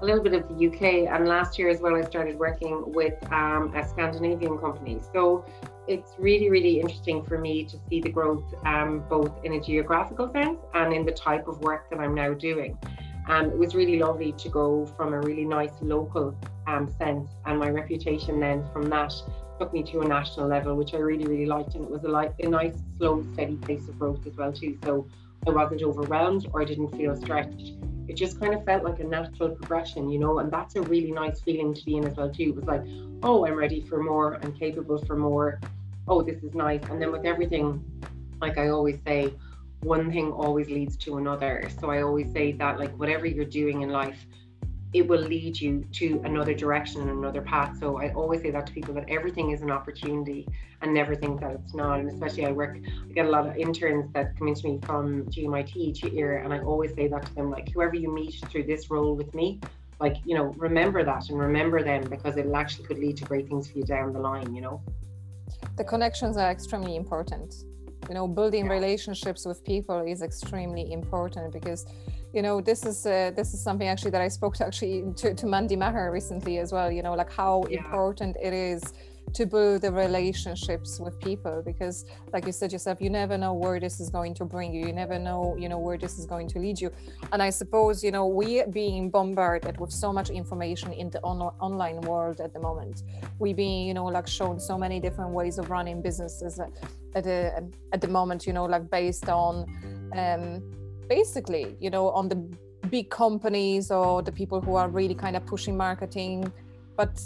a 0.00 0.04
little 0.04 0.22
bit 0.22 0.34
of 0.34 0.48
the 0.48 0.66
UK. 0.66 1.12
And 1.12 1.26
last 1.26 1.58
year 1.58 1.68
as 1.68 1.80
well, 1.80 1.96
I 1.96 2.02
started 2.02 2.38
working 2.38 2.92
with 2.92 3.14
um, 3.32 3.74
a 3.74 3.86
Scandinavian 3.86 4.58
company. 4.58 5.00
So 5.12 5.44
it's 5.86 6.12
really, 6.18 6.50
really 6.50 6.80
interesting 6.80 7.24
for 7.24 7.38
me 7.38 7.64
to 7.64 7.76
see 7.88 8.00
the 8.00 8.10
growth 8.10 8.44
um, 8.64 9.04
both 9.08 9.32
in 9.44 9.54
a 9.54 9.60
geographical 9.60 10.32
sense 10.32 10.58
and 10.74 10.92
in 10.92 11.04
the 11.04 11.12
type 11.12 11.48
of 11.48 11.60
work 11.60 11.90
that 11.90 12.00
I'm 12.00 12.14
now 12.14 12.32
doing. 12.34 12.78
And 13.26 13.52
it 13.52 13.58
was 13.58 13.74
really 13.74 13.98
lovely 13.98 14.32
to 14.32 14.48
go 14.50 14.86
from 14.96 15.14
a 15.14 15.20
really 15.20 15.46
nice 15.46 15.72
local 15.80 16.36
um, 16.66 16.92
sense, 16.98 17.30
and 17.46 17.58
my 17.58 17.70
reputation 17.70 18.38
then 18.38 18.66
from 18.70 18.90
that 18.90 19.14
took 19.58 19.72
me 19.72 19.82
to 19.84 20.00
a 20.00 20.04
national 20.06 20.46
level, 20.48 20.74
which 20.76 20.92
I 20.92 20.98
really, 20.98 21.24
really 21.24 21.46
liked. 21.46 21.74
And 21.74 21.84
it 21.84 21.90
was 21.90 22.04
a, 22.04 22.08
like, 22.08 22.34
a 22.40 22.48
nice, 22.48 22.74
slow, 22.98 23.24
steady 23.32 23.56
pace 23.56 23.88
of 23.88 23.98
growth 23.98 24.26
as 24.26 24.36
well 24.36 24.52
too. 24.52 24.76
So 24.84 25.06
I 25.46 25.50
wasn't 25.50 25.82
overwhelmed 25.82 26.46
or 26.52 26.62
I 26.62 26.64
didn't 26.64 26.96
feel 26.96 27.14
stretched. 27.16 27.72
It 28.08 28.16
just 28.16 28.38
kind 28.40 28.54
of 28.54 28.64
felt 28.64 28.84
like 28.84 29.00
a 29.00 29.04
natural 29.04 29.50
progression, 29.50 30.10
you 30.10 30.18
know, 30.18 30.38
and 30.38 30.50
that's 30.50 30.76
a 30.76 30.82
really 30.82 31.10
nice 31.10 31.40
feeling 31.40 31.72
to 31.74 31.84
be 31.84 31.96
in 31.96 32.04
as 32.06 32.16
well 32.16 32.30
too. 32.30 32.50
It 32.50 32.56
was 32.56 32.64
like, 32.64 32.82
oh, 33.22 33.46
I'm 33.46 33.54
ready 33.54 33.80
for 33.80 34.02
more, 34.02 34.38
I'm 34.42 34.52
capable 34.52 34.98
for 35.06 35.16
more. 35.16 35.60
oh, 36.06 36.22
this 36.22 36.42
is 36.42 36.54
nice. 36.54 36.82
And 36.90 37.00
then 37.00 37.12
with 37.12 37.24
everything, 37.24 37.82
like 38.40 38.58
I 38.58 38.68
always 38.68 38.98
say, 39.06 39.32
one 39.80 40.10
thing 40.10 40.32
always 40.32 40.68
leads 40.68 40.96
to 40.98 41.18
another. 41.18 41.68
So 41.80 41.90
I 41.90 42.02
always 42.02 42.32
say 42.32 42.52
that, 42.52 42.78
like, 42.78 42.94
whatever 42.98 43.26
you're 43.26 43.44
doing 43.44 43.82
in 43.82 43.90
life, 43.90 44.26
it 44.94 45.08
will 45.08 45.20
lead 45.20 45.60
you 45.60 45.84
to 45.90 46.20
another 46.24 46.54
direction 46.54 47.00
and 47.02 47.10
another 47.10 47.42
path. 47.42 47.76
So 47.80 48.00
I 48.00 48.12
always 48.12 48.42
say 48.42 48.52
that 48.52 48.68
to 48.68 48.72
people 48.72 48.94
that 48.94 49.10
everything 49.10 49.50
is 49.50 49.60
an 49.60 49.72
opportunity 49.72 50.46
and 50.80 50.94
never 50.94 51.16
think 51.16 51.40
that 51.40 51.50
it's 51.50 51.74
not. 51.74 51.98
And 51.98 52.08
especially 52.08 52.46
I 52.46 52.52
work, 52.52 52.76
I 52.76 53.12
get 53.12 53.26
a 53.26 53.28
lot 53.28 53.44
of 53.44 53.56
interns 53.56 54.12
that 54.12 54.38
come 54.38 54.46
into 54.46 54.68
me 54.68 54.78
from 54.84 55.24
GMIT 55.26 55.96
here, 55.96 56.36
and 56.36 56.54
I 56.54 56.60
always 56.60 56.94
say 56.94 57.08
that 57.08 57.26
to 57.26 57.34
them, 57.34 57.50
like 57.50 57.72
whoever 57.72 57.96
you 57.96 58.08
meet 58.08 58.34
through 58.50 58.64
this 58.64 58.88
role 58.88 59.16
with 59.16 59.34
me, 59.34 59.60
like 59.98 60.16
you 60.24 60.36
know, 60.36 60.54
remember 60.56 61.02
that 61.02 61.28
and 61.28 61.40
remember 61.40 61.82
them 61.82 62.04
because 62.08 62.36
it 62.36 62.46
actually 62.54 62.84
could 62.84 62.98
lead 62.98 63.16
to 63.16 63.24
great 63.24 63.48
things 63.48 63.68
for 63.68 63.78
you 63.78 63.84
down 63.84 64.12
the 64.12 64.20
line. 64.20 64.54
You 64.54 64.60
know, 64.60 64.82
the 65.76 65.84
connections 65.84 66.36
are 66.36 66.50
extremely 66.52 66.94
important. 66.94 67.52
You 68.08 68.14
know, 68.14 68.28
building 68.28 68.66
yeah. 68.66 68.72
relationships 68.72 69.44
with 69.44 69.64
people 69.64 70.00
is 70.06 70.22
extremely 70.22 70.92
important 70.92 71.52
because 71.52 71.84
you 72.34 72.42
know 72.42 72.60
this 72.60 72.84
is 72.84 73.06
uh, 73.06 73.30
this 73.36 73.54
is 73.54 73.62
something 73.62 73.86
actually 73.86 74.10
that 74.10 74.20
i 74.20 74.28
spoke 74.28 74.54
to 74.56 74.66
actually 74.66 75.04
to, 75.16 75.34
to 75.34 75.46
mandy 75.46 75.76
maher 75.76 76.10
recently 76.10 76.58
as 76.58 76.72
well 76.72 76.90
you 76.90 77.02
know 77.02 77.14
like 77.14 77.32
how 77.32 77.64
yeah. 77.70 77.78
important 77.78 78.36
it 78.42 78.52
is 78.52 78.82
to 79.32 79.46
build 79.46 79.80
the 79.80 79.90
relationships 79.90 81.00
with 81.00 81.18
people 81.18 81.62
because 81.64 82.04
like 82.32 82.44
you 82.46 82.52
said 82.52 82.70
yourself 82.72 83.00
you 83.00 83.08
never 83.08 83.38
know 83.38 83.54
where 83.54 83.80
this 83.80 83.98
is 83.98 84.10
going 84.10 84.34
to 84.34 84.44
bring 84.44 84.72
you 84.72 84.86
you 84.86 84.92
never 84.92 85.18
know 85.18 85.56
you 85.58 85.68
know 85.68 85.78
where 85.78 85.96
this 85.96 86.18
is 86.18 86.26
going 86.26 86.46
to 86.46 86.58
lead 86.58 86.80
you 86.80 86.90
and 87.32 87.42
i 87.42 87.48
suppose 87.48 88.04
you 88.04 88.10
know 88.10 88.26
we 88.26 88.62
being 88.70 89.10
bombarded 89.10 89.78
with 89.80 89.90
so 89.90 90.12
much 90.12 90.28
information 90.28 90.92
in 90.92 91.08
the 91.10 91.20
on- 91.22 91.54
online 91.60 92.00
world 92.02 92.40
at 92.40 92.52
the 92.52 92.60
moment 92.60 93.02
we 93.38 93.52
being 93.52 93.86
you 93.88 93.94
know 93.94 94.04
like 94.04 94.26
shown 94.26 94.60
so 94.60 94.76
many 94.76 95.00
different 95.00 95.30
ways 95.30 95.58
of 95.58 95.70
running 95.70 96.02
businesses 96.02 96.60
at, 96.60 96.70
at 97.14 97.24
the 97.24 97.70
at 97.92 98.00
the 98.00 98.08
moment 98.08 98.46
you 98.46 98.52
know 98.52 98.66
like 98.66 98.88
based 98.90 99.28
on 99.28 99.66
um 100.14 100.62
basically 101.08 101.76
you 101.80 101.90
know 101.90 102.10
on 102.10 102.28
the 102.28 102.36
big 102.88 103.10
companies 103.10 103.90
or 103.90 104.22
the 104.22 104.32
people 104.32 104.60
who 104.60 104.74
are 104.74 104.88
really 104.88 105.14
kind 105.14 105.36
of 105.36 105.44
pushing 105.46 105.76
marketing 105.76 106.50
but 106.96 107.20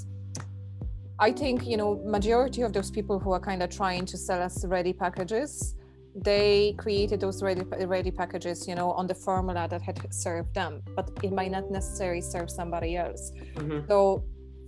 i 1.19 1.31
think 1.31 1.67
you 1.67 1.77
know 1.77 2.01
majority 2.05 2.63
of 2.63 2.73
those 2.73 2.91
people 2.91 3.19
who 3.19 3.33
are 3.33 3.41
kind 3.41 3.63
of 3.63 3.71
trying 3.71 4.07
to 4.07 4.17
sell 4.17 4.41
us 4.43 4.65
ready 4.65 4.93
packages 4.93 5.75
they 6.15 6.75
created 6.79 7.21
those 7.21 7.43
ready 7.43 7.63
ready 7.87 8.11
packages 8.11 8.67
you 8.67 8.75
know 8.75 8.91
on 8.93 9.07
the 9.07 9.15
formula 9.15 9.67
that 9.69 9.83
had 9.83 9.99
served 10.13 10.53
them 10.55 10.83
but 10.97 11.11
it 11.23 11.33
might 11.33 11.51
not 11.51 11.71
necessarily 11.71 12.21
serve 12.21 12.51
somebody 12.51 12.97
else 12.97 13.33
mm-hmm. 13.55 13.87
so 13.89 14.25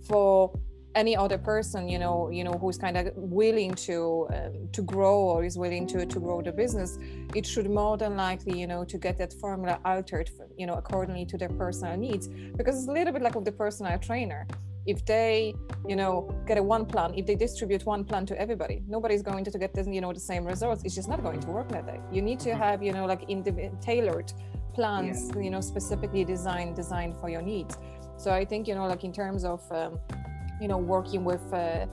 for 0.07 0.51
any 0.95 1.15
other 1.15 1.37
person 1.37 1.87
you 1.87 1.97
know 1.97 2.29
you 2.29 2.43
know 2.43 2.53
who's 2.53 2.77
kind 2.77 2.97
of 2.97 3.11
willing 3.15 3.73
to 3.73 4.27
um, 4.33 4.67
to 4.73 4.81
grow 4.81 5.17
or 5.17 5.45
is 5.45 5.57
willing 5.57 5.87
to 5.87 6.05
to 6.05 6.19
grow 6.19 6.41
the 6.41 6.51
business 6.51 6.97
it 7.33 7.45
should 7.45 7.69
more 7.69 7.97
than 7.97 8.17
likely 8.17 8.59
you 8.59 8.67
know 8.67 8.83
to 8.83 8.97
get 8.97 9.17
that 9.17 9.31
formula 9.33 9.79
altered 9.85 10.29
you 10.57 10.67
know 10.67 10.75
accordingly 10.75 11.25
to 11.25 11.37
their 11.37 11.49
personal 11.49 11.97
needs. 11.97 12.27
Because 12.57 12.77
it's 12.77 12.87
a 12.87 12.91
little 12.91 13.13
bit 13.13 13.21
like 13.21 13.35
with 13.35 13.45
the 13.45 13.51
personal 13.51 13.97
trainer. 13.99 14.47
If 14.85 15.05
they 15.05 15.53
you 15.87 15.95
know 15.95 16.13
get 16.47 16.57
a 16.57 16.63
one 16.63 16.85
plan 16.91 17.13
if 17.15 17.25
they 17.27 17.35
distribute 17.35 17.85
one 17.85 18.03
plan 18.03 18.25
to 18.25 18.35
everybody 18.43 18.77
nobody's 18.87 19.21
going 19.21 19.43
to 19.45 19.51
get 19.63 19.73
the 19.75 19.83
you 19.97 20.01
know 20.01 20.11
the 20.11 20.25
same 20.31 20.43
results. 20.43 20.83
It's 20.83 20.95
just 20.95 21.09
not 21.13 21.21
going 21.27 21.39
to 21.39 21.49
work 21.57 21.69
that 21.69 21.85
day 21.85 21.99
you 22.11 22.21
need 22.29 22.39
to 22.41 22.49
mm-hmm. 22.49 22.63
have 22.63 22.81
you 22.81 22.93
know 22.93 23.05
like 23.05 23.21
indiv- 23.35 23.79
tailored 23.79 24.33
plans 24.73 25.17
yeah. 25.35 25.41
you 25.45 25.51
know 25.51 25.61
specifically 25.61 26.23
designed 26.23 26.75
designed 26.75 27.15
for 27.19 27.29
your 27.29 27.43
needs. 27.43 27.77
So 28.17 28.31
i 28.41 28.43
think 28.43 28.67
you 28.67 28.75
know 28.77 28.87
like 28.93 29.03
in 29.03 29.13
terms 29.13 29.43
of 29.53 29.59
um, 29.71 29.99
you 30.61 30.67
know 30.67 30.77
working 30.77 31.23
with 31.25 31.41
uh, 31.51 31.87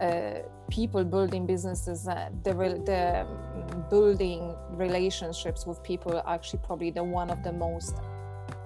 uh, 0.00 0.38
people 0.70 1.02
building 1.04 1.46
businesses 1.46 2.06
uh, 2.06 2.28
the, 2.44 2.52
the 2.84 3.20
um, 3.20 3.84
building 3.88 4.54
relationships 4.72 5.66
with 5.66 5.82
people 5.82 6.16
are 6.16 6.34
actually 6.34 6.60
probably 6.62 6.90
the 6.90 7.02
one 7.02 7.30
of 7.30 7.42
the 7.42 7.52
most 7.52 7.96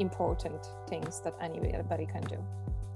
important 0.01 0.61
things 0.89 1.21
that 1.21 1.35
anybody 1.41 2.07
can 2.07 2.23
do 2.23 2.39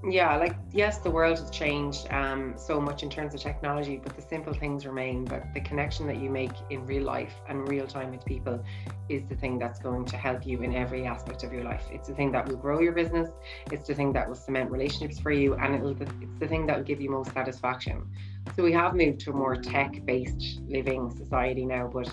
yeah 0.05 0.37
like 0.37 0.55
yes 0.73 0.99
the 0.99 1.11
world 1.11 1.39
has 1.39 1.51
changed 1.51 2.07
um, 2.13 2.55
so 2.57 2.81
much 2.81 3.03
in 3.03 3.11
terms 3.11 3.35
of 3.35 3.41
technology 3.41 4.01
but 4.03 4.15
the 4.15 4.23
simple 4.23 4.53
things 4.53 4.87
remain. 4.87 5.25
But 5.25 5.53
the 5.55 5.61
connection 5.61 6.07
that 6.07 6.19
you 6.19 6.31
make 6.31 6.53
in 6.71 6.87
real 6.87 7.05
life 7.05 7.35
and 7.49 7.69
real 7.69 7.87
time 7.87 8.11
with 8.11 8.25
people 8.25 8.63
is 9.09 9.25
the 9.29 9.35
thing 9.35 9.59
that's 9.59 9.79
going 9.79 10.05
to 10.07 10.17
help 10.17 10.47
you 10.47 10.63
in 10.63 10.75
every 10.75 11.05
aspect 11.05 11.43
of 11.43 11.53
your 11.53 11.65
life. 11.65 11.85
It's 11.91 12.09
the 12.09 12.15
thing 12.15 12.31
that 12.33 12.47
will 12.47 12.57
grow 12.57 12.81
your 12.81 12.93
business. 12.93 13.31
It's 13.73 13.89
the 13.89 13.95
thing 13.95 14.13
that 14.13 14.29
will 14.29 14.37
cement 14.37 14.71
relationships 14.71 15.19
for 15.19 15.33
you 15.33 15.55
and 15.55 15.75
it'll 15.75 16.01
it's 16.01 16.39
the 16.39 16.49
thing 16.49 16.67
that 16.67 16.77
will 16.77 16.85
give 16.85 17.01
you 17.01 17.11
most 17.11 17.33
satisfaction. 17.33 18.07
So 18.55 18.63
we 18.63 18.73
have 18.73 18.95
moved 18.95 19.21
to 19.21 19.31
a 19.31 19.35
more 19.35 19.57
tech 19.57 20.05
based 20.05 20.61
living 20.69 21.11
society 21.11 21.65
now 21.65 21.91
but 21.93 22.09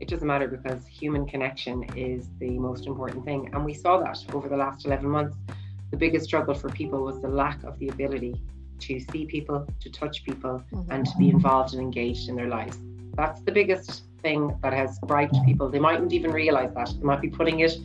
it 0.00 0.08
doesn't 0.08 0.26
matter 0.26 0.48
because 0.48 0.86
human 0.86 1.26
connection 1.26 1.84
is 1.94 2.28
the 2.38 2.58
most 2.58 2.86
important 2.86 3.24
thing. 3.24 3.50
And 3.52 3.64
we 3.64 3.74
saw 3.74 3.98
that 3.98 4.18
over 4.32 4.48
the 4.48 4.56
last 4.56 4.86
11 4.86 5.08
months 5.08 5.36
the 5.90 5.96
biggest 5.96 6.24
struggle 6.26 6.54
for 6.54 6.70
people 6.70 7.02
was 7.02 7.20
the 7.20 7.28
lack 7.28 7.62
of 7.64 7.78
the 7.78 7.88
ability 7.88 8.40
to 8.80 9.00
see 9.12 9.26
people, 9.26 9.66
to 9.80 9.90
touch 9.90 10.24
people, 10.24 10.62
mm-hmm. 10.72 10.90
and 10.90 11.06
to 11.06 11.12
be 11.18 11.28
involved 11.28 11.74
and 11.74 11.82
engaged 11.82 12.28
in 12.28 12.36
their 12.36 12.48
lives. 12.48 12.78
That's 13.14 13.40
the 13.42 13.52
biggest 13.52 14.04
thing 14.22 14.56
that 14.62 14.72
has 14.72 14.98
griped 15.00 15.36
people. 15.44 15.68
They 15.68 15.78
mightn't 15.78 16.12
even 16.12 16.30
realize 16.30 16.72
that. 16.74 16.88
They 16.96 17.04
might 17.04 17.20
be 17.20 17.28
putting 17.28 17.60
it 17.60 17.76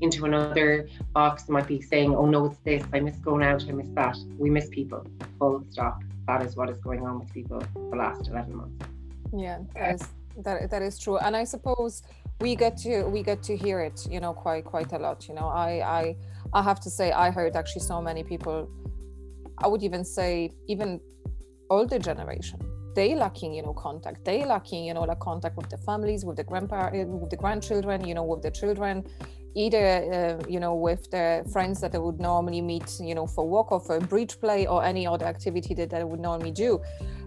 into 0.00 0.24
another 0.24 0.88
box. 1.12 1.44
They 1.44 1.52
might 1.52 1.66
be 1.66 1.80
saying, 1.80 2.14
oh 2.14 2.26
no, 2.26 2.46
it's 2.46 2.58
this. 2.64 2.84
I 2.92 3.00
miss 3.00 3.16
going 3.16 3.42
out. 3.42 3.64
I 3.68 3.72
miss 3.72 3.88
that. 3.94 4.16
We 4.36 4.50
miss 4.50 4.68
people. 4.68 5.06
Full 5.38 5.64
stop. 5.70 6.02
That 6.26 6.42
is 6.42 6.56
what 6.56 6.68
is 6.68 6.78
going 6.78 7.06
on 7.06 7.20
with 7.20 7.32
people 7.32 7.62
the 7.74 7.96
last 7.96 8.28
11 8.28 8.54
months. 8.54 8.86
Yeah, 9.34 9.58
that 9.74 9.94
is, 9.94 10.08
that, 10.38 10.70
that 10.70 10.82
is 10.82 10.98
true. 10.98 11.18
And 11.18 11.36
I 11.36 11.44
suppose 11.44 12.02
we 12.40 12.56
get 12.56 12.76
to 12.78 13.04
we 13.04 13.22
get 13.22 13.42
to 13.44 13.56
hear 13.56 13.80
it, 13.80 14.06
you 14.10 14.20
know, 14.20 14.34
quite 14.34 14.64
quite 14.64 14.92
a 14.92 14.98
lot. 14.98 15.28
You 15.28 15.34
know, 15.34 15.48
I 15.48 15.70
I 16.00 16.16
I 16.52 16.62
have 16.62 16.80
to 16.80 16.90
say, 16.90 17.12
I 17.12 17.30
heard 17.30 17.56
actually 17.56 17.82
so 17.82 18.00
many 18.00 18.22
people, 18.22 18.68
I 19.58 19.66
would 19.66 19.82
even 19.82 20.04
say, 20.04 20.52
even 20.68 21.00
older 21.70 21.98
generation, 21.98 22.60
they 22.94 23.14
lacking, 23.14 23.54
you 23.54 23.62
know, 23.62 23.72
contact. 23.72 24.24
They 24.24 24.44
lacking, 24.44 24.84
you 24.84 24.94
know, 24.94 25.02
like 25.02 25.20
contact 25.20 25.56
with 25.56 25.70
the 25.70 25.78
families, 25.78 26.24
with 26.24 26.36
the 26.36 26.44
grandpa, 26.44 26.90
eh, 26.92 27.04
with 27.04 27.30
the 27.30 27.36
grandchildren, 27.36 28.06
you 28.06 28.14
know, 28.14 28.24
with 28.24 28.42
the 28.42 28.50
children, 28.50 29.04
either, 29.54 30.38
uh, 30.40 30.48
you 30.48 30.60
know, 30.60 30.74
with 30.74 31.10
the 31.10 31.48
friends 31.52 31.80
that 31.80 31.92
they 31.92 31.98
would 31.98 32.20
normally 32.20 32.60
meet, 32.60 33.00
you 33.00 33.14
know, 33.14 33.26
for 33.26 33.48
walk 33.48 33.72
or 33.72 33.80
for 33.80 33.98
bridge 34.00 34.38
play 34.40 34.66
or 34.66 34.84
any 34.84 35.06
other 35.06 35.24
activity 35.26 35.74
that 35.74 35.90
they 35.90 36.04
would 36.04 36.20
normally 36.20 36.50
do 36.50 36.80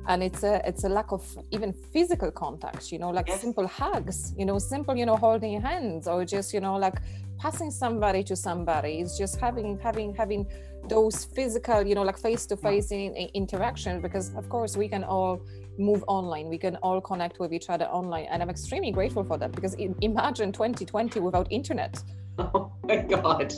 and 0.07 0.21
it's 0.23 0.43
a 0.43 0.61
it's 0.67 0.83
a 0.83 0.89
lack 0.89 1.11
of 1.11 1.23
even 1.51 1.73
physical 1.73 2.31
contact 2.31 2.91
you 2.91 2.99
know 2.99 3.09
like 3.09 3.29
simple 3.31 3.67
hugs 3.67 4.33
you 4.37 4.45
know 4.45 4.59
simple 4.59 4.95
you 4.95 5.05
know 5.05 5.15
holding 5.15 5.59
hands 5.61 6.07
or 6.07 6.23
just 6.25 6.53
you 6.53 6.59
know 6.59 6.75
like 6.75 6.95
passing 7.39 7.71
somebody 7.71 8.23
to 8.23 8.35
somebody 8.35 8.99
it's 8.99 9.17
just 9.17 9.39
having 9.39 9.77
having 9.79 10.13
having 10.13 10.47
those 10.87 11.25
physical 11.25 11.85
you 11.85 11.95
know 11.95 12.03
like 12.03 12.17
face 12.17 12.45
to 12.45 12.55
face 12.55 12.91
interaction 12.91 14.01
because 14.01 14.33
of 14.35 14.47
course 14.49 14.77
we 14.77 14.87
can 14.87 15.03
all 15.03 15.41
move 15.77 16.03
online. 16.07 16.49
We 16.49 16.57
can 16.57 16.75
all 16.77 17.01
connect 17.01 17.39
with 17.39 17.53
each 17.53 17.69
other 17.69 17.85
online 17.85 18.27
and 18.31 18.41
i'm 18.41 18.49
extremely 18.49 18.91
grateful 18.91 19.23
for 19.23 19.37
that 19.37 19.51
because 19.51 19.73
imagine 20.01 20.51
2020 20.51 21.19
without 21.19 21.51
internet. 21.51 22.01
Oh 22.37 22.69
my 22.83 22.97
god. 22.97 23.53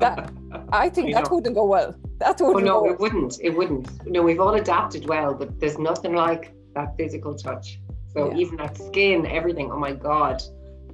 That 0.00 0.32
i 0.72 0.88
think 0.88 1.08
I 1.14 1.22
that 1.22 1.30
wouldn't 1.30 1.54
go 1.54 1.64
well. 1.64 1.94
That 2.18 2.40
oh, 2.40 2.52
wouldn't 2.52 2.68
oh 2.68 2.74
no 2.74 2.80
go 2.80 2.90
it 2.90 2.98
wouldn't. 2.98 3.38
It 3.40 3.50
wouldn't. 3.50 4.06
No 4.06 4.22
we've 4.22 4.40
all 4.40 4.54
adapted 4.54 5.08
well 5.08 5.32
but 5.32 5.60
there's 5.60 5.78
nothing 5.78 6.14
like 6.14 6.52
that 6.74 6.96
physical 6.96 7.36
touch. 7.36 7.80
So 8.12 8.32
yeah. 8.32 8.38
even 8.38 8.56
that 8.56 8.76
skin 8.76 9.26
everything 9.26 9.70
oh 9.70 9.78
my 9.78 9.92
god 9.92 10.42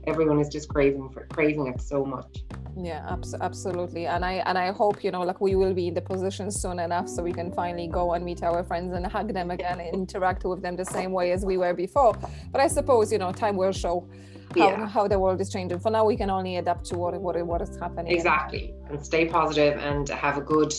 everyone 0.06 0.40
is 0.40 0.48
just 0.48 0.68
craving 0.68 1.10
for 1.10 1.26
craving 1.26 1.66
it 1.66 1.80
so 1.80 2.04
much. 2.04 2.42
Yeah 2.76 3.06
abs- 3.08 3.34
absolutely. 3.34 4.06
And 4.06 4.24
i 4.24 4.34
and 4.46 4.56
i 4.58 4.72
hope 4.72 5.04
you 5.04 5.10
know 5.10 5.22
like 5.22 5.40
we 5.40 5.54
will 5.54 5.74
be 5.74 5.88
in 5.88 5.94
the 5.94 6.00
position 6.00 6.50
soon 6.50 6.78
enough 6.78 7.08
so 7.08 7.22
we 7.22 7.32
can 7.32 7.52
finally 7.52 7.86
go 7.86 8.12
and 8.14 8.24
meet 8.24 8.42
our 8.42 8.64
friends 8.64 8.94
and 8.94 9.06
hug 9.06 9.32
them 9.32 9.50
again 9.50 9.80
and 9.80 9.94
interact 9.94 10.44
with 10.44 10.62
them 10.62 10.76
the 10.76 10.84
same 10.84 11.12
way 11.12 11.32
as 11.32 11.44
we 11.44 11.56
were 11.56 11.74
before. 11.74 12.16
But 12.50 12.60
i 12.60 12.68
suppose 12.68 13.12
you 13.12 13.18
know 13.18 13.32
time 13.32 13.56
will 13.56 13.72
show 13.72 14.08
how, 14.56 14.68
yeah. 14.68 14.86
how 14.86 15.08
the 15.08 15.18
world 15.18 15.40
is 15.40 15.48
changing. 15.50 15.80
For 15.80 15.90
now 15.90 16.04
we 16.04 16.16
can 16.16 16.30
only 16.30 16.56
adapt 16.56 16.84
to 16.86 16.98
what 16.98 17.18
what, 17.20 17.40
what 17.46 17.62
is 17.62 17.76
happening. 17.76 18.12
Exactly. 18.12 18.74
And 18.88 19.04
stay 19.04 19.26
positive 19.26 19.78
and 19.78 20.08
have 20.08 20.36
a 20.38 20.42
good 20.42 20.72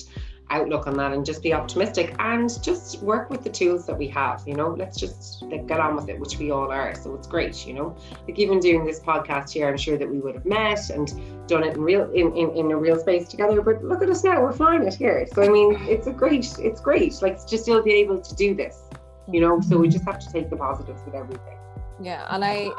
outlook 0.50 0.88
on 0.88 0.96
that 0.98 1.14
and 1.14 1.26
just 1.26 1.42
be 1.42 1.54
optimistic 1.54 2.16
and 2.20 2.62
just 2.62 3.02
work 3.02 3.30
with 3.30 3.44
the 3.44 3.50
tools 3.50 3.86
that 3.86 3.98
we 3.98 4.08
have 4.08 4.44
you 4.46 4.56
know? 4.56 4.70
Let's 4.70 4.98
just 4.98 5.42
like, 5.44 5.68
get 5.68 5.80
on 5.80 5.96
with 5.96 6.10
it 6.10 6.20
which 6.20 6.38
we 6.38 6.52
all 6.52 6.72
are 6.72 6.96
so 6.96 7.16
it's 7.16 7.28
great 7.28 7.66
you 7.66 7.74
know? 7.74 7.96
Like 8.28 8.38
even 8.40 8.60
doing 8.60 8.86
this 8.86 9.00
podcast 9.00 9.52
here 9.52 9.68
i'm 9.68 9.78
sure 9.78 9.98
that 9.98 10.10
we 10.10 10.20
would 10.20 10.36
have 10.36 10.46
met 10.46 10.90
and 10.90 11.14
done 11.48 11.64
it 11.64 11.76
in 11.76 11.82
real 11.82 12.10
in, 12.12 12.36
in, 12.36 12.52
in 12.56 12.72
a 12.72 12.78
real 12.78 13.00
space 13.00 13.28
together 13.28 13.62
but 13.62 13.84
look 13.84 14.02
at 14.02 14.10
us 14.10 14.24
now 14.24 14.42
we're 14.42 14.54
flying 14.54 14.84
it 14.84 14.94
here. 14.94 15.26
So 15.34 15.44
i 15.44 15.50
mean 15.50 15.76
it's 15.82 16.08
a 16.08 16.14
great 16.14 16.48
it's 16.60 16.82
great 16.82 17.22
like 17.22 17.46
to 17.46 17.58
still 17.58 17.82
be 17.82 17.94
able 17.94 18.22
to 18.22 18.36
do 18.36 18.56
this 18.56 18.84
you 19.32 19.40
know? 19.40 19.62
So 19.62 19.78
we 19.78 19.88
just 19.88 20.04
have 20.06 20.20
to 20.20 20.30
take 20.32 20.50
the 20.50 20.58
positives 20.58 21.02
with 21.06 21.16
everything. 21.16 21.58
Yeah 22.02 22.28
and 22.30 22.44
i 22.44 22.70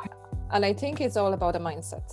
and 0.50 0.64
i 0.64 0.72
think 0.72 1.00
it's 1.00 1.16
all 1.16 1.32
about 1.32 1.56
a 1.56 1.60
mindset 1.60 2.06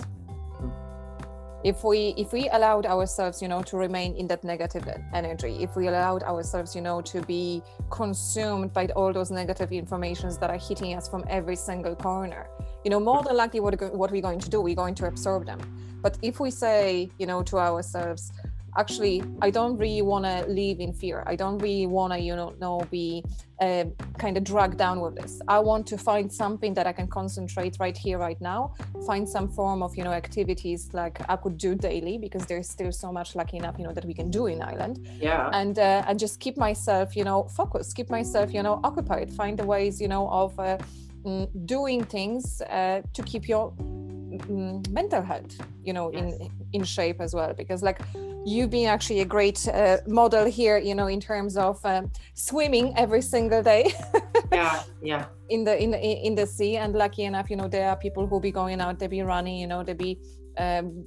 if 1.63 1.84
we 1.84 2.13
if 2.17 2.34
we 2.34 2.50
allowed 2.50 2.86
ourselves 2.86 3.41
you 3.41 3.47
know 3.47 3.62
to 3.62 3.78
remain 3.78 4.15
in 4.15 4.28
that 4.28 4.43
negative 4.43 4.88
energy 5.13 5.58
if 5.62 5.76
we 5.76 5.88
allowed 5.88 6.24
ourselves 6.24 6.76
you 6.76 6.82
know 6.82 7.02
to 7.02 7.21
be 7.21 7.62
consumed 7.89 8.74
by 8.74 8.88
all 8.95 9.13
those 9.13 9.30
negative 9.30 9.71
informations 9.71 10.38
that 10.38 10.50
are 10.50 10.58
hitting 10.58 10.95
us 10.95 11.08
from 11.08 11.24
every 11.30 11.56
single 11.56 11.95
corner 11.95 12.47
you 12.84 12.89
know 12.89 13.00
more 13.00 13.21
than 13.24 13.36
likely 13.38 13.60
what, 13.60 13.80
what 13.93 14.12
we're 14.12 14.21
going 14.21 14.39
to 14.39 14.50
do 14.50 14.62
we're 14.62 14.76
going 14.76 14.95
to 14.95 15.06
absorb 15.06 15.45
them. 15.45 15.60
But 16.02 16.17
if 16.24 16.39
we 16.39 16.50
say 16.50 17.12
you 17.19 17.28
know 17.28 17.43
to 17.43 17.60
ourselves 17.60 18.32
actually 18.78 19.24
i 19.42 19.50
don't 19.50 19.78
really 19.78 20.02
want 20.02 20.26
to 20.26 20.46
live 20.48 20.80
in 20.80 20.94
fear. 20.94 21.24
I 21.26 21.36
don't 21.36 21.60
really 21.60 21.88
want 21.88 22.14
to 22.14 22.20
you 22.20 22.36
know, 22.36 22.54
know 22.60 22.86
be 22.92 23.24
uh, 23.60 23.86
kind 24.18 24.38
of 24.38 24.44
dragged 24.44 24.78
down 24.78 25.00
with 25.02 25.16
this. 25.16 25.40
I 25.48 25.60
want 25.60 25.86
to 25.88 25.98
find 25.98 26.32
something 26.32 26.74
that 26.74 26.88
i 26.88 26.94
can 27.00 27.08
concentrate 27.08 27.78
right 27.80 27.98
here 27.98 28.18
right 28.18 28.40
now. 28.42 28.74
Find 29.06 29.28
some 29.28 29.48
form 29.50 29.84
of 29.84 29.96
you 29.98 30.04
know 30.04 30.13
activities 30.24 30.90
like 30.94 31.15
i 31.30 31.36
could 31.36 31.58
do 31.58 31.76
daily 31.76 32.17
because 32.17 32.46
there's 32.46 32.69
still 32.69 32.92
so 32.92 33.12
much 33.12 33.36
lucky 33.36 33.58
enough 33.58 33.76
you 33.78 33.86
know 33.86 33.94
that 33.94 34.06
we 34.06 34.13
can 34.13 34.30
do 34.30 34.48
in 34.48 34.62
ireland. 34.62 35.08
Yeah. 35.19 35.50
And 35.54 35.78
uh, 35.80 36.08
and 36.08 36.19
just 36.19 36.40
keep 36.40 36.58
myself 36.58 37.15
you 37.15 37.24
know 37.24 37.40
focused. 37.60 37.96
Keep 37.96 38.10
myself 38.10 38.54
you 38.54 38.63
know 38.63 38.80
occupied. 38.84 39.32
Find 39.42 39.58
the 39.58 39.65
ways 39.65 40.02
you 40.04 40.08
know 40.08 40.30
of 40.30 40.60
uh, 40.60 40.78
mm, 41.26 41.48
doing 41.65 42.04
things 42.04 42.62
uh, 42.62 43.02
to 43.13 43.22
keep 43.24 43.48
your 43.48 43.72
mm, 43.72 44.90
mental 44.90 45.22
health 45.22 45.54
you 45.84 45.94
know 45.94 46.12
yes. 46.12 46.22
in 46.22 46.52
in 46.74 46.84
shape 46.84 47.19
as 47.22 47.34
well. 47.36 47.54
Because 47.54 47.84
like 47.84 48.02
you've 48.46 48.69
been 48.69 48.87
actually 48.87 49.21
a 49.21 49.25
great 49.25 49.67
uh, 49.67 49.98
model 50.08 50.46
here 50.46 50.77
you 50.77 50.96
know 50.96 51.08
in 51.08 51.19
terms 51.19 51.58
of 51.58 51.83
um, 51.85 52.12
swimming 52.33 52.94
every 52.98 53.21
single 53.21 53.63
day. 53.63 53.94
Yeah 54.52 54.83
yeah. 55.02 55.25
In 55.50 55.63
the 55.63 55.81
in 55.81 55.92
the 55.92 56.00
in 56.00 56.35
the 56.35 56.46
sea 56.46 56.77
and 56.77 56.94
lucky 56.94 57.23
enough 57.23 57.50
you 57.50 57.56
know 57.56 57.67
there 57.67 57.89
are 57.89 57.96
people 57.96 58.27
who 58.27 58.39
be 58.39 58.52
going 58.52 58.81
out 58.81 59.00
they 59.00 59.08
be 59.08 59.21
running 59.21 59.58
you 59.58 59.67
know 59.67 59.81
they 59.81 59.94
be 59.94 60.19
um, 60.58 61.06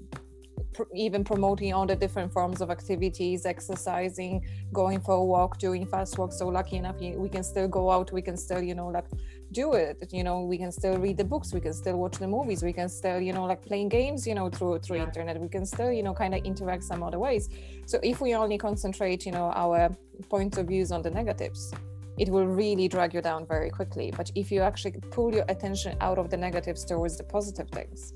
pr- 0.72 0.90
even 0.94 1.24
promoting 1.24 1.72
all 1.72 1.86
the 1.86 1.96
different 1.96 2.32
forms 2.32 2.60
of 2.60 2.70
activities 2.70 3.46
exercising 3.46 4.44
going 4.72 5.00
for 5.00 5.14
a 5.14 5.24
walk 5.24 5.58
doing 5.58 5.86
fast 5.86 6.18
walks 6.18 6.38
so 6.38 6.48
lucky 6.48 6.76
enough 6.76 6.96
we 6.98 7.28
can 7.28 7.44
still 7.44 7.68
go 7.68 7.90
out 7.90 8.12
we 8.12 8.22
can 8.22 8.36
still 8.36 8.62
you 8.62 8.74
know 8.74 8.88
like 8.88 9.06
do 9.54 9.72
it 9.74 9.96
you 10.12 10.24
know 10.24 10.36
we 10.52 10.58
can 10.58 10.72
still 10.72 10.96
read 10.98 11.16
the 11.16 11.28
books 11.32 11.54
we 11.54 11.60
can 11.60 11.72
still 11.72 11.96
watch 11.96 12.16
the 12.18 12.26
movies 12.26 12.62
we 12.62 12.72
can 12.72 12.88
still 12.88 13.20
you 13.20 13.32
know 13.32 13.44
like 13.44 13.62
playing 13.70 13.88
games 13.88 14.26
you 14.26 14.34
know 14.34 14.48
through 14.50 14.78
through 14.80 14.96
yeah. 14.96 15.04
internet 15.08 15.40
we 15.40 15.48
can 15.48 15.64
still 15.64 15.92
you 15.92 16.02
know 16.02 16.12
kind 16.12 16.34
of 16.34 16.44
interact 16.44 16.82
some 16.82 17.02
other 17.02 17.20
ways 17.26 17.48
so 17.86 17.98
if 18.02 18.20
we 18.20 18.34
only 18.34 18.58
concentrate 18.58 19.24
you 19.24 19.32
know 19.32 19.52
our 19.64 19.88
points 20.28 20.58
of 20.58 20.66
views 20.66 20.90
on 20.90 21.00
the 21.02 21.10
negatives 21.10 21.72
it 22.18 22.28
will 22.28 22.46
really 22.46 22.86
drag 22.88 23.14
you 23.14 23.22
down 23.22 23.46
very 23.46 23.70
quickly 23.70 24.12
but 24.16 24.30
if 24.34 24.50
you 24.52 24.60
actually 24.60 24.98
pull 25.10 25.32
your 25.32 25.44
attention 25.48 25.96
out 26.00 26.18
of 26.18 26.28
the 26.30 26.36
negatives 26.36 26.84
towards 26.84 27.16
the 27.16 27.24
positive 27.24 27.68
things 27.70 28.12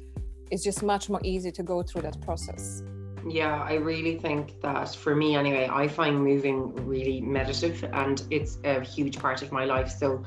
it's 0.50 0.64
just 0.64 0.82
much 0.82 1.08
more 1.08 1.20
easy 1.24 1.50
to 1.52 1.62
go 1.62 1.82
through 1.82 2.02
that 2.02 2.20
process 2.20 2.82
yeah, 3.26 3.62
I 3.62 3.74
really 3.74 4.16
think 4.16 4.60
that 4.62 4.94
for 4.94 5.14
me 5.14 5.36
anyway, 5.36 5.68
I 5.70 5.88
find 5.88 6.22
moving 6.22 6.74
really 6.86 7.20
meditative 7.20 7.90
and 7.92 8.22
it's 8.30 8.58
a 8.64 8.80
huge 8.80 9.18
part 9.18 9.42
of 9.42 9.52
my 9.52 9.64
life. 9.64 9.90
So 9.90 10.24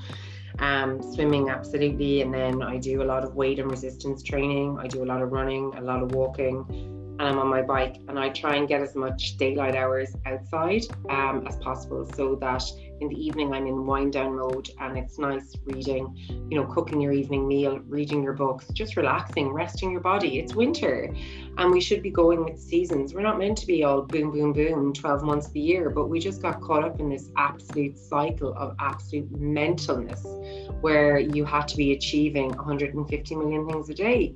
um, 0.59 1.01
swimming, 1.01 1.49
absolutely. 1.49 2.21
And 2.21 2.33
then 2.33 2.61
I 2.61 2.77
do 2.77 3.01
a 3.01 3.05
lot 3.05 3.23
of 3.23 3.35
weight 3.35 3.59
and 3.59 3.69
resistance 3.69 4.23
training. 4.23 4.77
I 4.79 4.87
do 4.87 5.03
a 5.03 5.05
lot 5.05 5.21
of 5.21 5.31
running, 5.31 5.73
a 5.75 5.81
lot 5.81 6.01
of 6.03 6.13
walking, 6.13 6.65
and 6.69 7.21
I'm 7.21 7.37
on 7.37 7.47
my 7.47 7.61
bike. 7.61 7.97
And 8.07 8.19
I 8.19 8.29
try 8.29 8.55
and 8.55 8.67
get 8.67 8.81
as 8.81 8.95
much 8.95 9.37
daylight 9.37 9.75
hours 9.75 10.15
outside 10.25 10.83
um, 11.09 11.45
as 11.47 11.57
possible 11.57 12.05
so 12.13 12.35
that 12.35 12.63
in 13.01 13.09
the 13.09 13.15
evening 13.15 13.51
I'm 13.51 13.65
in 13.65 13.85
wind 13.85 14.13
down 14.13 14.35
mode 14.35 14.69
and 14.79 14.97
it's 14.97 15.17
nice 15.17 15.55
reading, 15.65 16.15
you 16.49 16.57
know, 16.57 16.65
cooking 16.65 17.01
your 17.01 17.11
evening 17.11 17.47
meal, 17.47 17.79
reading 17.79 18.23
your 18.23 18.33
books, 18.33 18.67
just 18.73 18.95
relaxing, 18.95 19.51
resting 19.51 19.91
your 19.91 20.01
body. 20.01 20.39
It's 20.39 20.53
winter 20.53 21.13
and 21.57 21.71
we 21.71 21.81
should 21.81 22.03
be 22.03 22.11
going 22.11 22.45
with 22.45 22.59
seasons. 22.59 23.13
We're 23.13 23.21
not 23.21 23.39
meant 23.39 23.57
to 23.57 23.67
be 23.67 23.83
all 23.83 24.03
boom, 24.03 24.31
boom, 24.31 24.53
boom 24.53 24.93
12 24.93 25.23
months 25.23 25.47
of 25.47 25.53
the 25.53 25.59
year, 25.59 25.89
but 25.89 26.07
we 26.07 26.19
just 26.19 26.41
got 26.41 26.61
caught 26.61 26.83
up 26.83 26.99
in 26.99 27.09
this 27.09 27.29
absolute 27.37 27.97
cycle 27.97 28.53
of 28.55 28.75
absolute 28.79 29.31
mentalness 29.33 30.21
where 30.81 31.17
you 31.17 31.43
had 31.43 31.67
to 31.69 31.77
be 31.77 31.93
achieving 31.93 32.49
150 32.49 33.35
million 33.35 33.67
things 33.67 33.89
a 33.89 33.93
day. 33.95 34.35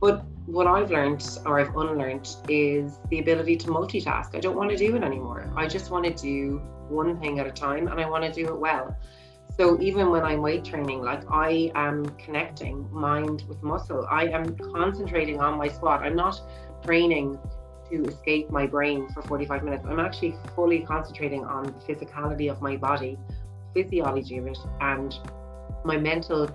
But 0.00 0.24
what 0.46 0.66
I've 0.66 0.90
learned 0.90 1.26
or 1.44 1.58
I've 1.58 1.74
unlearned 1.74 2.36
is 2.48 2.98
the 3.10 3.18
ability 3.18 3.56
to 3.56 3.68
multitask. 3.68 4.34
I 4.34 4.40
don't 4.40 4.56
want 4.56 4.70
to 4.70 4.76
do 4.76 4.94
it 4.96 5.02
anymore. 5.02 5.52
I 5.56 5.66
just 5.66 5.90
want 5.90 6.04
to 6.04 6.12
do 6.12 6.58
one 6.88 7.18
thing 7.20 7.40
at 7.40 7.46
a 7.46 7.50
time 7.50 7.88
and 7.88 8.00
I 8.00 8.08
want 8.08 8.24
to 8.24 8.32
do 8.32 8.48
it 8.48 8.58
well. 8.58 8.96
So 9.56 9.80
even 9.80 10.10
when 10.10 10.22
I'm 10.22 10.42
weight 10.42 10.64
training, 10.64 11.00
like 11.02 11.22
I 11.30 11.72
am 11.74 12.04
connecting 12.16 12.88
mind 12.92 13.44
with 13.48 13.62
muscle. 13.62 14.06
I 14.10 14.26
am 14.26 14.56
concentrating 14.56 15.40
on 15.40 15.56
my 15.56 15.68
squat. 15.68 16.02
I'm 16.02 16.14
not 16.14 16.40
training 16.84 17.38
to 17.90 18.04
escape 18.04 18.50
my 18.50 18.66
brain 18.66 19.08
for 19.08 19.22
45 19.22 19.64
minutes. 19.64 19.84
I'm 19.88 20.00
actually 20.00 20.36
fully 20.54 20.80
concentrating 20.80 21.44
on 21.44 21.64
the 21.64 21.72
physicality 21.72 22.50
of 22.50 22.60
my 22.60 22.76
body, 22.76 23.16
physiology 23.72 24.36
of 24.38 24.46
it, 24.46 24.58
and 24.80 25.18
my 25.84 25.96
mental 25.96 26.50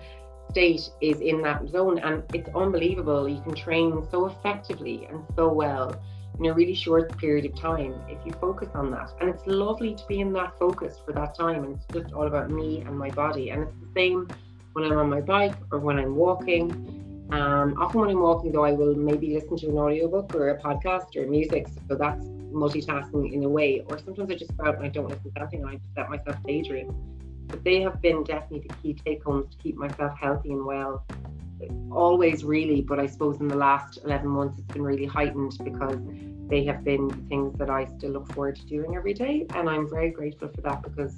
state 0.51 0.89
is 1.01 1.19
in 1.21 1.41
that 1.41 1.67
zone. 1.69 1.99
And 1.99 2.23
it's 2.33 2.49
unbelievable. 2.55 3.27
You 3.27 3.41
can 3.41 3.55
train 3.55 4.07
so 4.11 4.27
effectively 4.27 5.07
and 5.09 5.23
so 5.35 5.51
well 5.51 5.95
in 6.39 6.45
a 6.45 6.53
really 6.53 6.73
short 6.73 7.17
period 7.17 7.45
of 7.45 7.55
time 7.59 7.93
if 8.07 8.17
you 8.25 8.31
focus 8.33 8.69
on 8.73 8.91
that. 8.91 9.11
And 9.19 9.29
it's 9.29 9.45
lovely 9.47 9.95
to 9.95 10.03
be 10.07 10.19
in 10.19 10.33
that 10.33 10.57
focus 10.57 10.97
for 11.05 11.13
that 11.13 11.35
time. 11.35 11.63
And 11.63 11.75
it's 11.75 11.85
just 11.93 12.13
all 12.13 12.27
about 12.27 12.49
me 12.49 12.81
and 12.81 12.97
my 12.97 13.09
body. 13.09 13.49
And 13.49 13.63
it's 13.63 13.75
the 13.79 13.91
same 13.95 14.27
when 14.73 14.85
I'm 14.85 14.97
on 14.97 15.09
my 15.09 15.21
bike 15.21 15.55
or 15.71 15.79
when 15.79 15.97
I'm 15.97 16.15
walking. 16.15 16.71
Um, 17.31 17.75
often 17.79 18.01
when 18.01 18.09
I'm 18.09 18.19
walking, 18.19 18.51
though, 18.51 18.65
I 18.65 18.73
will 18.73 18.95
maybe 18.95 19.33
listen 19.33 19.55
to 19.57 19.69
an 19.69 19.77
audiobook 19.77 20.35
or 20.35 20.49
a 20.49 20.61
podcast 20.61 21.15
or 21.15 21.27
music. 21.27 21.67
So 21.87 21.95
that's 21.95 22.25
multitasking 22.25 23.33
in 23.33 23.43
a 23.43 23.49
way. 23.49 23.83
Or 23.87 23.97
sometimes 23.99 24.29
I 24.31 24.35
just 24.35 24.55
go 24.57 24.65
out 24.65 24.75
and 24.75 24.85
I 24.85 24.89
don't 24.89 25.07
listen 25.07 25.31
to 25.31 25.41
anything 25.41 25.61
and 25.61 25.69
I 25.69 25.75
just 25.75 25.97
let 25.97 26.09
myself 26.09 26.35
daydream. 26.45 26.93
But 27.47 27.63
they 27.63 27.81
have 27.81 28.01
been 28.01 28.23
definitely 28.23 28.67
the 28.67 28.75
key 28.75 28.93
take 28.93 29.23
homes 29.23 29.53
to 29.55 29.57
keep 29.61 29.75
myself 29.75 30.17
healthy 30.19 30.51
and 30.51 30.65
well. 30.65 31.05
Always 31.91 32.43
really, 32.43 32.81
but 32.81 32.99
I 32.99 33.05
suppose 33.05 33.39
in 33.39 33.47
the 33.47 33.55
last 33.55 33.99
11 34.03 34.27
months 34.27 34.57
it's 34.57 34.73
been 34.73 34.81
really 34.81 35.05
heightened 35.05 35.57
because 35.63 35.99
they 36.47 36.63
have 36.65 36.83
been 36.83 37.07
the 37.07 37.15
things 37.29 37.57
that 37.59 37.69
I 37.69 37.85
still 37.97 38.11
look 38.11 38.31
forward 38.33 38.55
to 38.57 38.65
doing 38.65 38.95
every 38.95 39.13
day. 39.13 39.45
And 39.53 39.69
I'm 39.69 39.89
very 39.89 40.09
grateful 40.09 40.49
for 40.49 40.61
that 40.61 40.81
because 40.81 41.13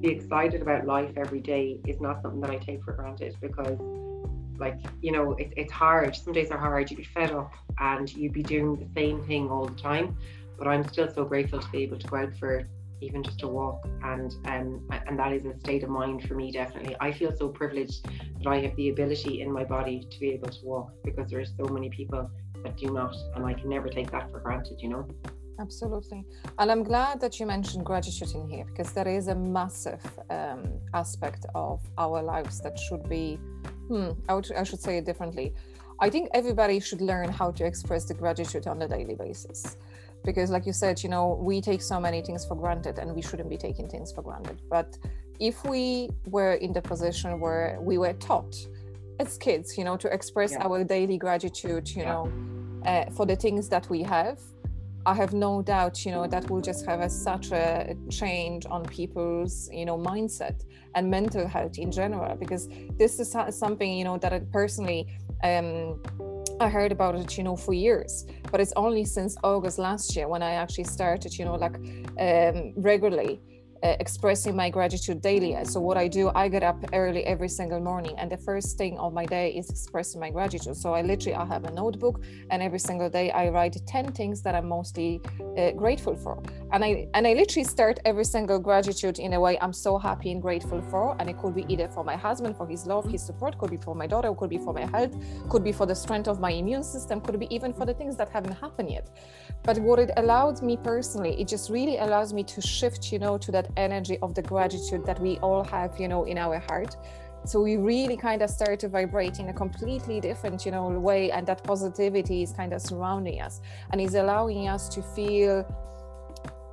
be 0.00 0.08
excited 0.08 0.62
about 0.62 0.86
life 0.86 1.12
every 1.16 1.40
day 1.40 1.80
is 1.86 2.00
not 2.00 2.22
something 2.22 2.40
that 2.40 2.50
I 2.50 2.56
take 2.56 2.82
for 2.84 2.92
granted 2.92 3.36
because 3.40 3.78
like 4.58 4.78
you 5.02 5.12
know 5.12 5.32
it, 5.34 5.52
it's 5.56 5.72
hard. 5.72 6.14
Some 6.16 6.32
days 6.32 6.50
are 6.50 6.58
hard. 6.58 6.90
You 6.90 6.96
get 6.96 7.06
fed 7.06 7.30
up 7.32 7.52
and 7.78 8.12
you'd 8.14 8.32
be 8.32 8.42
doing 8.42 8.76
the 8.76 8.88
same 8.94 9.22
thing 9.24 9.50
all 9.50 9.66
the 9.66 9.80
time. 9.80 10.16
But 10.58 10.68
i'm 10.68 10.88
still 10.88 11.12
so 11.12 11.24
grateful 11.24 11.60
to 11.60 11.68
be 11.70 11.82
able 11.82 11.98
to 11.98 12.06
go 12.06 12.16
out 12.16 12.34
for 12.34 12.66
even 13.00 13.22
just 13.22 13.42
a 13.42 13.48
walk. 13.48 13.86
And 14.02 14.34
um, 14.46 14.88
and 15.06 15.18
that 15.18 15.32
is 15.32 15.44
a 15.44 15.58
state 15.60 15.82
of 15.82 15.90
mind 15.90 16.26
for 16.26 16.34
me 16.34 16.50
definitely. 16.50 16.96
I 17.00 17.12
feel 17.12 17.34
so 17.36 17.48
privileged 17.48 18.06
that 18.46 18.52
i 18.52 18.58
have 18.60 18.74
the 18.76 18.88
ability 18.90 19.40
in 19.40 19.50
my 19.50 19.64
body 19.64 20.06
to 20.10 20.20
be 20.20 20.30
able 20.30 20.48
to 20.48 20.64
walk 20.64 20.92
because 21.04 21.30
there 21.30 21.40
are 21.40 21.52
so 21.60 21.64
many 21.76 21.88
people 21.90 22.30
that 22.62 22.76
do 22.76 22.88
not 22.92 23.14
and 23.34 23.44
i 23.44 23.52
can 23.52 23.68
never 23.68 23.88
take 23.88 24.10
that 24.10 24.30
for 24.30 24.40
granted 24.40 24.76
you 24.80 24.88
know? 24.88 25.06
Absolutely. 25.58 26.24
And 26.58 26.70
i'm 26.70 26.82
glad 26.82 27.20
that 27.22 27.40
you 27.40 27.46
mentioned 27.46 27.84
gratitude 27.84 28.32
in 28.34 28.48
here 28.48 28.66
because 28.66 28.92
there 28.92 29.08
is 29.08 29.28
a 29.28 29.34
massive 29.34 30.04
um, 30.30 30.62
aspect 30.94 31.46
of 31.54 31.80
our 31.98 32.22
lives 32.22 32.60
that 32.60 32.78
should 32.78 33.08
be 33.08 33.38
hmm, 33.88 34.10
I, 34.28 34.34
would, 34.34 34.50
I 34.52 34.64
should 34.64 34.80
say 34.80 34.98
it 34.98 35.04
differently. 35.06 35.54
I 35.98 36.10
think 36.10 36.28
everybody 36.34 36.78
should 36.78 37.00
learn 37.00 37.30
how 37.30 37.52
to 37.52 37.64
express 37.64 38.04
the 38.04 38.14
gratitude 38.14 38.66
on 38.66 38.82
a 38.82 38.88
daily 38.88 39.14
basis 39.14 39.78
because 40.26 40.50
like 40.50 40.66
you 40.66 40.72
said 40.72 41.02
you 41.02 41.08
know 41.08 41.38
we 41.40 41.60
take 41.60 41.80
so 41.80 41.98
many 41.98 42.20
things 42.20 42.44
for 42.44 42.54
granted 42.54 42.98
and 42.98 43.14
we 43.14 43.22
shouldn't 43.22 43.48
be 43.48 43.56
taking 43.56 43.88
things 43.88 44.12
for 44.12 44.22
granted 44.22 44.60
but 44.68 44.98
if 45.40 45.64
we 45.64 46.10
were 46.26 46.54
in 46.54 46.72
the 46.72 46.82
position 46.82 47.40
where 47.40 47.78
we 47.80 47.96
were 47.96 48.12
taught 48.14 48.54
as 49.20 49.38
kids 49.38 49.78
you 49.78 49.84
know 49.84 49.96
to 49.96 50.08
express 50.12 50.52
yeah. 50.52 50.64
our 50.64 50.84
daily 50.84 51.16
gratitude 51.16 51.88
you 51.88 52.02
yeah. 52.02 52.12
know 52.12 52.32
uh, 52.84 53.04
for 53.16 53.24
the 53.24 53.36
things 53.36 53.68
that 53.68 53.88
we 53.88 54.02
have 54.02 54.38
i 55.06 55.14
have 55.14 55.32
no 55.32 55.62
doubt 55.62 56.04
you 56.04 56.10
know 56.10 56.26
that 56.26 56.50
will 56.50 56.60
just 56.60 56.84
have 56.84 57.00
a, 57.00 57.08
such 57.08 57.52
a 57.52 57.96
change 58.10 58.66
on 58.66 58.84
people's 58.84 59.70
you 59.72 59.86
know 59.86 59.96
mindset 59.96 60.64
and 60.96 61.08
mental 61.08 61.46
health 61.46 61.78
in 61.78 61.90
general 61.92 62.34
because 62.36 62.68
this 62.98 63.20
is 63.20 63.34
something 63.50 63.92
you 63.96 64.04
know 64.04 64.18
that 64.18 64.32
I 64.32 64.40
personally 64.60 65.06
um 65.44 66.00
I 66.58 66.68
heard 66.70 66.90
about 66.90 67.14
it, 67.16 67.36
you 67.36 67.44
know, 67.44 67.56
for 67.56 67.74
years, 67.74 68.24
but 68.50 68.60
it's 68.60 68.72
only 68.76 69.04
since 69.04 69.36
August 69.44 69.78
last 69.78 70.16
year 70.16 70.26
when 70.26 70.42
I 70.42 70.52
actually 70.52 70.84
started, 70.84 71.38
you 71.38 71.44
know, 71.44 71.56
like 71.56 71.76
um, 72.18 72.72
regularly 72.76 73.40
uh, 73.82 73.96
expressing 74.00 74.54
my 74.56 74.70
gratitude 74.70 75.20
daily. 75.20 75.56
So 75.64 75.80
what 75.80 75.96
I 75.96 76.08
do, 76.08 76.30
I 76.34 76.48
get 76.48 76.62
up 76.62 76.78
early 76.92 77.24
every 77.24 77.48
single 77.48 77.80
morning, 77.80 78.14
and 78.18 78.30
the 78.30 78.36
first 78.36 78.78
thing 78.78 78.98
of 78.98 79.12
my 79.12 79.26
day 79.26 79.50
is 79.50 79.70
expressing 79.70 80.20
my 80.20 80.30
gratitude. 80.30 80.76
So 80.76 80.94
I 80.94 81.02
literally 81.02 81.34
I 81.34 81.44
have 81.44 81.64
a 81.64 81.70
notebook, 81.72 82.22
and 82.50 82.62
every 82.62 82.78
single 82.78 83.10
day 83.10 83.30
I 83.30 83.48
write 83.48 83.76
ten 83.86 84.12
things 84.12 84.42
that 84.42 84.54
I'm 84.54 84.68
mostly 84.68 85.20
uh, 85.58 85.72
grateful 85.72 86.16
for, 86.16 86.42
and 86.72 86.84
I 86.84 87.08
and 87.14 87.26
I 87.26 87.34
literally 87.34 87.64
start 87.64 88.00
every 88.04 88.24
single 88.24 88.58
gratitude 88.58 89.18
in 89.18 89.32
a 89.34 89.40
way 89.40 89.58
I'm 89.60 89.72
so 89.72 89.98
happy 89.98 90.32
and 90.32 90.40
grateful 90.42 90.80
for, 90.90 91.16
and 91.18 91.28
it 91.28 91.38
could 91.38 91.54
be 91.54 91.64
either 91.68 91.88
for 91.88 92.04
my 92.04 92.16
husband 92.16 92.56
for 92.56 92.66
his 92.66 92.86
love, 92.86 93.04
his 93.10 93.24
support, 93.24 93.58
could 93.58 93.70
be 93.70 93.76
for 93.76 93.94
my 93.94 94.06
daughter, 94.06 94.32
could 94.34 94.50
be 94.50 94.58
for 94.58 94.72
my 94.72 94.86
health, 94.86 95.14
could 95.48 95.64
be 95.64 95.72
for 95.72 95.86
the 95.86 95.94
strength 95.94 96.28
of 96.28 96.40
my 96.40 96.50
immune 96.50 96.82
system, 96.82 97.20
could 97.20 97.38
be 97.38 97.54
even 97.54 97.72
for 97.72 97.84
the 97.86 97.94
things 97.94 98.16
that 98.16 98.28
haven't 98.28 98.52
happened 98.52 98.90
yet. 98.90 99.08
But 99.62 99.78
what 99.78 99.98
it 99.98 100.10
allowed 100.16 100.62
me 100.62 100.76
personally, 100.76 101.40
it 101.40 101.48
just 101.48 101.70
really 101.70 101.98
allows 101.98 102.32
me 102.32 102.44
to 102.44 102.60
shift, 102.60 103.12
you 103.12 103.18
know, 103.18 103.36
to 103.38 103.52
that 103.52 103.65
energy 103.76 104.18
of 104.22 104.34
the 104.34 104.42
gratitude 104.42 105.04
that 105.06 105.20
we 105.20 105.38
all 105.38 105.64
have, 105.64 105.98
you 105.98 106.08
know, 106.08 106.24
in 106.24 106.38
our 106.38 106.58
heart. 106.58 106.96
So 107.44 107.62
we 107.62 107.76
really 107.76 108.16
kind 108.16 108.42
of 108.42 108.50
start 108.50 108.80
to 108.80 108.88
vibrate 108.88 109.38
in 109.38 109.48
a 109.48 109.52
completely 109.52 110.20
different, 110.20 110.66
you 110.66 110.72
know, 110.72 110.88
way, 110.88 111.30
and 111.30 111.46
that 111.46 111.62
positivity 111.62 112.42
is 112.42 112.52
kind 112.52 112.72
of 112.72 112.80
surrounding 112.82 113.40
us 113.40 113.60
and 113.92 114.00
is 114.00 114.14
allowing 114.14 114.68
us 114.68 114.88
to 114.90 115.02
feel 115.02 115.64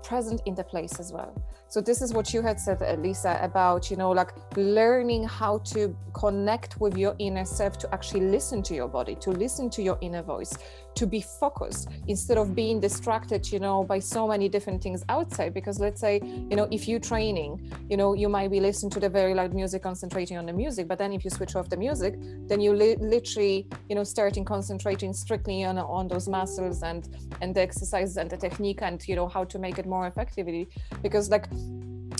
present 0.03 0.41
in 0.45 0.53
the 0.53 0.63
place 0.63 0.99
as 0.99 1.11
well 1.11 1.33
so 1.73 1.81
this 1.81 2.03
is 2.03 2.13
what 2.13 2.33
you 2.33 2.41
had 2.43 2.59
said 2.59 2.79
uh, 2.83 2.93
lisa 3.01 3.39
about 3.41 3.89
you 3.89 3.97
know 3.97 4.11
like 4.11 4.31
learning 4.55 5.23
how 5.23 5.57
to 5.59 5.97
connect 6.13 6.79
with 6.79 6.95
your 6.95 7.15
inner 7.17 7.45
self 7.45 7.79
to 7.79 7.91
actually 7.91 8.21
listen 8.21 8.61
to 8.61 8.75
your 8.75 8.87
body 8.87 9.15
to 9.15 9.31
listen 9.31 9.69
to 9.69 9.81
your 9.81 9.97
inner 10.01 10.21
voice 10.21 10.53
to 10.95 11.07
be 11.07 11.21
focused 11.21 11.89
instead 12.07 12.37
of 12.37 12.55
being 12.55 12.79
distracted 12.79 13.51
you 13.51 13.59
know 13.59 13.83
by 13.83 13.99
so 13.99 14.27
many 14.27 14.49
different 14.49 14.81
things 14.81 15.03
outside. 15.09 15.53
Because 15.53 15.79
let's 15.79 16.01
say 16.01 16.19
you 16.23 16.55
know 16.55 16.67
if 16.71 16.87
you're 16.87 16.99
training 16.99 17.71
you 17.89 17.97
know 17.97 18.13
you 18.13 18.29
might 18.29 18.51
be 18.51 18.59
listening 18.59 18.91
to 18.91 18.99
the 18.99 19.09
very 19.09 19.33
loud 19.33 19.53
music 19.53 19.83
concentrating 19.83 20.37
on 20.37 20.45
the 20.45 20.53
music. 20.53 20.87
But 20.87 20.97
then 20.97 21.13
if 21.13 21.23
you 21.23 21.29
switch 21.29 21.55
off 21.55 21.69
the 21.69 21.77
music 21.77 22.15
then 22.47 22.59
you 22.61 22.73
li- 22.73 22.97
literally 22.99 23.67
you 23.89 23.95
know 23.95 24.03
starting 24.03 24.45
concentrating 24.45 25.13
strictly 25.13 25.63
on 25.63 25.77
on 25.77 26.07
those 26.07 26.27
muscles 26.27 26.83
and 26.83 27.07
and 27.41 27.55
the 27.55 27.61
exercises 27.61 28.17
and 28.17 28.29
the 28.29 28.37
technique 28.37 28.81
and 28.81 29.05
you 29.07 29.15
know 29.15 29.27
how 29.27 29.43
to 29.43 29.59
make 29.59 29.77
it 29.79 29.85
more 29.85 30.07
effectively. 30.07 30.67
Because 31.01 31.29
like 31.29 31.47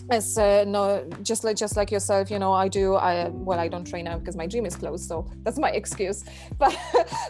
as 0.09 0.37
uh, 0.37 0.63
no 0.67 1.05
just 1.21 1.43
like 1.43 1.55
just 1.55 1.77
like 1.77 1.91
yourself 1.91 2.29
you 2.29 2.39
know 2.39 2.51
i 2.51 2.67
do 2.67 2.95
i 2.95 3.29
well 3.29 3.59
i 3.59 3.67
don't 3.67 3.85
train 3.85 4.05
now 4.05 4.17
because 4.17 4.35
my 4.35 4.45
gym 4.45 4.65
is 4.65 4.75
closed 4.75 5.07
so 5.07 5.25
that's 5.43 5.57
my 5.57 5.69
excuse. 5.83 6.23
But, 6.57 6.77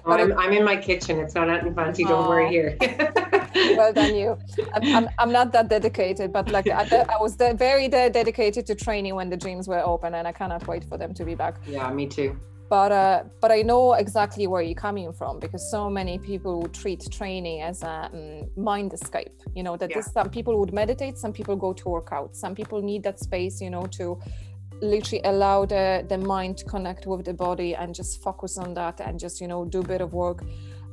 but 0.05 0.19
I'm, 0.19 0.37
I'm, 0.37 0.53
in 0.53 0.63
my 0.63 0.77
kitchen 0.77 1.19
it's 1.19 1.35
not 1.35 1.49
anything 1.49 1.75
fancy 1.75 2.03
don't 2.03 2.27
worry 2.27 2.49
here. 2.49 2.77
Well 3.77 3.93
done 3.93 4.15
you. 4.15 4.37
I'm, 4.73 4.95
I'm, 4.95 5.09
I'm, 5.19 5.31
not 5.31 5.51
that 5.51 5.69
dedicated 5.69 6.33
but 6.33 6.49
like 6.49 6.67
i, 6.67 7.05
I 7.09 7.21
was 7.21 7.35
very 7.35 7.87
dedicated 7.87 8.65
to 8.65 8.75
training 8.75 9.13
when 9.15 9.29
the 9.29 9.37
gyms 9.37 9.67
were 9.67 9.79
open 9.85 10.15
and 10.15 10.27
i 10.27 10.31
cannot 10.31 10.67
wait 10.67 10.83
for 10.83 10.97
them 10.97 11.13
to 11.13 11.23
be 11.23 11.35
back. 11.35 11.57
Yeah 11.67 11.91
me 11.91 12.07
too 12.07 12.39
but 12.73 12.91
uh, 12.91 13.23
but 13.39 13.51
I 13.51 13.61
know 13.61 13.93
exactly 13.93 14.47
where 14.47 14.63
you're 14.63 14.83
coming 14.87 15.13
from 15.13 15.39
because 15.39 15.69
so 15.69 15.91
many 15.91 16.17
people 16.17 16.67
treat 16.69 17.01
training 17.11 17.61
as 17.61 17.83
a 17.83 18.09
um, 18.11 18.49
mind 18.55 18.93
escape. 18.93 19.37
You 19.55 19.61
know 19.61 19.77
that 19.77 19.91
yeah. 19.91 19.97
this, 19.97 20.11
some 20.11 20.31
people 20.31 20.59
would 20.59 20.73
meditate, 20.73 21.19
some 21.19 21.33
people 21.33 21.55
go 21.55 21.71
to 21.73 21.85
work 21.87 22.09
out, 22.11 22.35
some 22.35 22.55
people 22.55 22.81
need 22.81 23.03
that 23.03 23.19
space. 23.19 23.61
You 23.61 23.69
know 23.69 23.85
to 23.99 24.19
literally 24.81 25.21
allow 25.23 25.65
the 25.65 26.03
the 26.09 26.17
mind 26.17 26.57
to 26.61 26.65
connect 26.65 27.05
with 27.05 27.25
the 27.25 27.35
body 27.47 27.75
and 27.75 27.93
just 27.93 28.23
focus 28.23 28.57
on 28.57 28.73
that 28.73 28.99
and 29.05 29.19
just 29.19 29.39
you 29.39 29.47
know 29.47 29.65
do 29.65 29.79
a 29.81 29.87
bit 29.93 30.01
of 30.01 30.11
work 30.13 30.39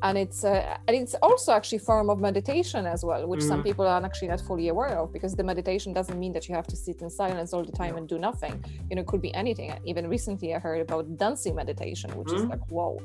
and 0.02 0.16
it's 0.18 0.44
uh, 0.44 0.76
and 0.88 0.96
it's 0.96 1.14
also 1.22 1.52
actually 1.52 1.78
form 1.78 2.08
of 2.10 2.20
meditation 2.20 2.86
as 2.86 3.04
well 3.04 3.26
which 3.26 3.40
mm. 3.40 3.48
some 3.48 3.62
people 3.62 3.86
are 3.86 4.02
actually 4.04 4.28
not 4.28 4.40
fully 4.40 4.68
aware 4.68 4.98
of 4.98 5.12
because 5.12 5.34
the 5.34 5.42
meditation 5.42 5.92
doesn't 5.92 6.18
mean 6.18 6.32
that 6.32 6.48
you 6.48 6.54
have 6.54 6.66
to 6.66 6.76
sit 6.76 7.02
in 7.02 7.10
silence 7.10 7.52
all 7.52 7.64
the 7.64 7.72
time 7.72 7.96
and 7.96 8.08
do 8.08 8.18
nothing 8.18 8.64
you 8.88 8.96
know 8.96 9.02
it 9.02 9.06
could 9.06 9.22
be 9.22 9.32
anything 9.34 9.72
even 9.84 10.08
recently 10.08 10.54
i 10.54 10.58
heard 10.58 10.80
about 10.80 11.04
dancing 11.16 11.54
meditation 11.54 12.10
which 12.16 12.28
mm. 12.28 12.36
is 12.36 12.44
like 12.44 12.64
whoa 12.70 12.98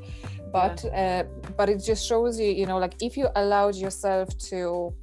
but 0.52 0.84
yeah. 0.86 1.24
uh, 1.26 1.52
but 1.58 1.70
it 1.70 1.84
just 1.84 2.06
shows 2.06 2.40
you 2.40 2.48
you 2.48 2.66
know 2.66 2.78
like 2.78 2.96
if 3.02 3.18
you 3.18 3.28
allowed 3.36 3.76
yourself 3.76 4.36
to 4.38 4.94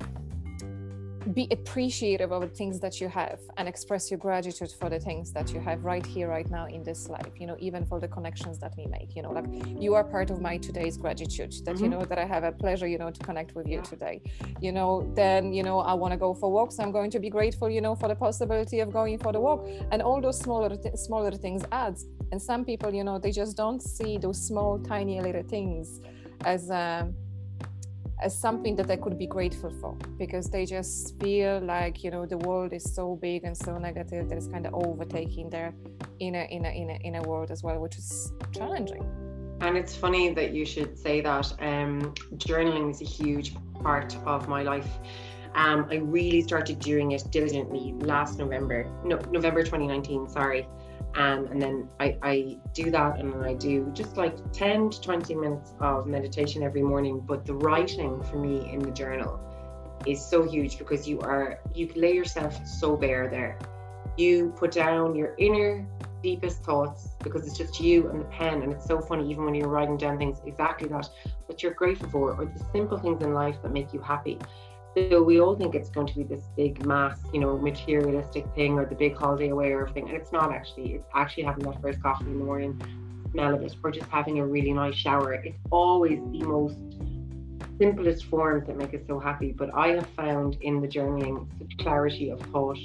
be 1.35 1.49
appreciative 1.51 2.33
of 2.33 2.43
the 2.43 2.49
things 2.49 2.81
that 2.81 3.01
you 3.01 3.09
have 3.09 3.39
and 3.57 3.69
express 3.69 4.11
your 4.11 4.19
gratitude 4.19 4.73
for 4.79 4.89
the 4.91 4.99
things 4.99 5.33
that 5.33 5.53
you 5.53 5.61
have 5.61 5.85
right 5.85 6.05
here 6.05 6.29
right 6.29 6.51
now 6.51 6.67
in 6.67 6.83
this 6.83 7.09
life 7.09 7.33
you 7.39 7.47
know 7.47 7.57
even 7.61 7.85
for 7.85 8.01
the 8.01 8.09
connections 8.09 8.59
that 8.59 8.73
we 8.77 8.87
make 8.87 9.15
you 9.15 9.23
know 9.23 9.31
like 9.31 9.47
you 9.81 9.95
are 9.95 10.05
part 10.05 10.31
of 10.31 10.41
my 10.41 10.57
today's 10.57 10.97
gratitude 10.97 11.53
that 11.65 11.75
mm-hmm. 11.75 11.85
you 11.85 11.91
know 11.91 12.05
that 12.05 12.19
i 12.19 12.25
have 12.25 12.45
a 12.45 12.53
pleasure 12.53 12.87
you 12.87 12.99
know 12.99 13.11
to 13.11 13.23
connect 13.23 13.55
with 13.55 13.67
you 13.69 13.81
today. 13.83 14.21
You 14.61 14.73
know 14.73 15.11
then 15.15 15.53
you 15.53 15.63
know 15.63 15.81
i 15.81 15.95
want 15.95 16.13
to 16.13 16.19
go 16.19 16.35
for 16.35 16.51
walks. 16.51 16.79
I'm 16.79 16.93
going 16.93 17.11
to 17.11 17.21
be 17.21 17.31
grateful 17.31 17.69
you 17.71 17.81
know 17.81 17.95
for 17.95 18.09
the 18.09 18.15
possibility 18.15 18.81
of 18.81 18.93
going 18.93 19.19
for 19.19 19.33
the 19.33 19.41
walk. 19.41 19.67
And 19.91 20.03
all 20.03 20.21
those 20.21 20.39
smaller 20.39 20.77
th- 20.77 20.97
smaller 20.97 21.33
things 21.33 21.63
adds. 21.73 22.07
And 22.31 22.41
some 22.41 22.65
people 22.65 22.93
you 22.95 23.05
know 23.05 23.19
they 23.19 23.33
just 23.33 23.57
don't 23.57 23.83
see 23.83 24.19
those 24.19 24.41
small 24.47 24.79
tiny 24.79 25.21
little 25.21 25.43
things 25.43 26.01
as 26.45 26.71
um 26.71 27.15
as 28.21 28.39
something 28.39 28.77
that 28.77 28.91
I 28.91 28.97
could 28.97 29.19
be 29.19 29.27
grateful 29.27 29.71
for 29.81 29.97
because 30.19 30.47
they 30.47 30.65
just 30.67 31.19
feel 31.21 31.61
like 31.61 32.05
you 32.05 32.11
know 32.11 32.27
the 32.27 32.39
world 32.39 32.73
is 32.73 32.85
so 32.95 33.17
big 33.17 33.45
and 33.45 33.57
so 33.57 33.79
negative 33.79 34.29
that 34.29 34.37
it's 34.37 34.47
kind 34.47 34.67
of 34.67 34.75
overtaking 34.75 35.51
their 35.51 35.75
inner 36.21 36.47
inner 36.51 36.71
inner 36.71 36.99
inner 37.03 37.23
world 37.23 37.51
as 37.51 37.63
well, 37.63 37.79
which 37.79 37.97
is 37.97 38.33
challenging. 38.53 39.05
And 39.61 39.77
it's 39.77 39.95
funny 39.95 40.35
that 40.35 40.53
you 40.53 40.65
should 40.65 40.99
say 40.99 41.21
that. 41.21 41.53
Um, 41.61 42.15
journaling 42.37 42.91
is 42.91 43.01
a 43.01 43.05
huge 43.05 43.55
part 43.83 44.17
of 44.27 44.49
my 44.49 44.63
life. 44.63 44.89
Um, 45.55 45.87
I 45.91 45.97
really 45.97 46.41
started 46.43 46.79
doing 46.81 47.13
it 47.13 47.25
diligently 47.31 47.95
last 47.99 48.39
November, 48.39 48.91
no, 49.05 49.19
November 49.31 49.63
2019, 49.63 50.29
sorry. 50.29 50.67
Um, 51.15 51.47
and 51.47 51.61
then 51.61 51.89
I, 52.01 52.17
I 52.23 52.59
do 52.73 52.91
that 52.91 53.19
and 53.19 53.33
then 53.33 53.43
I 53.43 53.55
do 53.55 53.91
just 53.93 54.17
like 54.17 54.35
10 54.53 54.91
to 54.91 55.01
20 55.01 55.35
minutes 55.35 55.75
of 55.81 56.07
meditation 56.07 56.63
every 56.63 56.83
morning. 56.83 57.21
But 57.21 57.45
the 57.45 57.55
writing 57.55 58.23
for 58.23 58.37
me 58.37 58.71
in 58.73 58.79
the 58.81 58.91
journal 58.91 59.39
is 60.07 60.25
so 60.25 60.43
huge 60.43 60.79
because 60.79 61.07
you 61.07 61.21
are, 61.21 61.61
you 61.75 61.91
lay 61.95 62.13
yourself 62.13 62.67
so 62.67 62.97
bare 62.97 63.29
there. 63.29 63.59
You 64.17 64.55
put 64.57 64.73
down 64.73 65.15
your 65.15 65.35
inner 65.39 65.87
deepest 66.23 66.63
thoughts 66.63 67.09
because 67.23 67.47
it's 67.47 67.59
just 67.59 67.81
you 67.81 68.09
and 68.09 68.21
the 68.21 68.25
pen. 68.27 68.63
And 68.63 68.73
it's 68.73 68.87
so 68.87 69.01
funny, 69.01 69.31
even 69.31 69.45
when 69.45 69.55
you're 69.55 69.69
writing 69.69 69.97
down 69.97 70.17
things 70.19 70.41
exactly 70.47 70.89
that, 70.89 71.09
what 71.47 71.63
you're 71.63 71.75
grateful 71.75 72.09
for, 72.09 72.33
or 72.35 72.47
the 72.47 72.65
simple 72.73 72.99
things 72.99 73.23
in 73.23 73.35
life 73.35 73.57
that 73.63 73.73
make 73.73 73.93
you 73.93 74.01
happy. 74.01 74.39
So 74.95 75.23
we 75.23 75.41
all 75.41 75.57
think 75.57 75.75
it's 75.75 75.89
going 75.89 76.07
to 76.09 76.15
be 76.15 76.23
this 76.23 76.49
big 76.55 76.85
mass, 76.85 77.19
you 77.33 77.41
know, 77.41 77.57
materialistic 77.57 78.45
thing 78.55 78.79
or 78.79 78.85
the 78.85 78.95
big 78.95 79.17
holiday 79.17 79.49
away 79.49 79.73
or 79.73 79.83
everything. 79.83 80.09
And 80.09 80.17
it's 80.17 80.33
not 80.33 80.53
actually. 80.53 80.95
It's 80.95 81.09
actually 81.15 81.45
having 81.45 81.65
that 81.65 81.81
first 81.81 82.03
coffee 82.03 82.27
in 82.27 82.39
the 82.39 82.45
morning, 82.45 82.81
smell 83.31 83.55
of 83.55 83.63
it, 83.63 83.75
or 83.83 83.91
just 83.91 84.09
having 84.11 84.41
a 84.41 84.47
really 84.47 84.73
nice 84.73 84.95
shower. 84.95 85.33
It's 85.33 85.57
always 85.71 86.19
the 86.19 86.43
most 86.45 86.77
simplest 87.79 88.27
forms 88.27 88.67
that 88.67 88.77
make 88.77 88.93
us 88.93 89.01
so 89.07 89.19
happy. 89.19 89.53
But 89.53 89.71
I 89.75 89.89
have 89.89 90.07
found 90.11 90.59
in 90.61 90.83
the 90.83 90.89
journaling 90.89 91.47
such 91.59 91.75
clarity 91.79 92.29
of 92.29 92.41
thought. 92.53 92.79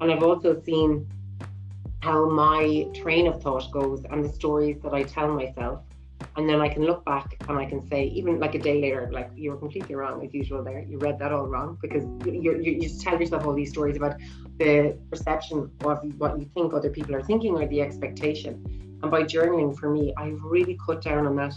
And 0.00 0.10
I've 0.10 0.22
also 0.22 0.58
seen 0.62 1.06
how 2.00 2.30
my 2.30 2.86
train 2.94 3.26
of 3.26 3.42
thought 3.42 3.70
goes 3.70 4.04
and 4.10 4.24
the 4.24 4.32
stories 4.32 4.80
that 4.82 4.94
I 4.94 5.02
tell 5.02 5.28
myself 5.28 5.82
and 6.36 6.48
then 6.48 6.60
I 6.60 6.68
can 6.68 6.84
look 6.84 7.04
back 7.04 7.36
and 7.48 7.58
I 7.58 7.66
can 7.66 7.86
say, 7.88 8.04
even 8.04 8.38
like 8.38 8.54
a 8.54 8.58
day 8.58 8.80
later, 8.80 9.08
like 9.12 9.30
you 9.34 9.50
were 9.50 9.56
completely 9.56 9.94
wrong 9.94 10.24
as 10.24 10.32
usual. 10.32 10.62
There, 10.62 10.80
you 10.80 10.98
read 10.98 11.18
that 11.18 11.32
all 11.32 11.46
wrong 11.46 11.78
because 11.80 12.04
you 12.26 12.60
you 12.60 12.80
just 12.80 13.00
tell 13.00 13.18
yourself 13.18 13.46
all 13.46 13.54
these 13.54 13.70
stories 13.70 13.96
about 13.96 14.16
the 14.58 14.98
perception 15.10 15.70
of 15.84 16.00
what 16.18 16.38
you 16.38 16.50
think 16.54 16.72
other 16.72 16.90
people 16.90 17.14
are 17.14 17.22
thinking 17.22 17.54
or 17.54 17.66
the 17.66 17.80
expectation. 17.80 18.52
And 19.02 19.10
by 19.10 19.24
journaling, 19.24 19.76
for 19.78 19.90
me, 19.90 20.14
I've 20.16 20.40
really 20.42 20.78
cut 20.86 21.02
down 21.02 21.26
on 21.26 21.36
that 21.36 21.54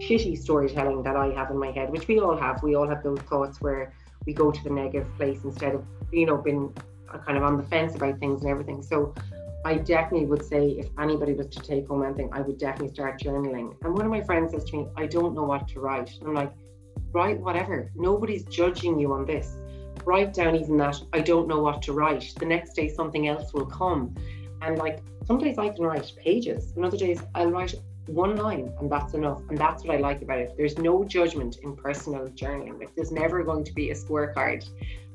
shitty 0.00 0.38
storytelling 0.38 1.02
that 1.02 1.16
I 1.16 1.28
have 1.30 1.50
in 1.50 1.58
my 1.58 1.72
head, 1.72 1.90
which 1.90 2.06
we 2.06 2.20
all 2.20 2.36
have. 2.36 2.62
We 2.62 2.76
all 2.76 2.88
have 2.88 3.02
those 3.02 3.20
thoughts 3.20 3.60
where 3.60 3.92
we 4.26 4.32
go 4.32 4.50
to 4.50 4.64
the 4.64 4.70
negative 4.70 5.08
place 5.16 5.44
instead 5.44 5.74
of 5.74 5.84
you 6.12 6.26
know 6.26 6.36
being 6.36 6.72
uh, 7.12 7.18
kind 7.18 7.36
of 7.36 7.44
on 7.44 7.56
the 7.56 7.64
fence 7.64 7.94
about 7.94 8.18
things 8.18 8.42
and 8.42 8.50
everything. 8.50 8.82
So 8.82 9.14
I 9.64 9.74
definitely 9.74 10.26
would 10.26 10.44
say 10.44 10.70
if 10.70 10.88
anybody 10.98 11.32
was 11.32 11.48
to 11.48 11.60
take 11.60 11.88
home 11.88 12.04
anything, 12.04 12.30
I 12.32 12.40
would 12.40 12.58
definitely 12.58 12.94
start 12.94 13.20
journaling. 13.20 13.74
And 13.82 13.92
one 13.92 14.04
of 14.04 14.10
my 14.10 14.22
friends 14.22 14.52
says 14.52 14.64
to 14.64 14.76
me, 14.76 14.86
I 14.96 15.06
don't 15.06 15.34
know 15.34 15.42
what 15.42 15.68
to 15.68 15.80
write. 15.80 16.16
I'm 16.24 16.34
like, 16.34 16.52
write 17.12 17.40
whatever. 17.40 17.90
Nobody's 17.94 18.44
judging 18.44 18.98
you 18.98 19.12
on 19.12 19.26
this. 19.26 19.56
Write 20.04 20.32
down 20.32 20.54
even 20.54 20.76
that 20.78 21.00
I 21.12 21.20
don't 21.20 21.48
know 21.48 21.58
what 21.60 21.82
to 21.82 21.92
write. 21.92 22.32
The 22.38 22.46
next 22.46 22.74
day 22.74 22.88
something 22.88 23.28
else 23.28 23.52
will 23.52 23.66
come. 23.66 24.14
And 24.62 24.78
like 24.78 25.00
some 25.26 25.38
days 25.38 25.58
I 25.58 25.70
can 25.70 25.84
write 25.84 26.12
pages. 26.16 26.72
And 26.76 26.84
other 26.84 26.96
days 26.96 27.20
I'll 27.34 27.50
write 27.50 27.74
one 28.06 28.36
line 28.36 28.72
and 28.80 28.90
that's 28.90 29.14
enough. 29.14 29.42
And 29.48 29.58
that's 29.58 29.84
what 29.84 29.96
I 29.96 29.98
like 29.98 30.22
about 30.22 30.38
it. 30.38 30.54
There's 30.56 30.78
no 30.78 31.04
judgment 31.04 31.58
in 31.62 31.76
personal 31.76 32.28
journaling. 32.28 32.78
Like 32.78 32.94
there's 32.94 33.12
never 33.12 33.42
going 33.42 33.64
to 33.64 33.72
be 33.72 33.90
a 33.90 33.94
scorecard. 33.94 34.68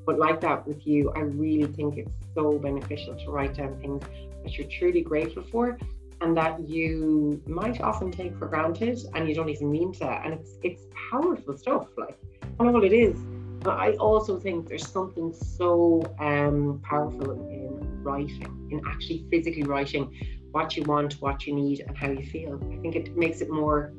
But 0.06 0.20
like 0.20 0.42
that 0.42 0.68
with 0.68 0.86
you, 0.86 1.12
I 1.16 1.20
really 1.22 1.72
think 1.72 1.98
it's 1.98 2.12
so 2.36 2.60
beneficial 2.60 3.16
to 3.16 3.32
write 3.32 3.56
down 3.56 3.80
things 3.80 4.04
that 4.44 4.58
you're 4.58 4.68
truly 4.68 5.02
grateful 5.02 5.44
for 5.44 5.78
and 6.22 6.38
that 6.38 6.68
you 6.68 7.42
might 7.46 7.82
often 7.82 8.12
take 8.12 8.38
for 8.38 8.48
granted 8.48 9.00
and 9.14 9.28
you 9.28 9.36
don't 9.36 9.50
even 9.50 9.72
mean 9.72 9.92
to 9.94 10.06
and 10.06 10.34
it's 10.34 10.52
it's 10.64 10.84
powerful 11.12 11.58
stuff 11.58 11.88
like 11.98 12.18
and 12.60 12.70
all 12.70 12.84
it 12.84 12.94
is 12.94 13.18
But 13.64 13.80
I 13.80 13.94
also 13.94 14.40
think 14.40 14.68
there's 14.68 14.88
something 14.88 15.34
so 15.34 16.04
um, 16.20 16.82
powerful 16.84 17.32
in 17.32 18.04
writing, 18.04 18.68
in 18.72 18.82
actually 18.86 19.26
physically 19.32 19.64
writing 19.64 20.14
what 20.52 20.76
you 20.76 20.84
want, 20.84 21.14
what 21.22 21.48
you 21.48 21.56
need, 21.56 21.80
and 21.88 21.98
how 21.98 22.10
you 22.10 22.26
feel. 22.26 22.60
I 22.74 22.78
think 22.82 22.96
it 22.96 23.16
makes 23.16 23.40
it 23.40 23.50
more, 23.50 23.94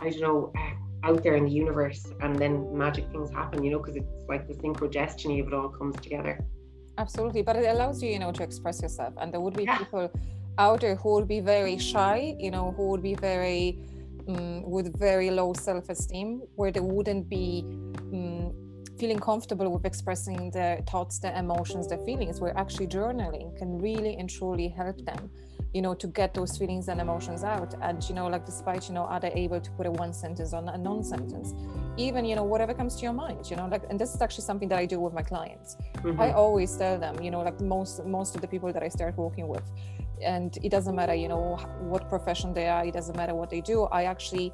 I 0.00 0.10
don't 0.10 0.20
know, 0.20 0.52
uh, 0.54 1.08
out 1.08 1.22
there 1.22 1.36
in 1.36 1.44
the 1.46 1.50
universe, 1.50 2.06
and 2.20 2.38
then 2.38 2.76
magic 2.76 3.10
things 3.10 3.30
happen, 3.30 3.64
you 3.64 3.70
know, 3.70 3.78
because 3.78 3.96
it's 3.96 4.06
like 4.28 4.46
the 4.46 4.54
synchro 4.54 4.92
destiny 4.92 5.40
of 5.40 5.46
it 5.46 5.54
all 5.54 5.70
comes 5.70 5.96
together. 5.96 6.38
Absolutely, 6.98 7.42
but 7.42 7.56
it 7.56 7.66
allows 7.66 8.02
you, 8.02 8.10
you 8.10 8.18
know, 8.18 8.32
to 8.32 8.42
express 8.42 8.80
yourself, 8.80 9.14
and 9.20 9.32
there 9.32 9.40
would 9.40 9.54
be 9.54 9.64
yeah. 9.64 9.78
people 9.78 10.10
out 10.58 10.80
there 10.80 10.96
who 10.96 11.12
would 11.14 11.28
be 11.28 11.40
very 11.40 11.76
shy, 11.76 12.34
you 12.38 12.50
know, 12.50 12.72
who 12.76 12.88
would 12.88 13.02
be 13.02 13.14
very 13.14 13.78
um, 14.28 14.62
with 14.62 14.98
very 14.98 15.30
low 15.30 15.52
self-esteem, 15.52 16.42
where 16.54 16.70
they 16.70 16.80
wouldn't 16.80 17.28
be. 17.28 17.64
Um, 18.12 18.52
feeling 18.98 19.18
comfortable 19.18 19.70
with 19.70 19.84
expressing 19.84 20.50
their 20.52 20.80
thoughts, 20.90 21.18
their 21.18 21.34
emotions, 21.34 21.86
their 21.86 21.98
feelings, 21.98 22.40
where 22.40 22.56
actually 22.56 22.86
journaling 22.86 23.54
can 23.58 23.78
really 23.78 24.16
and 24.16 24.30
truly 24.30 24.68
help 24.68 24.96
them 25.04 25.30
you 25.76 25.82
know 25.82 25.94
to 26.02 26.06
get 26.20 26.30
those 26.38 26.52
feelings 26.58 26.88
and 26.88 27.00
emotions 27.06 27.42
out. 27.44 27.70
And 27.82 27.98
you 28.08 28.14
know 28.18 28.26
like 28.34 28.44
despite 28.52 28.82
you 28.88 28.94
know 28.94 29.06
are 29.12 29.20
they 29.24 29.32
able 29.44 29.60
to 29.60 29.70
put 29.78 29.86
a 29.86 29.90
one 30.04 30.12
sentence 30.12 30.52
on 30.58 30.68
a 30.76 30.78
non-sentence? 30.78 31.48
Even 32.06 32.24
you 32.24 32.36
know 32.38 32.46
whatever 32.52 32.74
comes 32.80 32.96
to 32.96 33.02
your 33.02 33.12
mind 33.24 33.50
you 33.50 33.56
know 33.56 33.66
like 33.74 33.84
and 33.90 33.98
this 33.98 34.14
is 34.14 34.20
actually 34.20 34.44
something 34.44 34.68
that 34.68 34.78
i 34.78 34.86
do 34.94 34.98
with 35.00 35.14
my 35.14 35.22
clients. 35.22 35.76
Mm-hmm. 35.76 36.20
i 36.20 36.32
always 36.32 36.76
tell 36.76 36.98
them 36.98 37.14
you 37.24 37.30
know 37.30 37.42
like 37.48 37.58
most 37.60 38.04
most 38.04 38.34
of 38.36 38.40
the 38.40 38.48
people 38.54 38.70
that 38.72 38.82
i 38.82 38.88
start 38.88 39.16
working 39.16 39.48
with 39.48 39.66
and 40.22 40.58
it 40.62 40.70
doesn't 40.70 40.94
matter 40.94 41.14
you 41.14 41.28
know 41.28 41.56
what 41.92 42.08
profession 42.08 42.52
they 42.52 42.68
are 42.68 42.84
it 42.84 42.94
doesn't 42.94 43.16
matter 43.16 43.34
what 43.34 43.50
they 43.50 43.60
do 43.60 43.84
i 44.00 44.04
actually 44.04 44.52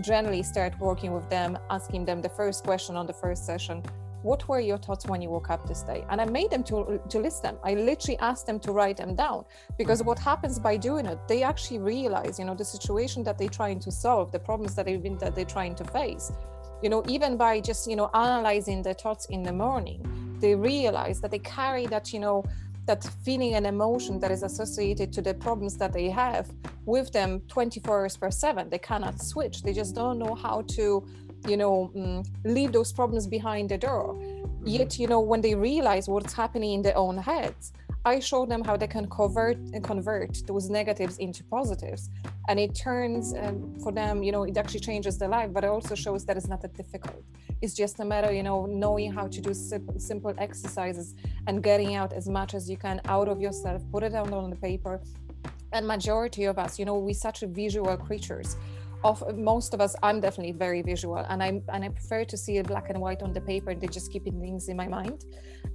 generally 0.00 0.42
start 0.42 0.72
working 0.78 1.12
with 1.12 1.28
them 1.30 1.58
asking 1.70 2.04
them 2.04 2.20
the 2.20 2.28
first 2.40 2.64
question 2.64 2.96
on 2.96 3.06
the 3.06 3.12
first 3.12 3.46
session 3.46 3.82
what 4.26 4.48
were 4.48 4.58
your 4.58 4.76
thoughts 4.76 5.06
when 5.06 5.22
you 5.22 5.30
woke 5.30 5.50
up 5.50 5.66
this 5.68 5.82
day? 5.82 6.04
And 6.10 6.20
i 6.20 6.24
made 6.24 6.50
them 6.50 6.64
to, 6.64 7.00
to 7.08 7.18
list 7.18 7.44
them. 7.44 7.56
I 7.62 7.74
literally 7.74 8.18
asked 8.18 8.46
them 8.46 8.58
to 8.60 8.72
write 8.72 8.96
them 8.96 9.14
down. 9.14 9.44
Because 9.78 10.02
what 10.02 10.18
happens 10.18 10.58
by 10.58 10.76
doing 10.76 11.06
it 11.06 11.18
they 11.28 11.42
actually 11.42 11.78
realize 11.78 12.38
you 12.40 12.44
know 12.44 12.56
the 12.62 12.64
situation 12.76 13.22
that 13.26 13.38
they're 13.38 13.56
trying 13.60 13.78
to 13.86 13.90
solve 13.90 14.32
the 14.32 14.42
problems 14.48 14.74
that 14.74 14.84
they've 14.86 15.02
been 15.02 15.16
that 15.18 15.34
they're 15.36 15.54
trying 15.58 15.74
to 15.76 15.84
face. 15.84 16.32
You 16.82 16.90
know 16.90 17.02
even 17.08 17.36
by 17.36 17.60
just 17.60 17.88
you 17.90 17.96
know 18.00 18.10
analyzing 18.14 18.82
their 18.82 18.98
thoughts 19.02 19.26
in 19.26 19.42
the 19.44 19.52
morning 19.52 20.00
they 20.40 20.54
realize 20.54 21.20
that 21.22 21.30
they 21.30 21.42
carry 21.58 21.86
that 21.86 22.12
you 22.12 22.20
know 22.20 22.44
that 22.86 23.02
feeling 23.24 23.54
and 23.54 23.66
emotion 23.66 24.20
that 24.20 24.30
is 24.30 24.42
associated 24.42 25.12
to 25.12 25.20
the 25.22 25.34
problems 25.34 25.76
that 25.76 25.92
they 25.92 26.08
have 26.08 26.46
with 26.84 27.10
them 27.12 27.40
24 27.48 28.00
hours 28.00 28.16
per 28.16 28.30
7 28.30 28.68
they 28.70 28.78
cannot 28.90 29.20
switch. 29.20 29.62
They 29.62 29.72
just 29.72 29.94
don't 29.94 30.18
know 30.18 30.34
how 30.34 30.62
to 30.76 31.04
you 31.46 31.56
know 31.56 31.90
um, 31.96 32.22
leave 32.44 32.72
those 32.72 32.92
problems 32.92 33.26
behind 33.26 33.68
the 33.68 33.78
door. 33.78 34.14
Mm-hmm. 34.14 34.80
yet 34.80 34.98
you 34.98 35.06
know 35.06 35.20
when 35.20 35.40
they 35.40 35.54
realize 35.54 36.08
what's 36.08 36.32
happening 36.32 36.72
in 36.76 36.82
their 36.82 36.96
own 36.96 37.16
heads 37.18 37.72
i 38.06 38.20
show 38.20 38.46
them 38.46 38.62
how 38.62 38.76
they 38.76 38.86
can 38.86 39.06
convert 39.08 39.56
and 39.74 39.82
convert 39.82 40.32
those 40.46 40.70
negatives 40.70 41.18
into 41.18 41.42
positives. 41.44 42.08
And 42.48 42.60
it 42.60 42.72
turns 42.74 43.34
um, 43.34 43.74
for 43.82 43.90
them 43.90 44.22
you 44.22 44.30
know 44.30 44.44
it 44.44 44.56
actually 44.56 44.84
changes 44.90 45.18
their 45.18 45.28
life 45.28 45.50
but 45.52 45.64
it 45.64 45.70
also 45.76 45.94
shows 45.96 46.24
that 46.26 46.36
it's 46.36 46.46
not 46.46 46.60
that 46.62 46.74
difficult. 46.76 47.22
It's 47.62 47.74
just 47.74 47.98
a 47.98 48.04
matter 48.04 48.30
you 48.32 48.44
know 48.44 48.66
knowing 48.66 49.12
how 49.12 49.26
to 49.26 49.40
do 49.40 49.52
simple, 49.52 49.98
simple 49.98 50.32
exercises 50.38 51.14
and 51.48 51.62
getting 51.62 51.96
out 51.96 52.12
as 52.12 52.28
much 52.28 52.54
as 52.54 52.70
you 52.70 52.76
can 52.76 53.00
out 53.06 53.28
of 53.28 53.40
yourself 53.40 53.82
put 53.92 54.04
it 54.04 54.10
down 54.10 54.32
on 54.32 54.50
the 54.50 54.60
paper. 54.70 55.00
And 55.72 55.84
majority 55.84 56.44
of 56.44 56.56
us 56.64 56.78
you 56.78 56.84
know 56.84 56.98
we're 56.98 57.22
such 57.28 57.40
visual 57.40 57.96
creatures 57.96 58.56
of 59.04 59.22
most 59.36 59.74
of 59.74 59.80
us 59.80 59.94
i'm 60.02 60.20
definitely 60.20 60.52
very 60.52 60.82
visual 60.82 61.16
and 61.16 61.42
i 61.42 61.48
and 61.72 61.84
i 61.84 61.88
prefer 61.88 62.24
to 62.24 62.36
see 62.36 62.56
it 62.58 62.66
black 62.66 62.90
and 62.90 63.00
white 63.00 63.22
on 63.22 63.32
the 63.32 63.40
paper 63.40 63.70
and 63.70 63.80
they're 63.80 63.88
just 63.88 64.10
keeping 64.12 64.40
things 64.40 64.68
in 64.68 64.76
my 64.76 64.88
mind 64.88 65.24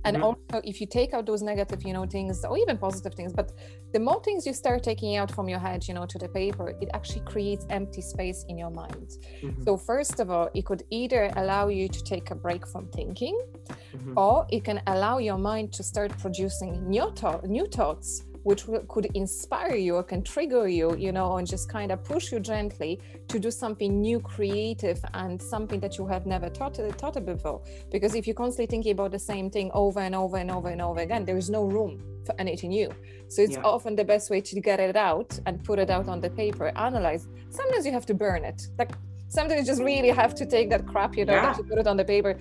and 0.06 0.16
mm-hmm. 0.16 0.24
also 0.24 0.62
if 0.64 0.82
you 0.82 0.88
take 0.88 1.14
out 1.14 1.26
those 1.26 1.42
negative 1.42 1.84
you 1.84 1.94
know 1.94 2.06
things 2.06 2.44
or 2.46 2.58
even 2.58 2.78
positive 2.78 3.14
things 3.14 3.34
but 3.34 3.52
the 3.94 4.00
more 4.00 4.22
things 4.24 4.46
you 4.46 4.54
start 4.54 4.84
taking 4.84 5.16
out 5.16 5.30
from 5.32 5.48
your 5.48 5.60
head 5.60 5.88
you 5.88 5.94
know 5.94 6.06
to 6.06 6.18
the 6.18 6.30
paper 6.30 6.74
it 6.82 6.90
actually 6.94 7.22
creates 7.22 7.66
empty 7.70 8.02
space 8.02 8.46
in 8.50 8.58
your 8.58 8.72
mind 8.72 9.18
mm-hmm. 9.42 9.62
so 9.64 9.78
first 9.78 10.20
of 10.20 10.32
all 10.32 10.50
it 10.54 10.66
could 10.66 10.84
either 10.90 11.32
allow 11.36 11.68
you 11.68 11.88
to 11.88 12.04
take 12.04 12.32
a 12.32 12.36
break 12.36 12.68
from 12.68 12.88
thinking 12.90 13.40
mm-hmm. 13.70 14.18
or 14.18 14.46
it 14.50 14.64
can 14.64 14.82
allow 14.88 15.18
your 15.18 15.38
mind 15.38 15.72
to 15.74 15.84
start 15.84 16.12
producing 16.18 16.88
new, 16.88 17.12
th- 17.16 17.44
new 17.44 17.66
thoughts 17.68 18.24
which 18.44 18.66
could 18.88 19.06
inspire 19.14 19.76
you 19.76 19.96
or 19.96 20.04
can 20.04 20.24
trigger 20.24 20.68
you, 20.68 20.96
you 20.96 21.12
know, 21.12 21.38
and 21.38 21.48
just 21.48 21.70
kind 21.70 21.92
of 21.92 22.04
push 22.04 22.32
you 22.32 22.40
gently 22.40 23.00
to 23.28 23.40
do 23.40 23.52
something 23.52 24.02
new, 24.02 24.20
creative, 24.20 25.00
and 25.14 25.42
something 25.42 25.80
that 25.80 25.98
you 25.98 26.08
have 26.08 26.26
never 26.26 26.50
thought, 26.50 26.78
thought 26.98 27.16
of 27.16 27.26
before. 27.26 27.62
Because 27.92 28.16
if 28.16 28.26
you're 28.28 28.36
constantly 28.36 28.68
thinking 28.68 28.94
about 28.94 29.12
the 29.12 29.20
same 29.20 29.50
thing 29.50 29.70
over 29.74 30.00
and 30.00 30.16
over 30.16 30.38
and 30.38 30.50
over 30.50 30.70
and 30.70 30.82
over 30.82 31.02
again, 31.02 31.26
there 31.26 31.38
is 31.38 31.50
no 31.50 31.66
room 31.66 32.02
for 32.26 32.36
anything 32.40 32.72
new. 32.72 32.92
So 33.28 33.42
it's 33.42 33.54
yeah. 33.54 33.62
often 33.64 33.96
the 33.96 34.06
best 34.06 34.30
way 34.30 34.42
to 34.42 34.60
get 34.60 34.80
it 34.80 34.96
out 34.96 35.40
and 35.46 35.64
put 35.64 35.80
it 35.80 35.90
out 35.90 36.08
on 36.08 36.20
the 36.22 36.30
paper, 36.30 36.72
analyze. 36.76 37.28
Sometimes 37.50 37.86
you 37.86 37.92
have 37.92 38.06
to 38.08 38.14
burn 38.14 38.44
it. 38.44 38.68
Like 38.78 38.92
sometimes 39.28 39.62
you 39.62 39.66
just 39.66 39.82
really 39.82 40.10
have 40.10 40.36
to 40.36 40.46
take 40.46 40.70
that 40.70 40.86
crap, 40.88 41.16
you 41.16 41.26
know, 41.26 41.34
yeah. 41.34 41.58
you 41.58 41.64
put 41.64 41.78
it 41.78 41.88
on 41.88 41.98
the 41.98 42.06
paper, 42.06 42.38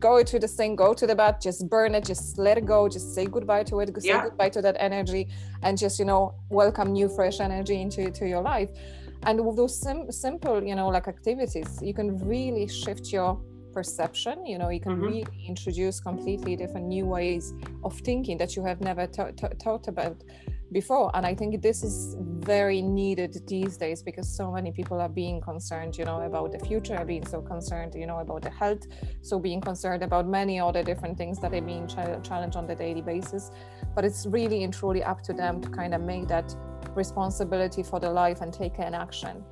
go 0.00 0.22
to 0.22 0.38
the 0.38 0.48
thing, 0.48 0.76
go 0.76 0.94
to 0.94 1.06
the 1.06 1.14
bath, 1.14 1.40
just 1.40 1.68
burn 1.68 1.94
it, 1.94 2.04
just 2.04 2.38
let 2.38 2.58
it 2.58 2.66
go, 2.66 2.88
just 2.88 3.14
say 3.14 3.26
goodbye 3.26 3.64
to 3.64 3.80
it, 3.80 3.88
say 4.02 4.08
yeah. 4.08 4.22
goodbye 4.22 4.50
to 4.50 4.62
that 4.62 4.76
energy, 4.78 5.28
and 5.62 5.78
just 5.78 5.98
you 5.98 6.04
know 6.04 6.34
welcome 6.50 6.92
new 6.92 7.08
fresh 7.08 7.40
energy 7.40 7.80
into 7.80 8.10
to 8.10 8.28
your 8.28 8.42
life. 8.42 8.70
And 9.22 9.44
with 9.44 9.56
those 9.56 9.80
sim- 9.80 10.12
simple, 10.12 10.62
you 10.62 10.74
know, 10.74 10.88
like 10.88 11.08
activities, 11.08 11.80
you 11.82 11.94
can 11.94 12.18
really 12.18 12.68
shift 12.68 13.10
your 13.12 13.40
perception. 13.74 14.46
You 14.46 14.58
know, 14.58 14.70
you 14.70 14.80
can 14.80 14.92
mm-hmm. 14.92 15.04
really 15.08 15.26
introduce 15.46 16.00
completely 16.00 16.56
different 16.56 16.86
new 16.86 17.06
ways 17.06 17.52
of 17.82 17.98
thinking 18.00 18.38
that 18.38 18.56
you 18.56 18.64
have 18.64 18.80
never 18.80 19.06
th- 19.06 19.36
th- 19.36 19.52
thought 19.62 19.88
about 19.88 20.16
before 20.72 21.08
and 21.14 21.24
i 21.24 21.32
think 21.32 21.62
this 21.62 21.84
is 21.84 22.16
very 22.54 22.80
needed 22.82 23.32
these 23.46 23.76
days 23.76 24.02
because 24.02 24.28
so 24.28 24.50
many 24.50 24.72
people 24.72 25.00
are 25.00 25.08
being 25.08 25.40
concerned 25.40 25.96
you 25.96 26.04
know 26.04 26.22
about 26.22 26.50
the 26.50 26.58
future 26.58 27.04
being 27.04 27.24
so 27.24 27.40
concerned 27.40 27.94
you 27.94 28.06
know 28.06 28.18
about 28.18 28.42
the 28.42 28.50
health 28.50 28.82
so 29.22 29.38
being 29.38 29.60
concerned 29.60 30.02
about 30.02 30.26
many 30.26 30.58
other 30.58 30.82
different 30.82 31.16
things 31.16 31.38
that 31.40 31.54
are 31.54 31.60
being 31.60 31.86
ch- 31.86 32.22
challenged 32.28 32.56
on 32.56 32.66
the 32.66 32.74
daily 32.74 33.02
basis 33.02 33.52
but 33.94 34.04
it's 34.04 34.26
really 34.26 34.64
and 34.64 34.74
truly 34.74 35.02
up 35.04 35.22
to 35.22 35.32
them 35.32 35.60
to 35.60 35.68
kind 35.68 35.94
of 35.94 36.00
make 36.00 36.26
that 36.26 36.52
responsibility 36.96 37.82
for 37.82 38.00
their 38.00 38.14
life 38.24 38.40
and 38.40 38.52
take 38.52 38.78
an 38.78 38.94
action 38.94 39.44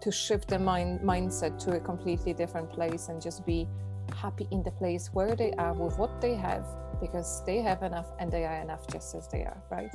to 0.00 0.10
shift 0.10 0.48
their 0.48 0.58
mind 0.58 1.00
mindset 1.00 1.58
to 1.64 1.76
a 1.76 1.80
completely 1.80 2.32
different 2.32 2.70
place 2.72 3.08
and 3.08 3.20
just 3.20 3.44
be 3.46 3.68
happy 4.16 4.46
in 4.50 4.62
the 4.62 4.70
place 4.72 5.10
where 5.12 5.36
they 5.36 5.52
are 5.52 5.72
with 5.72 5.98
what 5.98 6.20
they 6.20 6.34
have 6.34 6.66
because 7.00 7.42
they 7.44 7.58
have 7.58 7.82
enough 7.82 8.12
and 8.18 8.30
they 8.30 8.44
are 8.44 8.60
enough 8.60 8.86
just 8.88 9.14
as 9.14 9.28
they 9.28 9.42
are 9.42 9.62
right 9.70 9.92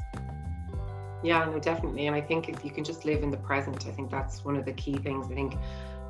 yeah, 1.26 1.44
no, 1.46 1.58
definitely. 1.58 2.06
And 2.06 2.16
I 2.16 2.22
think 2.22 2.50
if 2.50 2.64
you 2.64 2.70
can 2.70 2.84
just 2.84 3.04
live 3.04 3.24
in 3.24 3.32
the 3.32 3.38
present, 3.38 3.88
I 3.88 3.92
think 3.92 4.12
that's 4.12 4.46
one 4.46 4.56
of 4.56 4.64
the 4.64 4.74
key 4.74 4.98
things. 4.98 5.26
I 5.32 5.34
think 5.34 5.56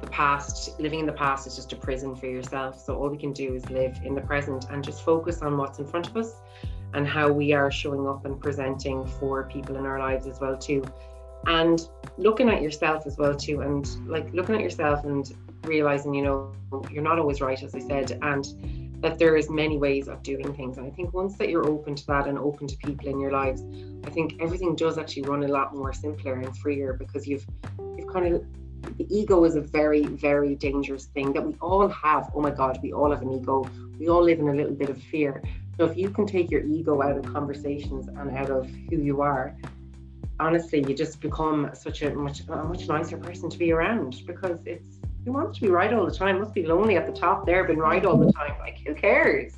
the 0.01 0.07
past, 0.07 0.77
living 0.77 0.99
in 0.99 1.05
the 1.05 1.13
past 1.13 1.47
is 1.47 1.55
just 1.55 1.71
a 1.71 1.77
prison 1.77 2.17
for 2.17 2.25
yourself. 2.25 2.77
So 2.79 2.97
all 2.97 3.09
we 3.09 3.17
can 3.17 3.31
do 3.31 3.55
is 3.55 3.69
live 3.69 3.97
in 4.03 4.13
the 4.13 4.21
present 4.21 4.65
and 4.69 4.83
just 4.83 5.03
focus 5.03 5.41
on 5.41 5.57
what's 5.57 5.79
in 5.79 5.85
front 5.85 6.07
of 6.07 6.17
us 6.17 6.33
and 6.93 7.07
how 7.07 7.31
we 7.31 7.53
are 7.53 7.71
showing 7.71 8.05
up 8.05 8.25
and 8.25 8.39
presenting 8.39 9.05
for 9.05 9.43
people 9.45 9.77
in 9.77 9.85
our 9.85 9.99
lives 9.99 10.27
as 10.27 10.41
well 10.41 10.57
too. 10.57 10.83
And 11.47 11.87
looking 12.17 12.49
at 12.49 12.61
yourself 12.61 13.05
as 13.05 13.17
well 13.17 13.35
too 13.35 13.61
and 13.61 13.85
like 14.07 14.31
looking 14.33 14.55
at 14.55 14.61
yourself 14.61 15.03
and 15.03 15.31
realizing, 15.63 16.13
you 16.13 16.23
know, 16.23 16.53
you're 16.91 17.03
not 17.03 17.19
always 17.19 17.41
right, 17.41 17.61
as 17.61 17.75
I 17.75 17.79
said, 17.79 18.17
and 18.21 18.45
that 19.01 19.19
there 19.19 19.35
is 19.35 19.49
many 19.49 19.77
ways 19.77 20.07
of 20.07 20.23
doing 20.23 20.53
things. 20.55 20.77
And 20.77 20.87
I 20.87 20.89
think 20.89 21.13
once 21.13 21.37
that 21.37 21.49
you're 21.49 21.67
open 21.67 21.95
to 21.95 22.07
that 22.07 22.27
and 22.27 22.37
open 22.39 22.67
to 22.67 22.77
people 22.77 23.07
in 23.07 23.19
your 23.19 23.31
lives, 23.31 23.63
I 24.05 24.09
think 24.09 24.41
everything 24.41 24.75
does 24.75 24.97
actually 24.97 25.23
run 25.23 25.43
a 25.43 25.47
lot 25.47 25.75
more 25.75 25.93
simpler 25.93 26.35
and 26.35 26.55
freer 26.57 26.93
because 26.93 27.27
you've 27.27 27.45
you've 27.97 28.07
kind 28.07 28.33
of 28.33 28.45
the 28.97 29.07
ego 29.09 29.43
is 29.45 29.55
a 29.55 29.61
very, 29.61 30.05
very 30.05 30.55
dangerous 30.55 31.05
thing 31.05 31.33
that 31.33 31.43
we 31.43 31.55
all 31.61 31.87
have. 31.87 32.31
Oh 32.35 32.41
my 32.41 32.51
God, 32.51 32.79
we 32.83 32.93
all 32.93 33.11
have 33.11 33.21
an 33.21 33.31
ego. 33.33 33.67
We 33.99 34.09
all 34.09 34.23
live 34.23 34.39
in 34.39 34.49
a 34.49 34.53
little 34.53 34.75
bit 34.75 34.89
of 34.89 35.01
fear. 35.01 35.41
So 35.77 35.85
if 35.85 35.97
you 35.97 36.09
can 36.09 36.25
take 36.25 36.51
your 36.51 36.63
ego 36.63 37.01
out 37.01 37.17
of 37.17 37.25
conversations 37.33 38.07
and 38.07 38.37
out 38.37 38.49
of 38.49 38.69
who 38.89 38.97
you 38.97 39.21
are, 39.21 39.55
honestly, 40.39 40.83
you 40.87 40.93
just 40.93 41.21
become 41.21 41.69
such 41.73 42.01
a 42.01 42.13
much 42.13 42.41
a 42.47 42.63
much 42.63 42.87
nicer 42.87 43.17
person 43.17 43.49
to 43.49 43.57
be 43.57 43.71
around 43.71 44.23
because 44.25 44.65
it's 44.65 44.99
you 45.25 45.31
want 45.31 45.55
to 45.55 45.61
be 45.61 45.69
right 45.69 45.91
all 45.93 46.05
the 46.05 46.13
time. 46.13 46.39
Must 46.39 46.53
be 46.53 46.65
lonely 46.65 46.97
at 46.97 47.05
the 47.05 47.13
top 47.13 47.45
there, 47.45 47.63
been 47.63 47.79
right 47.79 48.05
all 48.05 48.17
the 48.17 48.31
time. 48.31 48.57
Like 48.59 48.77
who 48.85 48.93
cares? 48.93 49.53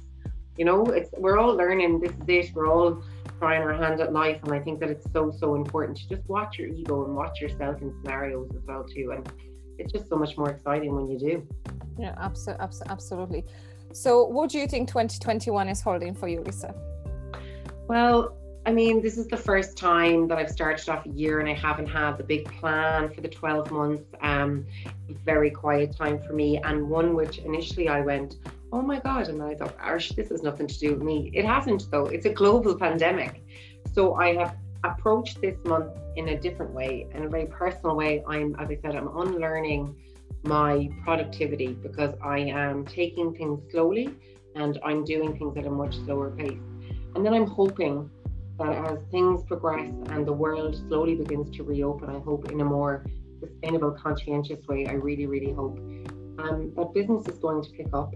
You 0.57 0.65
know, 0.65 0.86
it's 0.86 1.09
we're 1.17 1.38
all 1.38 1.53
learning. 1.55 1.99
This 1.99 2.11
is 2.11 2.49
it. 2.49 2.55
We're 2.55 2.67
all 2.67 3.03
trying 3.39 3.61
our 3.61 3.73
hand 3.73 3.99
at 4.01 4.13
life, 4.13 4.39
and 4.43 4.51
I 4.53 4.59
think 4.59 4.80
that 4.80 4.89
it's 4.89 5.11
so 5.11 5.32
so 5.32 5.55
important 5.55 5.97
to 5.97 6.09
just 6.09 6.28
watch 6.28 6.57
your 6.57 6.69
ego 6.69 7.05
and 7.05 7.15
watch 7.15 7.41
yourself 7.41 7.82
in 7.82 7.93
scenarios 8.01 8.49
as 8.55 8.63
well 8.67 8.84
too. 8.84 9.11
And 9.15 9.32
it's 9.78 9.91
just 9.91 10.09
so 10.09 10.15
much 10.15 10.38
more 10.38 10.49
exciting 10.49 10.95
when 10.95 11.09
you 11.09 11.19
do. 11.19 11.47
Yeah, 11.99 12.15
absolutely, 12.17 12.65
absolutely. 12.89 13.45
So, 13.93 14.25
what 14.25 14.49
do 14.49 14.59
you 14.59 14.67
think 14.67 14.88
2021 14.88 15.69
is 15.69 15.82
holding 15.82 16.13
for 16.13 16.28
you, 16.28 16.41
Lisa? 16.41 16.73
Well, 17.88 18.36
I 18.68 18.72
mean, 18.74 19.01
this 19.01 19.18
is 19.18 19.28
the 19.28 19.38
first 19.38 19.78
time 19.78 20.28
that 20.28 20.38
I've 20.38 20.49
started 20.49 20.89
off 20.89 21.05
a 21.05 21.09
year 21.09 21.39
and 21.39 21.47
I 21.47 21.53
haven't 21.53 21.88
had 21.88 22.18
the 22.18 22.24
big 22.26 22.51
plan 22.59 23.09
for 23.09 23.22
the 23.22 23.30
12 23.30 23.72
months. 23.72 24.03
Um, 24.20 24.65
very 25.24 25.49
quiet 25.49 25.95
time 25.95 26.22
for 26.22 26.34
me, 26.34 26.57
and 26.57 26.89
one 26.89 27.15
which 27.15 27.38
initially 27.38 27.88
I 27.88 28.01
went, 28.01 28.36
oh 28.74 28.82
my 28.82 28.99
God. 28.99 29.30
And 29.30 29.41
I 29.41 29.55
thought, 29.55 29.78
Arsh, 29.78 30.13
this 30.18 30.28
has 30.32 30.43
nothing 30.43 30.68
to 30.68 30.78
do 30.78 30.95
with 30.95 31.01
me. 31.01 31.32
It 31.34 31.45
hasn't, 31.45 31.89
though. 31.89 32.07
It's 32.07 32.26
a 32.26 32.34
global 32.34 32.78
pandemic. 32.78 33.41
So 33.93 34.15
I 34.15 34.36
have 34.36 34.57
approached 34.84 35.39
this 35.39 35.55
month 35.63 35.93
in 36.18 36.28
a 36.28 36.38
different 36.38 36.74
way, 36.74 37.07
in 37.13 37.24
a 37.24 37.30
very 37.30 37.45
personal 37.45 37.95
way. 37.95 38.22
I'm, 38.28 38.53
as 38.59 38.70
I 38.70 38.78
said, 38.82 38.97
I'm 38.97 39.07
unlearning 39.15 39.95
my 40.43 40.89
productivity 41.05 41.72
because 41.72 42.15
I 42.22 42.39
am 42.39 42.86
taking 42.86 43.34
things 43.34 43.61
slowly 43.72 44.09
and 44.55 44.78
I'm 44.84 45.05
doing 45.05 45.38
things 45.38 45.55
at 45.55 45.65
a 45.65 45.70
much 45.70 45.95
slower 45.99 46.32
pace. 46.32 46.59
And 47.15 47.26
then 47.26 47.34
I'm 47.34 47.47
hoping 47.47 48.11
that 48.60 48.91
as 48.91 48.99
things 49.12 49.43
progress 49.43 49.93
and 50.10 50.26
the 50.26 50.34
world 50.34 50.76
slowly 50.76 51.16
begins 51.16 51.55
to 51.58 51.64
reopen, 51.64 52.10
I 52.10 52.20
hope 52.20 52.51
in 52.51 52.62
a 52.62 52.66
more 52.66 53.05
sustainable, 53.39 53.91
conscientious 53.91 54.66
way, 54.68 54.88
I 54.88 54.93
really, 54.93 55.26
really 55.26 55.53
hope 55.53 55.78
um, 56.39 56.74
that 56.76 56.93
business 56.93 57.28
is 57.28 57.38
going 57.39 57.64
to 57.64 57.70
pick 57.72 57.88
up 57.93 58.14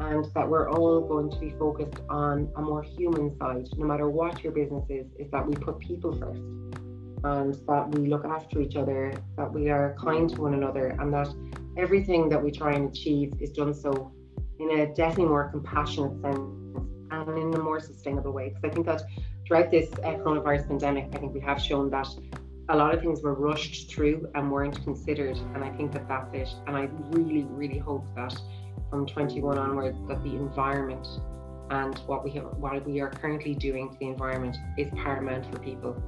and 0.00 0.24
that 0.34 0.48
we're 0.48 0.68
all 0.70 1.00
going 1.00 1.30
to 1.30 1.38
be 1.38 1.50
focused 1.50 2.02
on 2.08 2.50
a 2.56 2.60
more 2.60 2.82
human 2.82 3.36
side, 3.38 3.68
no 3.76 3.86
matter 3.86 4.10
what 4.10 4.42
your 4.42 4.52
business 4.52 4.84
is, 4.88 5.06
is 5.18 5.30
that 5.30 5.46
we 5.46 5.54
put 5.54 5.78
people 5.78 6.12
first 6.12 6.40
and 7.24 7.54
that 7.66 7.88
we 7.94 8.08
look 8.08 8.24
after 8.24 8.60
each 8.60 8.76
other, 8.76 9.14
that 9.36 9.50
we 9.50 9.70
are 9.70 9.96
kind 9.98 10.28
to 10.28 10.42
one 10.42 10.54
another, 10.54 10.88
and 10.98 11.12
that 11.12 11.28
everything 11.78 12.28
that 12.28 12.42
we 12.42 12.50
try 12.50 12.72
and 12.72 12.90
achieve 12.90 13.32
is 13.40 13.50
done 13.50 13.72
so 13.72 14.12
in 14.58 14.80
a 14.80 14.94
definitely 14.94 15.26
more 15.26 15.48
compassionate 15.48 16.20
sense 16.20 16.38
and 17.10 17.38
in 17.38 17.54
a 17.54 17.58
more 17.58 17.80
sustainable 17.80 18.32
way. 18.32 18.48
Because 18.48 18.70
I 18.70 18.74
think 18.74 18.86
that 18.86 19.02
throughout 19.46 19.70
this 19.70 19.92
uh, 19.92 20.14
coronavirus 20.18 20.68
pandemic, 20.68 21.08
I 21.12 21.18
think 21.18 21.34
we 21.34 21.40
have 21.40 21.60
shown 21.60 21.90
that 21.90 22.08
a 22.70 22.76
lot 22.76 22.94
of 22.94 23.00
things 23.00 23.22
were 23.22 23.34
rushed 23.34 23.90
through 23.90 24.26
and 24.34 24.50
weren't 24.50 24.82
considered, 24.84 25.36
and 25.54 25.62
I 25.62 25.70
think 25.76 25.92
that 25.92 26.08
that's 26.08 26.32
it. 26.34 26.48
And 26.66 26.76
I 26.76 26.88
really, 27.10 27.44
really 27.44 27.78
hope 27.78 28.06
that 28.16 28.34
from 28.90 29.06
21 29.06 29.58
onwards 29.58 29.98
that 30.08 30.22
the 30.22 30.30
environment 30.30 31.06
and 31.70 31.98
what 32.06 32.24
we 32.24 32.30
have, 32.32 32.44
what 32.58 32.86
we 32.86 33.00
are 33.00 33.10
currently 33.10 33.54
doing 33.54 33.90
to 33.90 33.98
the 33.98 34.06
environment 34.08 34.56
is 34.78 34.88
paramount 34.94 35.46
for 35.52 35.58
people 35.58 36.02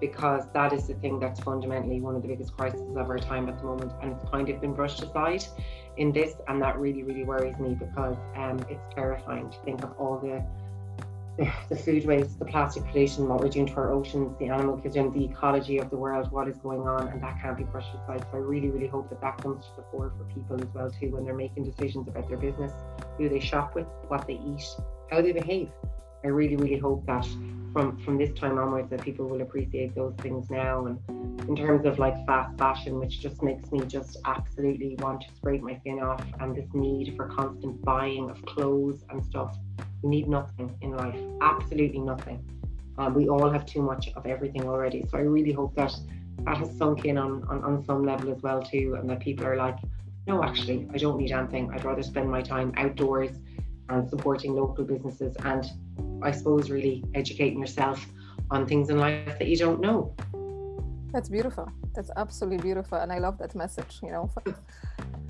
because 0.00 0.44
that 0.54 0.72
is 0.72 0.86
the 0.86 0.94
thing 0.94 1.20
that's 1.20 1.40
fundamentally 1.40 2.00
one 2.00 2.16
of 2.16 2.22
the 2.22 2.28
biggest 2.28 2.56
crises 2.56 2.80
of 2.96 3.10
our 3.10 3.18
time 3.18 3.48
at 3.48 3.58
the 3.58 3.64
moment 3.64 3.92
and 4.02 4.12
it's 4.12 4.24
kind 4.30 4.48
of 4.48 4.60
been 4.60 4.72
brushed 4.72 5.02
aside 5.02 5.44
in 5.98 6.10
this 6.10 6.34
and 6.48 6.62
that 6.62 6.78
really 6.78 7.02
really 7.02 7.24
worries 7.24 7.58
me 7.58 7.74
because 7.74 8.16
um, 8.36 8.58
it's 8.70 8.94
terrifying 8.94 9.50
to 9.50 9.58
think 9.58 9.82
of 9.82 9.92
all 9.98 10.18
the 10.18 10.42
the, 11.68 11.76
food 11.76 12.04
waste, 12.04 12.38
the 12.38 12.44
plastic 12.44 12.84
pollution, 12.86 13.28
what 13.28 13.40
we're 13.40 13.48
doing 13.48 13.66
to 13.66 13.74
our 13.74 13.92
oceans, 13.92 14.36
the 14.38 14.48
animal 14.48 14.76
kingdom, 14.76 15.12
the 15.12 15.24
ecology 15.24 15.78
of 15.78 15.88
the 15.90 15.96
world, 15.96 16.30
what 16.30 16.48
is 16.48 16.56
going 16.58 16.82
on, 16.82 17.08
and 17.08 17.22
that 17.22 17.40
can't 17.40 17.56
be 17.56 17.64
brushed 17.64 17.94
aside. 17.94 18.20
So 18.30 18.36
I 18.36 18.40
really, 18.40 18.68
really 18.68 18.88
hope 18.88 19.08
that 19.10 19.20
that 19.20 19.38
comes 19.38 19.64
to 19.66 19.76
the 19.76 19.82
fore 19.90 20.12
for 20.16 20.24
people 20.34 20.60
as 20.60 20.68
well 20.74 20.90
too 20.90 21.10
when 21.10 21.24
they're 21.24 21.34
making 21.34 21.64
decisions 21.64 22.08
about 22.08 22.28
their 22.28 22.36
business, 22.36 22.72
who 23.16 23.28
they 23.28 23.40
shop 23.40 23.74
with, 23.74 23.86
what 24.08 24.26
they 24.26 24.34
eat, 24.34 24.64
how 25.10 25.22
they 25.22 25.32
behave. 25.32 25.70
I 26.22 26.28
really, 26.28 26.56
really 26.56 26.78
hope 26.78 27.06
that 27.06 27.26
from 27.72 27.96
from 28.04 28.18
this 28.18 28.36
time 28.38 28.58
onwards 28.58 28.90
that 28.90 29.00
people 29.00 29.26
will 29.26 29.40
appreciate 29.40 29.94
those 29.94 30.14
things 30.16 30.50
now. 30.50 30.84
And 30.84 30.98
in 31.48 31.56
terms 31.56 31.86
of 31.86 31.98
like 31.98 32.14
fast 32.26 32.58
fashion, 32.58 32.98
which 32.98 33.20
just 33.20 33.42
makes 33.42 33.72
me 33.72 33.80
just 33.86 34.18
absolutely 34.26 34.96
want 34.98 35.22
to 35.22 35.28
scrape 35.36 35.62
my 35.62 35.78
skin 35.78 36.00
off, 36.00 36.22
and 36.40 36.54
this 36.54 36.68
need 36.74 37.14
for 37.16 37.28
constant 37.28 37.80
buying 37.82 38.28
of 38.28 38.44
clothes 38.44 39.04
and 39.08 39.24
stuff 39.24 39.56
we 40.02 40.10
need 40.10 40.28
nothing 40.28 40.76
in 40.80 40.96
life, 40.96 41.18
absolutely 41.40 42.00
nothing. 42.00 42.44
Um, 42.98 43.14
we 43.14 43.28
all 43.28 43.50
have 43.50 43.64
too 43.66 43.82
much 43.82 44.10
of 44.16 44.26
everything 44.26 44.66
already. 44.66 45.04
So 45.08 45.18
I 45.18 45.22
really 45.22 45.52
hope 45.52 45.74
that 45.76 45.94
that 46.44 46.56
has 46.56 46.76
sunk 46.76 47.04
in 47.04 47.18
on, 47.18 47.44
on, 47.48 47.62
on 47.64 47.84
some 47.84 48.04
level 48.04 48.32
as 48.32 48.42
well 48.42 48.62
too, 48.62 48.96
and 48.98 49.08
that 49.10 49.20
people 49.20 49.46
are 49.46 49.56
like, 49.56 49.76
no, 50.26 50.42
actually, 50.42 50.88
I 50.94 50.98
don't 50.98 51.18
need 51.18 51.32
anything. 51.32 51.70
I'd 51.72 51.84
rather 51.84 52.02
spend 52.02 52.30
my 52.30 52.42
time 52.42 52.72
outdoors 52.76 53.30
and 53.88 54.08
supporting 54.08 54.54
local 54.54 54.84
businesses 54.84 55.36
and 55.44 55.64
I 56.22 56.30
suppose 56.30 56.70
really 56.70 57.04
educating 57.14 57.60
yourself 57.60 58.06
on 58.50 58.66
things 58.66 58.90
in 58.90 58.98
life 58.98 59.38
that 59.38 59.48
you 59.48 59.56
don't 59.56 59.80
know. 59.80 60.14
That's 61.12 61.28
beautiful. 61.28 61.68
That's 61.94 62.10
absolutely 62.16 62.58
beautiful, 62.58 62.98
and 62.98 63.12
I 63.12 63.18
love 63.18 63.38
that 63.38 63.54
message. 63.54 63.98
You 64.02 64.12
know, 64.12 64.30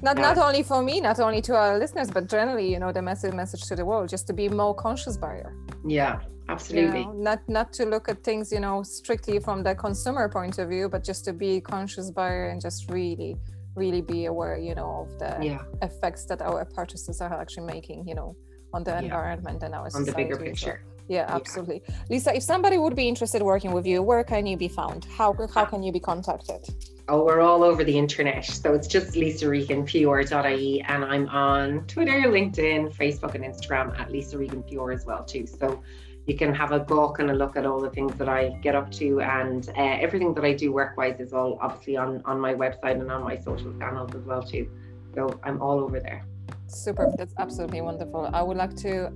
not 0.03 0.17
yeah. 0.17 0.23
not 0.23 0.39
only 0.39 0.63
for 0.63 0.83
me, 0.83 1.01
not 1.01 1.21
only 1.21 1.41
to 1.43 1.55
our 1.55 1.79
listeners, 1.79 2.11
but 2.11 2.29
generally, 2.29 2.71
you 2.73 2.79
know, 2.79 2.93
the 2.93 3.03
message 3.03 3.35
message 3.35 3.63
to 3.63 3.77
the 3.77 3.85
world, 3.85 4.09
just 4.09 4.27
to 4.29 4.33
be 4.33 4.49
more 4.49 4.75
conscious 4.75 5.17
buyer. 5.17 5.55
Yeah, 5.87 6.21
absolutely. 6.49 7.01
You 7.01 7.07
know, 7.07 7.13
not 7.13 7.41
not 7.49 7.73
to 7.75 7.85
look 7.85 8.09
at 8.09 8.25
things, 8.25 8.53
you 8.53 8.61
know, 8.61 8.83
strictly 8.83 9.39
from 9.39 9.63
the 9.63 9.75
consumer 9.75 10.29
point 10.29 10.59
of 10.59 10.69
view, 10.69 10.89
but 10.89 11.05
just 11.05 11.25
to 11.27 11.33
be 11.33 11.61
conscious 11.61 12.11
buyer 12.11 12.49
and 12.49 12.61
just 12.61 12.91
really, 12.91 13.37
really 13.75 14.01
be 14.01 14.27
aware, 14.27 14.59
you 14.59 14.75
know, 14.75 15.07
of 15.07 15.19
the 15.19 15.45
yeah. 15.45 15.63
effects 15.83 16.25
that 16.27 16.41
our 16.43 16.65
purchases 16.65 17.21
are 17.21 17.41
actually 17.41 17.67
making, 17.67 18.07
you 18.09 18.15
know, 18.15 18.37
on 18.73 18.85
the 18.85 18.93
yeah. 18.93 19.01
environment 19.01 19.63
and 19.63 19.75
our 19.75 19.89
on 19.95 20.05
the 20.05 20.13
bigger 20.13 20.37
picture. 20.37 20.83
Yeah, 21.11 21.27
absolutely. 21.29 21.83
Yeah. 21.89 21.95
Lisa, 22.09 22.37
if 22.37 22.45
somebody 22.45 22.79
would 22.79 22.95
be 22.95 23.09
interested 23.09 23.43
working 23.43 23.73
with 23.73 23.85
you, 23.85 24.01
where 24.01 24.23
can 24.23 24.47
you 24.47 24.57
be 24.57 24.69
found? 24.69 25.07
How 25.07 25.35
how 25.53 25.65
can 25.65 25.83
you 25.83 25.91
be 25.91 25.99
contacted? 25.99 26.63
Oh, 27.09 27.25
we're 27.25 27.41
all 27.41 27.65
over 27.65 27.83
the 27.83 27.99
internet. 27.99 28.45
So 28.45 28.75
it's 28.75 28.87
just 28.87 29.17
Lisa 29.17 29.49
Regan, 29.49 29.85
PR.ie, 29.85 30.83
and 30.83 31.05
I'm 31.05 31.29
on 31.31 31.85
Twitter, 31.89 32.21
LinkedIn, 32.37 32.95
Facebook, 32.95 33.35
and 33.35 33.43
Instagram 33.43 33.99
at 33.99 34.13
Lisa 34.13 34.39
Regan 34.39 34.63
PR 34.63 34.93
as 34.93 35.05
well 35.05 35.25
too. 35.25 35.49
So 35.49 35.83
you 36.27 36.37
can 36.37 36.55
have 36.55 36.71
a 36.71 36.79
book 36.79 37.19
and 37.19 37.33
a 37.33 37.35
look 37.35 37.57
at 37.57 37.67
all 37.67 37.81
the 37.81 37.91
things 37.91 38.15
that 38.15 38.29
I 38.29 38.51
get 38.63 38.77
up 38.77 38.93
to, 38.93 39.21
and 39.21 39.69
uh, 39.71 40.05
everything 40.07 40.33
that 40.35 40.45
I 40.45 40.53
do 40.53 40.71
work-wise 40.71 41.19
is 41.19 41.33
all 41.33 41.59
obviously 41.61 41.97
on 41.97 42.23
on 42.25 42.39
my 42.39 42.55
website 42.55 43.01
and 43.01 43.11
on 43.11 43.25
my 43.25 43.37
social 43.37 43.77
channels 43.81 44.15
as 44.15 44.23
well 44.23 44.45
too. 44.45 44.71
So 45.17 45.41
I'm 45.43 45.61
all 45.61 45.81
over 45.81 45.99
there. 45.99 46.25
Super, 46.69 47.13
that's 47.19 47.35
absolutely 47.37 47.81
wonderful. 47.81 48.31
I 48.33 48.43
would 48.43 48.57
like 48.57 48.77
to 48.87 49.13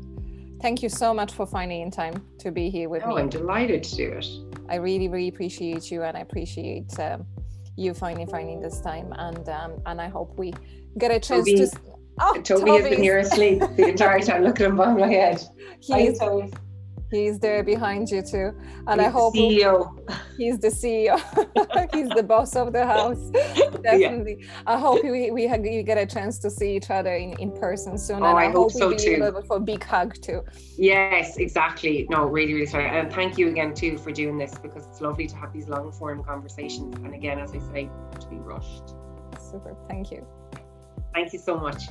thank 0.64 0.82
you 0.82 0.88
so 0.88 1.12
much 1.12 1.30
for 1.34 1.46
finding 1.46 1.82
in 1.82 1.90
time 1.90 2.24
to 2.38 2.50
be 2.50 2.70
here 2.70 2.88
with 2.88 3.02
oh, 3.04 3.16
me. 3.16 3.20
I'm 3.20 3.28
delighted 3.28 3.82
to 3.82 3.96
do 3.96 4.12
it. 4.12 4.26
I 4.70 4.76
really, 4.76 5.08
really 5.08 5.28
appreciate 5.28 5.90
you, 5.90 6.02
and 6.02 6.16
I 6.16 6.20
appreciate. 6.20 6.98
Um, 6.98 7.26
you 7.76 7.92
finally 7.92 8.24
finding 8.26 8.60
this 8.60 8.80
time 8.80 9.12
and 9.18 9.48
um, 9.48 9.82
and 9.86 10.00
I 10.00 10.06
hope 10.06 10.38
we 10.38 10.54
get 10.96 11.10
a 11.10 11.18
chance 11.18 11.44
Toby, 11.44 11.56
to 11.56 11.70
oh, 12.20 12.40
Toby 12.40 12.70
has 12.70 12.88
been 12.88 13.02
here 13.02 13.18
asleep 13.18 13.58
the 13.76 13.88
entire 13.88 14.20
time 14.20 14.44
looking 14.44 14.66
above 14.66 14.96
my 14.96 15.08
head. 15.08 15.42
He's, 15.80 16.20
he's 17.10 17.38
there 17.38 17.62
behind 17.62 18.10
you 18.10 18.22
too. 18.22 18.52
And 18.86 19.00
he's 19.00 19.08
I 19.08 19.10
hope 19.10 19.34
CEO. 19.34 19.90
He's 20.36 20.58
the 20.58 20.68
CEO. 20.68 21.18
he's 21.94 22.08
the 22.10 22.22
boss 22.22 22.56
of 22.56 22.72
the 22.72 22.86
house. 22.86 23.30
Definitely. 23.82 24.38
Yeah. 24.40 24.46
I 24.66 24.78
hope 24.78 25.02
we, 25.04 25.30
we, 25.30 25.46
we 25.46 25.82
get 25.82 25.98
a 25.98 26.06
chance 26.06 26.38
to 26.40 26.50
see 26.50 26.76
each 26.76 26.90
other 26.90 27.14
in, 27.14 27.34
in 27.38 27.52
person 27.52 27.96
soon. 27.98 28.22
Oh, 28.22 28.26
and 28.26 28.38
I, 28.38 28.44
I 28.44 28.46
hope, 28.46 28.72
hope 28.72 28.72
so 28.72 28.94
too. 28.94 29.32
for 29.46 29.56
a 29.56 29.60
big 29.60 29.84
hug 29.84 30.20
too. 30.20 30.42
Yes, 30.76 31.36
exactly. 31.36 32.06
No, 32.10 32.26
really, 32.26 32.54
really 32.54 32.66
sorry. 32.66 32.88
And 32.88 33.12
thank 33.12 33.38
you 33.38 33.48
again 33.48 33.74
too 33.74 33.98
for 33.98 34.10
doing 34.10 34.38
this 34.38 34.56
because 34.58 34.86
it's 34.86 35.00
lovely 35.00 35.26
to 35.26 35.36
have 35.36 35.52
these 35.52 35.68
long 35.68 35.92
form 35.92 36.22
conversations. 36.24 36.96
And 36.96 37.14
again, 37.14 37.38
as 37.38 37.52
I 37.52 37.60
say, 37.72 37.90
to 38.20 38.26
be 38.28 38.36
rushed. 38.36 38.94
Super. 39.38 39.76
Thank 39.88 40.10
you. 40.10 40.26
Thank 41.12 41.32
you 41.32 41.38
so 41.38 41.56
much. 41.56 41.84